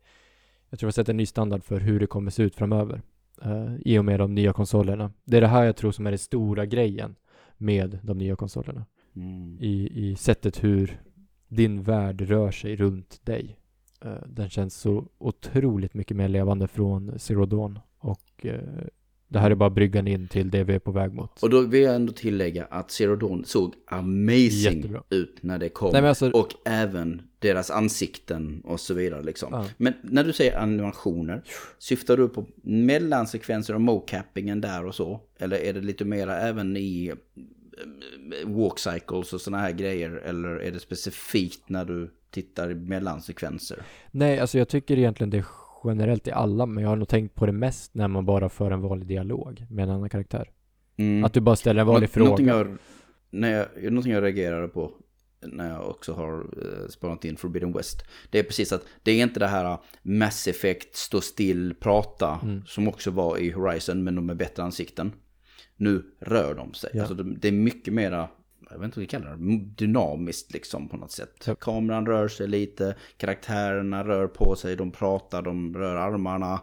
Jag 0.70 0.80
tror 0.80 0.88
vi 0.88 0.90
har 0.90 0.92
sett 0.92 1.10
en 1.10 1.18
ny 1.18 1.26
standard 1.26 1.64
för 1.64 1.80
hur 1.80 2.00
det 2.00 2.08
kommer 2.08 2.32
se 2.32 2.44
ut 2.44 2.56
framöver. 2.56 3.02
eh, 3.42 3.76
I 3.86 3.98
och 4.00 4.06
med 4.06 4.20
de 4.20 4.36
nya 4.36 4.54
konsolerna. 4.54 5.12
Det 5.26 5.38
är 5.38 5.42
det 5.42 5.48
här 5.48 5.64
jag 5.64 5.76
tror 5.76 5.92
som 5.92 6.06
är 6.08 6.12
den 6.12 6.20
stora 6.20 6.66
grejen 6.66 7.16
med 7.58 8.00
de 8.04 8.18
nya 8.18 8.36
konsolerna. 8.36 8.86
Mm. 9.16 9.58
I, 9.62 9.90
i 10.10 10.16
sättet 10.16 10.64
hur 10.64 11.02
din 11.52 11.84
värld 11.84 12.22
rör 12.22 12.52
sig 12.52 12.76
runt 12.76 13.26
dig. 13.26 13.58
Eh, 14.06 14.28
den 14.28 14.50
känns 14.50 14.76
så 14.76 15.06
otroligt 15.18 15.94
mycket 15.94 16.18
mer 16.18 16.28
levande 16.28 16.68
från 16.68 17.20
Zero 17.20 17.46
Dawn. 17.46 17.80
Och 17.98 18.46
eh, 18.46 18.60
det 19.28 19.40
här 19.40 19.52
är 19.52 19.56
bara 19.56 19.70
bryggan 19.70 20.08
in 20.08 20.28
till 20.28 20.50
det 20.50 20.64
vi 20.64 20.74
är 20.74 20.80
på 20.80 20.92
väg 20.92 21.14
mot. 21.14 21.44
Och 21.44 21.50
då 21.50 21.62
vill 21.62 21.82
jag 21.82 21.96
ändå 21.96 22.14
tillägga 22.14 22.66
att 22.66 22.92
Zero 22.92 23.16
Dawn 23.16 23.46
såg 23.46 23.74
amazing 23.88 24.76
Jättebra. 24.76 25.04
ut 25.10 25.38
när 25.42 25.60
det 25.60 25.70
kom. 25.70 25.90
Nej, 25.94 26.08
alltså, 26.08 26.32
Och 26.32 26.50
även 26.66 27.22
deras 27.40 27.72
ansikten 27.72 28.62
och 28.66 28.80
så 28.80 28.94
vidare 28.94 29.24
liksom. 29.24 29.50
Ja. 29.52 29.66
Men 29.78 29.94
när 30.04 30.24
du 30.24 30.34
säger 30.34 30.58
animationer, 30.58 31.44
syftar 31.80 32.18
du 32.18 32.30
på 32.30 32.48
mellansekvenser 32.64 33.74
och 33.76 33.82
mocappingen 33.82 34.62
där 34.62 34.86
och 34.86 34.96
så? 34.96 35.22
Eller 35.40 35.58
är 35.58 35.74
det 35.74 35.82
lite 35.82 36.06
mera 36.06 36.38
även 36.38 36.78
i 36.78 37.14
walk 38.46 38.80
cycles 38.80 39.34
och 39.34 39.42
sådana 39.42 39.64
här 39.64 39.72
grejer? 39.72 40.12
Eller 40.12 40.50
är 40.50 40.72
det 40.72 40.80
specifikt 40.80 41.70
när 41.70 41.86
du 41.86 42.12
tittar 42.32 42.72
i 42.72 42.76
mellansekvenser? 42.76 43.80
nej, 44.12 44.40
alltså 44.40 44.58
jag 44.58 44.68
tycker 44.68 44.98
egentligen 44.98 45.30
det 45.30 45.38
är 45.38 45.46
generellt 45.84 46.28
i 46.28 46.32
alla, 46.32 46.66
men 46.66 46.84
jag 46.84 46.90
har 46.90 46.96
nog 46.96 47.08
tänkt 47.08 47.36
på 47.36 47.46
det 47.46 47.52
mest 47.52 47.94
när 47.96 48.08
man 48.08 48.26
bara 48.26 48.50
för 48.50 48.72
en 48.72 48.82
vanlig 48.82 49.08
dialog 49.08 49.66
med 49.70 49.84
en 49.84 49.90
annan 49.90 50.10
karaktär. 50.10 50.50
Mm. 50.98 51.24
Att 51.26 51.34
du 51.34 51.40
bara 51.42 51.56
ställer 51.56 51.82
en 51.82 51.88
vanlig 51.88 52.10
Nå- 52.16 52.24
Någonting 52.24 52.48
fråga. 52.48 52.58
jag, 52.70 52.78
när 53.30 53.52
jag, 53.82 53.84
någonting 53.92 54.14
jag 54.14 54.24
reagerade 54.24 54.68
på 54.68 54.92
när 55.46 55.70
jag 55.70 55.90
också 55.90 56.14
har 56.14 56.34
eh, 56.40 56.88
spanat 56.90 57.26
in 57.26 57.38
Forbidden 57.38 57.74
West. 57.74 58.04
Det 58.30 58.40
är 58.40 58.44
precis 58.44 58.72
att 58.74 58.86
det 59.04 59.12
är 59.12 59.24
inte 59.24 59.40
det 59.40 59.48
här 59.48 59.66
uh, 59.72 59.80
Mass 60.02 60.48
Effect, 60.48 60.96
stå 60.96 61.22
still, 61.22 61.74
prata, 61.80 62.40
Mm. 62.44 62.62
som 62.66 62.88
också 62.88 63.12
var 63.12 63.38
i 63.38 63.52
Horizon, 63.52 64.04
men 64.04 64.16
de 64.16 64.30
är 64.30 64.34
bättre 64.36 64.64
ansikten. 64.64 65.12
Nu 65.82 66.04
rör 66.20 66.56
de 66.56 66.74
sig. 66.74 66.90
Ja. 66.94 67.02
Alltså 67.02 67.16
det, 67.16 67.36
det 67.36 67.48
är 67.48 67.52
mycket 67.52 67.94
mera 67.94 68.30
jag 68.70 68.80
vet 68.80 68.86
inte 68.86 69.00
vad 69.00 69.02
vi 69.02 69.08
kallar 69.08 69.36
det, 69.36 69.58
dynamiskt 69.86 70.54
liksom 70.54 70.90
på 70.90 70.98
något 70.98 71.12
sätt. 71.12 71.44
Ja. 71.48 71.56
Kameran 71.56 72.06
rör 72.06 72.28
sig 72.28 72.48
lite, 72.48 72.96
karaktärerna 73.18 74.04
rör 74.04 74.28
på 74.28 74.56
sig, 74.56 74.76
de 74.76 74.92
pratar, 74.92 75.42
de 75.42 75.76
rör 75.76 75.96
armarna. 75.96 76.62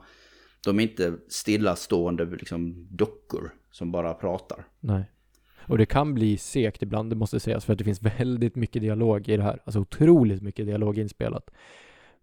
De 0.65 0.79
är 0.79 0.83
inte 0.83 1.15
stillastående 1.29 2.25
liksom 2.25 2.87
dockor 2.91 3.55
som 3.71 3.93
bara 3.93 4.15
pratar. 4.15 4.67
Nej. 4.81 5.11
Och 5.59 5.79
det 5.79 5.87
kan 5.87 6.15
bli 6.15 6.37
segt 6.37 6.83
ibland, 6.83 7.11
det 7.11 7.17
måste 7.17 7.41
sägas, 7.41 7.65
för 7.65 7.73
att 7.73 7.79
det 7.79 7.85
finns 7.85 8.03
väldigt 8.03 8.57
mycket 8.57 8.83
dialog 8.83 9.29
i 9.29 9.37
det 9.37 9.43
här. 9.43 9.63
Alltså 9.65 9.81
otroligt 9.81 10.43
mycket 10.43 10.67
dialog 10.67 10.99
inspelat. 10.99 11.51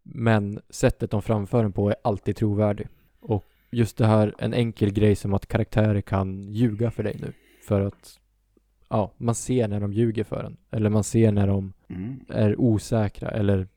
Men 0.03 0.59
sättet 0.69 1.11
de 1.11 1.21
framför 1.21 1.63
den 1.63 1.71
på 1.71 1.89
är 1.89 1.95
alltid 2.03 2.35
trovärdig. 2.35 2.87
Och 3.19 3.45
just 3.75 3.97
det 3.97 4.05
här, 4.05 4.35
en 4.37 4.53
enkel 4.53 4.91
grej 4.93 5.15
som 5.15 5.33
att 5.33 5.47
karaktärer 5.47 6.01
kan 6.01 6.43
ljuga 6.53 6.91
för 6.91 7.03
dig 7.03 7.17
nu. 7.21 7.33
För 7.67 7.81
att, 7.81 8.19
ja, 8.89 9.13
man 9.17 9.35
ser 9.35 9.67
när 9.67 9.79
de 9.79 9.93
ljuger 9.93 10.23
för 10.23 10.43
en. 10.43 10.57
Eller 10.71 10.89
man 10.89 11.03
ser 11.03 11.31
när 11.31 11.47
de 11.47 11.73
Mm. 11.89 12.19
är 12.29 12.59
osäkra 12.59 13.29
eller 13.29 13.67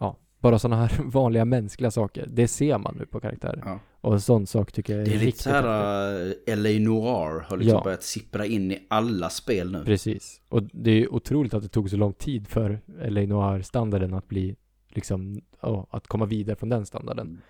ja, 0.00 0.16
bara 0.40 0.58
sådana 0.58 0.76
här 0.86 0.92
vanliga 1.04 1.44
mänskliga 1.44 1.90
saker. 1.90 2.26
Det 2.30 2.48
ser 2.48 2.78
man 2.78 2.96
nu 2.98 3.06
på 3.06 3.20
karaktärer. 3.20 3.62
Ja. 3.64 3.80
Och 4.00 4.12
en 4.12 4.20
sån 4.20 4.46
sak 4.46 4.72
tycker 4.72 4.92
jag 4.92 5.02
är 5.02 5.04
Det 5.06 5.10
är 5.10 5.12
lite 5.14 5.26
riktigt 5.26 5.42
så 5.42 5.50
häftigt. 5.50 5.68
här 5.68 6.56
uh, 6.56 6.62
LA 6.62 6.78
Noir 6.90 7.40
har 7.48 7.56
liksom 7.56 7.76
Ja. 7.78 7.84
börjat 7.84 8.02
sippra 8.02 8.46
in 8.46 8.72
i 8.72 8.86
alla 8.90 9.28
spel 9.30 9.72
nu. 9.72 9.84
Precis. 9.84 10.40
Och 10.48 10.62
det 10.62 10.90
är 10.90 11.14
otroligt 11.14 11.54
att 11.54 11.62
det 11.62 11.68
tog 11.68 11.90
så 11.90 11.96
lång 11.96 12.12
tid 12.12 12.48
för 12.48 12.80
LA 13.08 13.20
Noir-standarden 13.20 14.14
att 14.14 14.28
bli 14.28 14.56
liksom, 14.88 15.40
ja, 15.62 15.86
att 15.90 16.06
komma 16.06 16.26
vidare 16.26 16.56
från 16.56 16.68
den 16.68 16.86
standarden. 16.86 17.40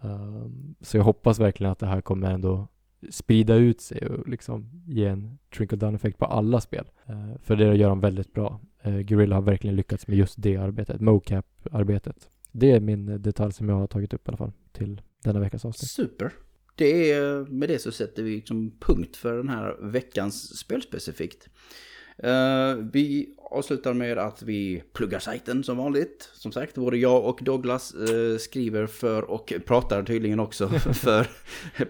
Um, 0.00 0.74
så 0.80 0.96
jag 0.96 1.04
hoppas 1.04 1.38
verkligen 1.38 1.72
att 1.72 1.78
det 1.78 1.86
här 1.86 2.00
kommer 2.00 2.30
ändå 2.30 2.68
sprida 3.10 3.54
ut 3.54 3.80
sig 3.80 4.06
och 4.06 4.28
liksom 4.28 4.82
ge 4.86 5.06
en 5.06 5.38
trickle 5.56 5.78
down 5.78 5.94
effekt 5.94 6.18
på 6.18 6.24
alla 6.24 6.60
spel. 6.60 6.90
Uh, 7.10 7.38
för 7.42 7.56
det 7.56 7.76
gör 7.76 7.88
de 7.88 8.00
väldigt 8.00 8.32
bra. 8.32 8.60
Uh, 8.86 9.00
Guerrilla 9.00 9.34
har 9.34 9.42
verkligen 9.42 9.76
lyckats 9.76 10.06
med 10.06 10.16
just 10.16 10.34
det 10.38 10.56
arbetet, 10.56 11.00
mocap-arbetet. 11.00 12.28
Det 12.52 12.72
är 12.72 12.80
min 12.80 13.22
detalj 13.22 13.52
som 13.52 13.68
jag 13.68 13.76
har 13.76 13.86
tagit 13.86 14.14
upp 14.14 14.28
i 14.28 14.30
alla 14.30 14.36
fall 14.36 14.52
till 14.72 15.02
denna 15.24 15.40
veckas 15.40 15.64
avsnitt. 15.64 15.90
Super. 15.90 16.32
Det 16.74 17.12
är, 17.12 17.44
med 17.44 17.68
det 17.68 17.78
så 17.78 17.92
sätter 17.92 18.22
vi 18.22 18.36
liksom 18.36 18.72
punkt 18.80 19.16
för 19.16 19.36
den 19.36 19.48
här 19.48 19.76
veckans 19.80 20.58
spelspecifikt. 20.58 21.46
Eh, 21.46 21.52
Eh, 22.22 22.74
vi 22.92 23.34
avslutar 23.50 23.94
med 23.94 24.18
att 24.18 24.42
vi 24.42 24.82
pluggar 24.92 25.18
sajten 25.18 25.64
som 25.64 25.76
vanligt. 25.76 26.30
Som 26.34 26.52
sagt, 26.52 26.74
både 26.74 26.96
jag 26.96 27.24
och 27.24 27.38
Douglas 27.42 27.94
eh, 27.94 28.38
skriver 28.38 28.86
för 28.86 29.22
och 29.22 29.52
pratar 29.66 30.02
tydligen 30.02 30.40
också 30.40 30.68
för 30.94 31.26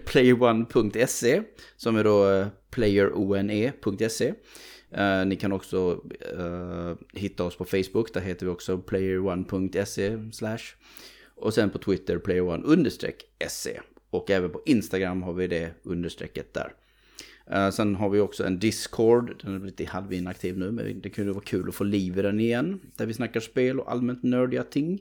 playerone.se 0.05 1.41
som 1.77 1.95
är 1.95 2.03
då 2.03 2.29
eh, 2.29 2.47
playerone.se. 2.69 4.33
Uh, 4.97 5.25
ni 5.25 5.35
kan 5.35 5.51
också 5.51 6.03
uh, 6.37 6.93
hitta 7.13 7.43
oss 7.43 7.55
på 7.55 7.65
Facebook, 7.65 8.13
där 8.13 8.21
heter 8.21 8.45
vi 8.45 8.51
också 8.51 8.77
playerone.se 8.77 10.17
slash. 10.31 10.75
Och 11.35 11.53
sen 11.53 11.69
på 11.69 11.77
Twitter 11.77 12.17
playerone-se. 12.17 13.79
Och 14.09 14.29
även 14.29 14.51
på 14.51 14.61
Instagram 14.65 15.23
har 15.23 15.33
vi 15.33 15.47
det 15.47 15.71
understrecket 15.83 16.53
där. 16.53 16.73
Eh, 17.51 17.69
sen 17.69 17.95
har 17.95 18.09
vi 18.09 18.19
också 18.19 18.43
en 18.43 18.59
Discord, 18.59 19.41
den 19.43 19.55
är 19.55 19.65
lite 19.65 19.85
halvinaktiv 19.85 20.57
nu, 20.57 20.71
men 20.71 21.01
det 21.01 21.09
kunde 21.09 21.31
vara 21.31 21.43
kul 21.43 21.69
att 21.69 21.75
få 21.75 21.83
liv 21.83 22.19
i 22.19 22.21
den 22.21 22.39
igen. 22.39 22.79
Där 22.95 23.05
vi 23.05 23.13
snackar 23.13 23.39
spel 23.39 23.79
och 23.79 23.91
allmänt 23.91 24.23
nördiga 24.23 24.63
ting. 24.63 24.99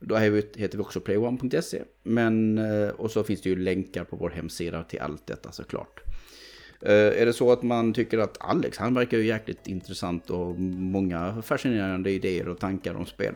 Då 0.00 0.16
heter 0.16 0.76
vi 0.76 0.78
också 0.78 1.00
playone.se. 1.00 1.82
Men, 2.02 2.58
eh, 2.58 2.88
och 2.88 3.10
så 3.10 3.24
finns 3.24 3.42
det 3.42 3.48
ju 3.48 3.56
länkar 3.56 4.04
på 4.04 4.16
vår 4.16 4.30
hemsida 4.30 4.84
till 4.84 5.00
allt 5.00 5.26
detta 5.26 5.52
såklart. 5.52 6.00
Eh, 6.80 6.92
är 6.92 7.26
det 7.26 7.32
så 7.32 7.52
att 7.52 7.62
man 7.62 7.92
tycker 7.92 8.18
att 8.18 8.36
Alex, 8.40 8.78
han 8.78 8.94
verkar 8.94 9.18
ju 9.18 9.24
jäkligt 9.24 9.66
intressant 9.66 10.30
och 10.30 10.58
många 10.60 11.42
fascinerande 11.42 12.10
idéer 12.10 12.48
och 12.48 12.58
tankar 12.58 12.94
om 12.94 13.06
spel. 13.06 13.34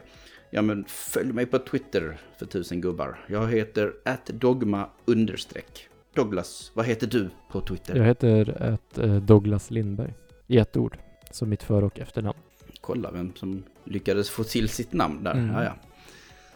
Ja 0.51 0.63
men 0.63 0.85
följ 0.85 1.33
mig 1.33 1.47
på 1.47 1.59
Twitter 1.59 2.21
för 2.39 2.47
tusen 2.47 2.81
gubbar. 2.81 3.25
Jag 3.29 3.49
heter 3.49 3.93
atdogma 4.05 4.89
understreck. 5.05 5.89
Douglas, 6.15 6.71
vad 6.75 6.87
heter 6.87 7.07
du 7.07 7.31
på 7.51 7.61
Twitter? 7.61 7.97
Jag 7.97 8.05
heter 8.05 8.63
ett, 8.75 8.99
eh, 8.99 9.17
Douglas 9.17 9.71
Lindberg 9.71 10.15
i 10.47 10.59
ett 10.59 10.77
ord, 10.77 10.99
som 11.31 11.49
mitt 11.49 11.63
för 11.63 11.85
och 11.85 12.01
efternamn. 12.01 12.39
Kolla 12.81 13.11
vem 13.11 13.35
som 13.35 13.63
lyckades 13.85 14.31
få 14.31 14.45
till 14.45 14.69
sitt 14.69 14.93
namn 14.93 15.25
där. 15.25 15.33
Mm. 15.33 15.51
Ja, 15.51 15.65
ja. 15.65 15.75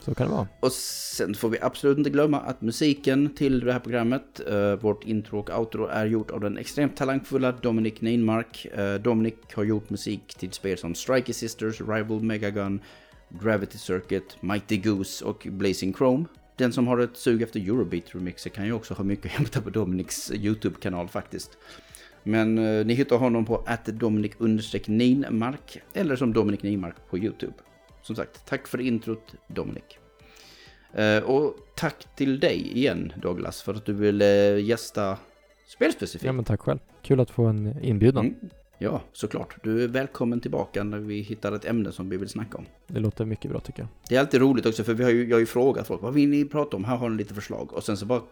Så 0.01 0.15
kan 0.15 0.27
det 0.27 0.33
vara. 0.33 0.49
Och 0.61 0.73
sen 0.73 1.35
får 1.35 1.49
vi 1.49 1.59
absolut 1.61 1.99
inte 1.99 2.11
glömma 2.11 2.41
att 2.41 2.63
musiken 2.63 3.35
till 3.35 3.61
det 3.61 3.73
här 3.73 3.81
programmet, 3.81 4.41
eh, 4.49 4.75
vårt 4.75 5.05
intro 5.05 5.39
och 5.39 5.59
outro, 5.59 5.87
är 5.87 6.07
gjort 6.07 6.31
av 6.31 6.41
den 6.41 6.59
extremt 6.59 6.97
talangfulla 6.97 7.53
Dominic 7.53 8.01
Neinmark. 8.01 8.67
Eh, 8.67 8.95
Dominic 8.95 9.35
har 9.55 9.65
gjort 9.65 9.91
musik 9.91 10.35
till 10.35 10.53
spel 10.53 10.79
som 10.79 10.95
Strikey 10.95 11.33
Sisters, 11.33 11.81
Rival 11.81 12.23
Megagun, 12.23 12.81
Gravity 13.29 13.79
Circuit, 13.79 14.37
Mighty 14.41 14.77
Goose 14.77 15.25
och 15.25 15.47
Blazing 15.51 15.95
Chrome. 15.95 16.25
Den 16.57 16.73
som 16.73 16.87
har 16.87 16.99
ett 16.99 17.17
sug 17.17 17.43
efter 17.43 17.61
Eurobeat 17.61 18.15
remixer 18.15 18.51
kan 18.51 18.67
ju 18.67 18.73
också 18.73 18.95
ha 18.95 19.05
mycket 19.05 19.27
att 19.27 19.33
hämta 19.33 19.61
på 19.61 19.71
Dominics 19.71 20.33
YouTube-kanal 20.35 21.09
faktiskt. 21.09 21.59
Men 22.23 22.59
eh, 22.59 22.87
ni 22.87 22.95
hittar 22.95 23.17
honom 23.17 23.45
på 23.45 23.65
Dominic 23.85 24.33
Ninmark 24.87 25.79
eller 25.95 26.17
som 26.17 26.33
Dominic 26.33 26.63
Ninmark 26.63 26.97
på 27.11 27.19
YouTube. 27.19 27.53
Som 28.03 28.17
sagt, 28.17 28.47
tack 28.47 28.69
för 28.69 28.81
introt 28.81 29.35
Dominic. 29.49 29.85
Eh, 30.93 31.19
och 31.19 31.57
tack 31.75 32.17
till 32.17 32.41
dig 32.41 32.79
igen 32.79 33.13
Douglas 33.17 33.63
för 33.63 33.75
att 33.75 33.85
du 33.85 33.93
ville 33.93 34.61
gästa 34.61 35.19
spelspecifikt. 35.67 36.25
Ja 36.25 36.33
men 36.33 36.45
tack 36.45 36.61
själv. 36.61 36.79
Kul 37.03 37.21
att 37.21 37.31
få 37.31 37.45
en 37.45 37.85
inbjudan. 37.85 38.27
Mm. 38.27 38.51
Ja, 38.79 39.01
såklart. 39.13 39.57
Du 39.63 39.85
är 39.85 39.89
välkommen 39.89 40.41
tillbaka 40.41 40.85
när 40.85 40.99
vi 40.99 41.21
hittar 41.21 41.53
ett 41.53 41.65
ämne 41.65 41.93
som 41.93 42.09
vi 42.09 42.17
vill 42.17 42.29
snacka 42.29 42.59
om. 42.59 42.65
Det 42.87 43.01
låter 43.01 43.25
mycket 43.25 43.51
bra 43.51 43.61
tycker 43.61 43.81
jag. 43.83 43.89
Det 44.09 44.17
är 44.17 44.21
alltid 44.21 44.41
roligt 44.41 44.67
också 44.67 44.85
för 44.85 44.95
vi 44.95 45.05
har 45.05 45.11
ju, 45.11 45.29
jag 45.29 45.37
har 45.37 45.41
ju 45.41 45.47
frågat 45.47 45.87
folk 45.87 46.03
vad 46.03 46.15
vill 46.15 46.29
ni 46.29 46.45
prata 46.45 46.77
om? 46.77 46.85
Här 46.85 46.97
har 46.97 47.09
ni 47.11 47.17
lite 47.17 47.35
förslag. 47.35 47.73
Och 47.73 47.85
sen 47.85 47.97
så 47.97 48.07
bara 48.07 48.23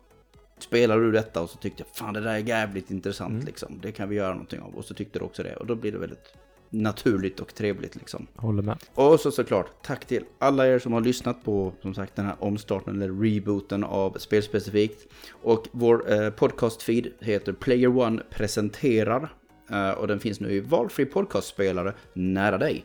spelar 0.58 0.98
du 1.00 1.12
detta 1.12 1.42
och 1.42 1.50
så 1.50 1.58
tyckte 1.58 1.82
jag 1.86 1.96
fan 1.96 2.14
det 2.14 2.20
där 2.20 2.34
är 2.34 2.38
jävligt 2.38 2.90
intressant 2.90 3.32
Mm. 3.32 3.44
liksom. 3.46 3.78
Det 3.82 3.92
kan 3.92 4.08
vi 4.08 4.16
göra 4.16 4.32
någonting 4.32 4.60
av. 4.60 4.74
Och 4.74 4.84
så 4.84 4.94
tyckte 4.94 5.18
du 5.18 5.24
också 5.24 5.42
det. 5.42 5.56
Och 5.56 5.66
då 5.66 5.74
blir 5.74 5.92
det 5.92 5.98
väldigt 5.98 6.34
naturligt 6.70 7.40
och 7.40 7.54
trevligt 7.54 7.96
liksom. 7.96 8.26
Håller 8.36 8.62
med. 8.62 8.78
Och 8.94 9.20
så 9.20 9.30
såklart, 9.30 9.66
tack 9.82 10.04
till 10.06 10.24
alla 10.38 10.66
er 10.68 10.78
som 10.78 10.92
har 10.92 11.00
lyssnat 11.00 11.44
på 11.44 11.72
som 11.82 11.94
sagt 11.94 12.16
den 12.16 12.24
här 12.26 12.36
omstarten 12.38 13.02
eller 13.02 13.14
rebooten 13.22 13.84
av 13.84 14.16
Spelspecifikt. 14.18 15.06
Och 15.30 15.68
vår 15.72 16.12
eh, 16.12 16.30
podcastfeed 16.30 17.06
heter 17.20 17.52
Player 17.52 17.96
One 17.98 18.22
presenterar. 18.30 19.34
Eh, 19.70 19.90
och 19.90 20.06
den 20.06 20.20
finns 20.20 20.40
nu 20.40 20.52
i 20.52 20.60
valfri 20.60 21.06
podcastspelare 21.06 21.94
nära 22.12 22.58
dig. 22.58 22.84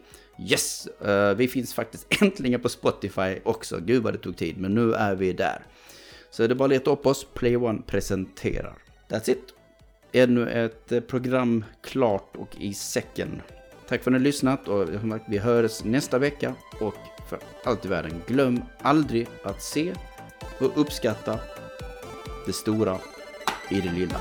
Yes! 0.50 0.88
Eh, 0.88 1.36
vi 1.36 1.48
finns 1.48 1.74
faktiskt 1.74 2.08
äntligen 2.22 2.62
på 2.62 2.70
Spotify 2.70 3.38
också. 3.44 3.80
Gud 3.80 4.04
vad 4.04 4.14
det 4.14 4.18
tog 4.18 4.38
tid, 4.38 4.58
men 4.58 4.76
nu 4.76 4.94
är 4.94 5.16
vi 5.16 5.34
där. 5.34 5.62
Så 6.32 6.48
det 6.48 6.54
är 6.54 6.56
bara 6.56 6.66
att 6.66 6.70
leta 6.70 6.92
upp 6.92 7.06
oss, 7.06 7.28
Play 7.34 7.58
One 7.58 7.82
presenterar. 7.88 8.78
That's 9.10 9.30
it! 9.30 9.44
Ännu 10.12 10.50
ett 10.50 10.92
eh, 10.92 11.00
program 11.00 11.66
klart 11.82 12.36
och 12.38 12.56
i 12.60 12.74
säcken. 12.74 13.42
Tack 13.88 14.04
för 14.04 14.12
att 14.12 14.14
ni 14.14 14.20
har 14.20 14.24
lyssnat 14.24 14.68
och 14.68 14.90
vi 15.28 15.38
hörs 15.38 15.84
nästa 15.84 16.20
vecka. 16.20 16.56
Och 16.82 16.96
för 17.30 17.40
allt 17.64 17.86
i 17.86 17.88
världen, 17.88 18.22
glöm 18.28 18.62
aldrig 18.82 19.28
att 19.44 19.62
se 19.62 19.94
och 20.60 20.82
uppskatta 20.82 21.40
det 22.46 22.54
stora 22.54 22.98
i 23.70 23.82
det 23.82 23.92
lilla. 23.92 24.20